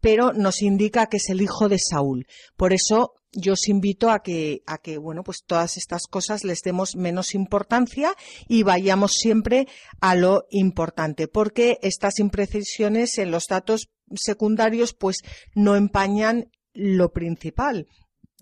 pero 0.03 0.33
nos 0.33 0.61
indica 0.61 1.07
que 1.07 1.17
es 1.17 1.31
el 1.31 1.41
hijo 1.41 1.69
de 1.71 1.79
Saúl. 1.79 2.27
Por 2.57 2.75
eso 2.75 3.15
yo 3.31 3.55
os 3.55 3.69
invito 3.69 4.11
a 4.11 4.21
que, 4.21 4.63
a 4.67 4.79
que, 4.79 4.99
bueno, 4.99 5.23
pues 5.23 5.45
todas 5.47 5.79
estas 5.79 6.03
cosas 6.07 6.45
les 6.45 6.61
demos 6.61 6.97
menos 6.97 7.35
importancia 7.35 8.15
y 8.49 8.65
vayamos 8.65 9.13
siempre 9.13 9.69
a 10.01 10.17
lo 10.17 10.45
importante, 10.51 11.29
porque 11.29 11.79
estas 11.83 12.19
imprecisiones 12.19 13.17
en 13.17 13.31
los 13.31 13.47
datos 13.47 13.91
secundarios 14.15 14.93
pues 14.93 15.19
no 15.55 15.77
empañan 15.77 16.51
lo 16.75 17.13
principal 17.13 17.87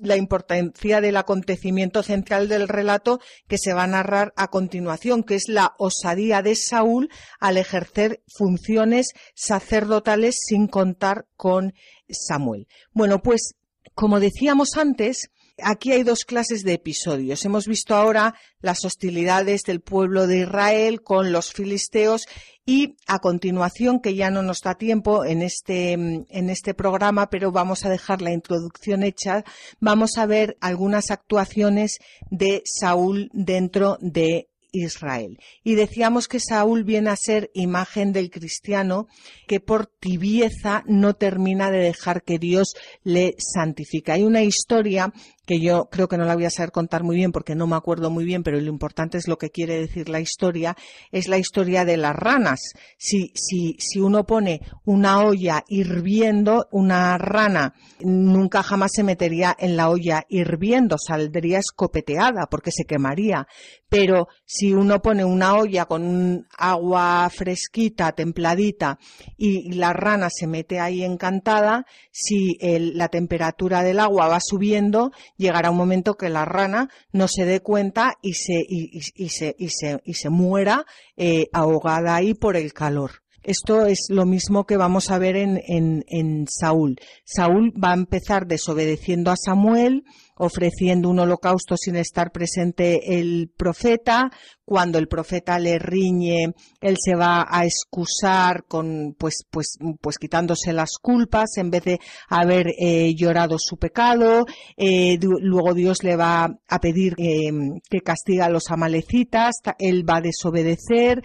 la 0.01 0.16
importancia 0.16 1.01
del 1.01 1.16
acontecimiento 1.16 2.03
central 2.03 2.48
del 2.48 2.68
relato 2.68 3.20
que 3.48 3.59
se 3.59 3.72
va 3.72 3.84
a 3.84 3.88
narrar 3.88 4.32
a 4.36 4.48
continuación, 4.48 5.22
que 5.22 5.34
es 5.34 5.48
la 5.48 5.74
osadía 5.78 6.42
de 6.42 6.57
Saúl 6.57 7.11
al 7.38 7.57
ejercer 7.57 8.22
funciones 8.26 9.12
sacerdotales 9.34 10.36
sin 10.46 10.66
contar 10.66 11.26
con 11.36 11.74
Samuel. 12.09 12.66
Bueno, 12.92 13.22
pues 13.22 13.55
como 13.94 14.20
decíamos 14.20 14.76
antes, 14.76 15.30
aquí 15.62 15.92
hay 15.92 16.03
dos 16.03 16.24
clases 16.24 16.62
de 16.62 16.74
episodios. 16.74 17.44
Hemos 17.44 17.66
visto 17.66 17.94
ahora 17.94 18.34
las 18.61 18.84
hostilidades 18.84 19.62
del 19.62 19.80
pueblo 19.80 20.26
de 20.26 20.40
Israel 20.40 21.03
con 21.03 21.32
los 21.32 21.53
filisteos 21.53 22.26
y 22.71 22.95
a 23.09 23.18
continuación, 23.18 23.99
que 23.99 24.14
ya 24.14 24.31
no 24.31 24.45
nos 24.45 24.61
da 24.61 24.77
tiempo 24.77 25.25
en 25.25 25.43
este, 25.43 25.95
en 25.95 26.51
este 26.51 26.73
programa, 26.73 27.29
pero 27.29 27.51
vamos 27.51 27.85
a 27.85 27.91
dejar 27.91 28.23
la 28.23 28.33
introducción 28.33 29.03
hecha, 29.03 29.43
vamos 29.81 30.18
a 30.18 30.27
ver 30.27 30.57
algunas 30.61 31.11
actuaciones 31.11 31.99
de 32.31 32.62
Saúl 32.64 33.29
dentro 33.33 33.99
de 34.01 34.51
Israel. 34.71 35.41
Y 35.64 35.75
decíamos 35.75 36.29
que 36.29 36.39
Saúl 36.39 36.85
viene 36.85 37.11
a 37.11 37.16
ser 37.16 37.51
imagen 37.55 38.12
del 38.12 38.31
cristiano 38.31 39.09
que 39.49 39.59
por 39.59 39.87
tibieza 39.87 40.85
no 40.87 41.14
termina 41.14 41.73
de 41.73 41.79
dejar 41.79 42.23
que 42.23 42.39
Dios 42.39 42.75
le 43.03 43.35
santifique. 43.39 44.12
Hay 44.12 44.23
una 44.23 44.45
historia 44.45 45.12
que 45.47 45.61
yo 45.61 45.88
creo 45.91 46.09
que 46.09 46.16
no 46.16 46.24
la 46.24 46.34
voy 46.34 46.45
a 46.45 46.51
saber 46.51 46.70
contar 46.70 47.03
muy 47.03 47.16
bien 47.16 47.32
porque 47.32 47.55
no 47.55 47.66
me 47.66 47.76
acuerdo 47.76 48.11
muy 48.11 48.24
bien, 48.24 48.43
pero 48.43 48.61
lo 48.61 48.68
importante 48.68 49.18
es 49.18 49.26
lo 49.26 49.38
que 49.38 49.51
quiere 49.51 49.78
decir 49.78 50.09
la 50.09 50.20
historia, 50.20 50.76
es 51.11 51.28
la 51.28 51.38
historia 51.38 51.84
de 51.84 51.97
las 51.97 52.14
ranas. 52.14 52.61
Si, 52.97 53.32
si, 53.34 53.76
si 53.78 54.01
uno 54.01 54.24
pone 54.24 54.61
una 54.84 55.20
olla 55.20 55.64
hirviendo, 55.68 56.68
una 56.70 57.18
rana 57.18 57.74
nunca 58.01 58.62
jamás 58.62 58.93
se 58.95 59.03
metería 59.03 59.57
en 59.59 59.76
la 59.76 59.91
olla 59.91 60.24
hirviendo, 60.28 60.97
saldría 60.99 61.59
escopeteada 61.59 62.47
porque 62.51 62.70
se 62.70 62.84
quemaría. 62.84 63.47
Pero 63.88 64.28
si 64.45 64.72
uno 64.72 65.03
pone 65.03 65.24
una 65.24 65.57
olla 65.57 65.86
con 65.86 66.47
agua 66.57 67.28
fresquita, 67.28 68.12
templadita, 68.12 68.99
y 69.36 69.72
la 69.72 69.93
rana 69.93 70.28
se 70.30 70.47
mete 70.47 70.78
ahí 70.78 71.03
encantada, 71.03 71.86
si 72.12 72.57
la 72.61 73.09
temperatura 73.09 73.82
del 73.82 73.99
agua 73.99 74.28
va 74.28 74.38
subiendo, 74.41 75.11
llegará 75.41 75.70
un 75.70 75.76
momento 75.76 76.14
que 76.14 76.28
la 76.28 76.45
rana 76.45 76.91
no 77.12 77.26
se 77.26 77.47
dé 77.47 77.61
cuenta 77.61 78.14
y 78.22 78.34
se, 78.34 78.62
y, 78.68 79.01
se, 79.01 79.57
y 79.59 79.68
se, 79.70 80.01
y 80.05 80.14
se 80.14 80.30
muera 80.30 80.84
eh, 81.16 81.47
ahogada 81.53 82.14
ahí 82.14 82.34
por 82.34 82.57
el 82.57 82.72
calor. 82.72 83.22
Esto 83.43 83.86
es 83.86 84.09
lo 84.11 84.26
mismo 84.26 84.66
que 84.66 84.76
vamos 84.76 85.11
a 85.11 85.18
ver 85.18 85.36
en, 85.36 85.62
en, 85.66 86.05
en 86.09 86.47
Saúl. 86.47 86.97
Saúl 87.24 87.72
va 87.72 87.93
a 87.93 87.95
empezar 87.95 88.47
desobedeciendo 88.47 89.30
a 89.30 89.36
Samuel, 89.36 90.05
ofreciendo 90.41 91.11
un 91.11 91.20
holocausto 91.20 91.76
sin 91.76 91.97
estar 91.97 92.32
presente 92.32 93.18
el 93.18 93.51
profeta. 93.55 94.30
Cuando 94.64 94.99
el 94.99 95.09
profeta 95.09 95.59
le 95.59 95.78
riñe, 95.78 96.55
él 96.80 96.97
se 96.99 97.14
va 97.14 97.47
a 97.49 97.64
excusar 97.64 98.64
con, 98.66 99.14
pues, 99.18 99.45
pues, 99.51 99.76
pues 100.01 100.16
quitándose 100.16 100.72
las 100.72 100.93
culpas 101.01 101.57
en 101.57 101.70
vez 101.70 101.84
de 101.84 101.99
haber 102.28 102.68
eh, 102.78 103.14
llorado 103.14 103.57
su 103.59 103.76
pecado. 103.76 104.47
Eh, 104.76 105.18
luego 105.20 105.74
Dios 105.74 106.05
le 106.05 106.16
va 106.16 106.49
a 106.68 106.78
pedir 106.80 107.14
eh, 107.18 107.51
que 107.88 108.01
castiga 108.01 108.47
a 108.47 108.51
los 108.51 108.70
amalecitas. 108.70 109.57
Él 109.78 110.09
va 110.09 110.18
a 110.18 110.22
desobedecer 110.22 111.22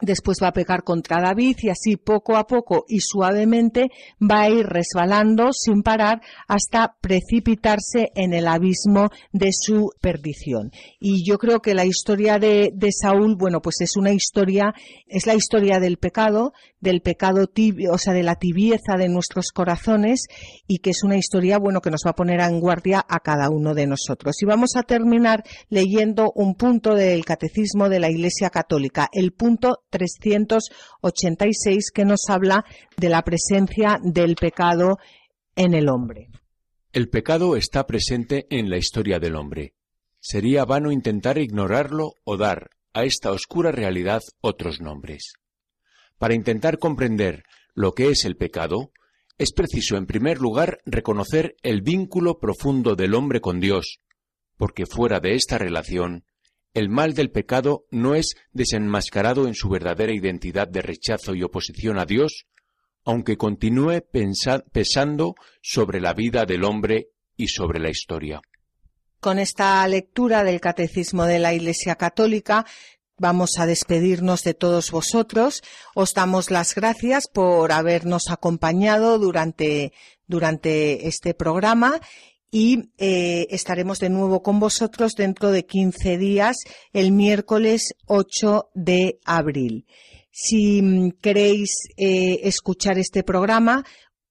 después 0.00 0.38
va 0.42 0.48
a 0.48 0.52
pecar 0.52 0.82
contra 0.82 1.20
David 1.20 1.56
y 1.62 1.68
así 1.68 1.96
poco 1.96 2.36
a 2.36 2.46
poco 2.46 2.84
y 2.88 3.00
suavemente 3.00 3.90
va 4.20 4.42
a 4.42 4.50
ir 4.50 4.66
resbalando 4.66 5.52
sin 5.52 5.82
parar 5.82 6.20
hasta 6.48 6.96
precipitarse 7.00 8.10
en 8.14 8.32
el 8.32 8.46
abismo 8.46 9.08
de 9.32 9.50
su 9.52 9.90
perdición. 10.00 10.72
Y 10.98 11.24
yo 11.26 11.38
creo 11.38 11.60
que 11.60 11.74
la 11.74 11.84
historia 11.84 12.38
de, 12.38 12.72
Saúl, 12.90 13.36
bueno, 13.36 13.60
pues 13.60 13.80
es 13.80 13.96
una 13.96 14.12
historia, 14.12 14.74
es 15.06 15.26
la 15.26 15.34
historia 15.34 15.78
del 15.78 15.96
pecado, 15.96 16.52
del 16.80 17.02
pecado 17.02 17.46
tibio, 17.46 17.92
o 17.92 17.98
sea, 17.98 18.12
de 18.12 18.22
la 18.22 18.34
tibieza 18.34 18.96
de 18.98 19.08
nuestros 19.08 19.52
corazones 19.52 20.26
y 20.66 20.78
que 20.78 20.90
es 20.90 21.02
una 21.04 21.16
historia, 21.16 21.58
bueno, 21.58 21.80
que 21.80 21.90
nos 21.90 22.02
va 22.06 22.10
a 22.10 22.14
poner 22.14 22.40
en 22.40 22.60
guardia 22.60 23.04
a 23.06 23.20
cada 23.20 23.50
uno 23.50 23.74
de 23.74 23.86
nosotros. 23.86 24.42
Y 24.42 24.46
vamos 24.46 24.76
a 24.76 24.82
terminar 24.82 25.44
leyendo 25.68 26.32
un 26.34 26.54
punto 26.54 26.94
del 26.94 27.24
catecismo 27.24 27.88
de 27.88 28.00
la 28.00 28.10
Iglesia 28.10 28.50
Católica, 28.50 29.08
el 29.12 29.32
punto 29.32 29.82
386 29.90 31.90
que 31.92 32.04
nos 32.04 32.28
habla 32.28 32.64
de 32.96 33.08
la 33.08 33.22
presencia 33.22 33.98
del 34.02 34.36
pecado 34.36 34.98
en 35.56 35.74
el 35.74 35.88
hombre. 35.88 36.28
El 36.92 37.08
pecado 37.08 37.56
está 37.56 37.86
presente 37.86 38.46
en 38.50 38.70
la 38.70 38.76
historia 38.76 39.18
del 39.18 39.36
hombre. 39.36 39.74
Sería 40.20 40.64
vano 40.64 40.90
intentar 40.90 41.38
ignorarlo 41.38 42.14
o 42.24 42.36
dar 42.36 42.70
a 42.92 43.04
esta 43.04 43.30
oscura 43.30 43.72
realidad 43.72 44.20
otros 44.40 44.80
nombres. 44.80 45.34
Para 46.18 46.34
intentar 46.34 46.78
comprender 46.78 47.44
lo 47.74 47.92
que 47.92 48.10
es 48.10 48.24
el 48.24 48.36
pecado, 48.36 48.92
es 49.38 49.52
preciso 49.52 49.96
en 49.96 50.06
primer 50.06 50.38
lugar 50.38 50.80
reconocer 50.84 51.56
el 51.62 51.80
vínculo 51.80 52.38
profundo 52.38 52.96
del 52.96 53.14
hombre 53.14 53.40
con 53.40 53.60
Dios, 53.60 54.00
porque 54.58 54.84
fuera 54.84 55.20
de 55.20 55.34
esta 55.34 55.56
relación 55.56 56.24
el 56.74 56.88
mal 56.88 57.14
del 57.14 57.30
pecado 57.30 57.86
no 57.90 58.14
es 58.14 58.34
desenmascarado 58.52 59.46
en 59.46 59.54
su 59.54 59.68
verdadera 59.68 60.12
identidad 60.12 60.68
de 60.68 60.82
rechazo 60.82 61.34
y 61.34 61.42
oposición 61.42 61.98
a 61.98 62.06
Dios, 62.06 62.46
aunque 63.04 63.36
continúe 63.36 64.02
pesando 64.72 65.34
sobre 65.62 66.00
la 66.00 66.14
vida 66.14 66.46
del 66.46 66.64
hombre 66.64 67.08
y 67.36 67.48
sobre 67.48 67.80
la 67.80 67.90
historia. 67.90 68.40
Con 69.20 69.38
esta 69.38 69.86
lectura 69.86 70.44
del 70.44 70.60
Catecismo 70.60 71.24
de 71.24 71.38
la 71.38 71.52
Iglesia 71.52 71.96
Católica 71.96 72.64
vamos 73.18 73.58
a 73.58 73.66
despedirnos 73.66 74.42
de 74.44 74.54
todos 74.54 74.90
vosotros. 74.90 75.62
Os 75.94 76.14
damos 76.14 76.50
las 76.50 76.74
gracias 76.74 77.28
por 77.28 77.72
habernos 77.72 78.30
acompañado 78.30 79.18
durante, 79.18 79.92
durante 80.26 81.06
este 81.06 81.34
programa 81.34 82.00
y 82.50 82.90
eh, 82.98 83.46
estaremos 83.50 83.98
de 83.98 84.10
nuevo 84.10 84.42
con 84.42 84.58
vosotros 84.58 85.12
dentro 85.16 85.50
de 85.50 85.64
15 85.64 86.18
días, 86.18 86.56
el 86.92 87.12
miércoles 87.12 87.94
8 88.06 88.70
de 88.74 89.18
abril. 89.24 89.86
Si 90.32 90.82
mm, 90.82 91.10
queréis 91.20 91.70
eh, 91.96 92.40
escuchar 92.42 92.98
este 92.98 93.22
programa, 93.22 93.84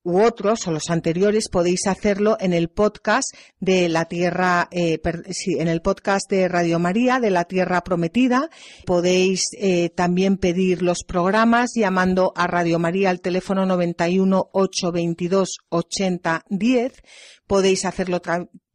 u 0.03 0.21
otros 0.21 0.67
o 0.67 0.71
los 0.71 0.89
anteriores 0.89 1.49
podéis 1.49 1.87
hacerlo 1.87 2.37
en 2.39 2.53
el 2.53 2.69
podcast 2.69 3.33
de 3.59 3.89
la 3.89 4.05
tierra 4.05 4.67
eh, 4.71 4.99
en 5.03 5.67
el 5.67 5.81
podcast 5.81 6.29
de 6.29 6.47
Radio 6.47 6.79
María 6.79 7.19
de 7.19 7.31
la 7.31 7.45
Tierra 7.45 7.81
Prometida 7.81 8.49
podéis 8.85 9.49
eh, 9.59 9.89
también 9.89 10.37
pedir 10.37 10.81
los 10.81 11.03
programas 11.03 11.71
llamando 11.75 12.31
a 12.35 12.47
Radio 12.47 12.79
María 12.79 13.09
al 13.09 13.21
teléfono 13.21 13.65
91 13.65 14.49
822 14.53 15.57
80 15.69 16.45
10 16.49 16.93
podéis 17.47 17.85
hacerlo 17.85 18.21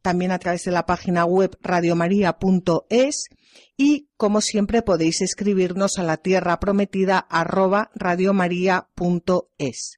también 0.01 0.31
a 0.31 0.39
través 0.39 0.63
de 0.63 0.71
la 0.71 0.85
página 0.85 1.25
web 1.25 1.57
radiomaria.es 1.61 3.25
y, 3.77 4.09
como 4.17 4.41
siempre, 4.41 4.81
podéis 4.81 5.21
escribirnos 5.21 5.97
a 5.97 6.03
la 6.03 6.17
tierra 6.17 6.59
prometida 6.59 7.17
arroba 7.17 7.89
radiomaria.es. 7.95 9.97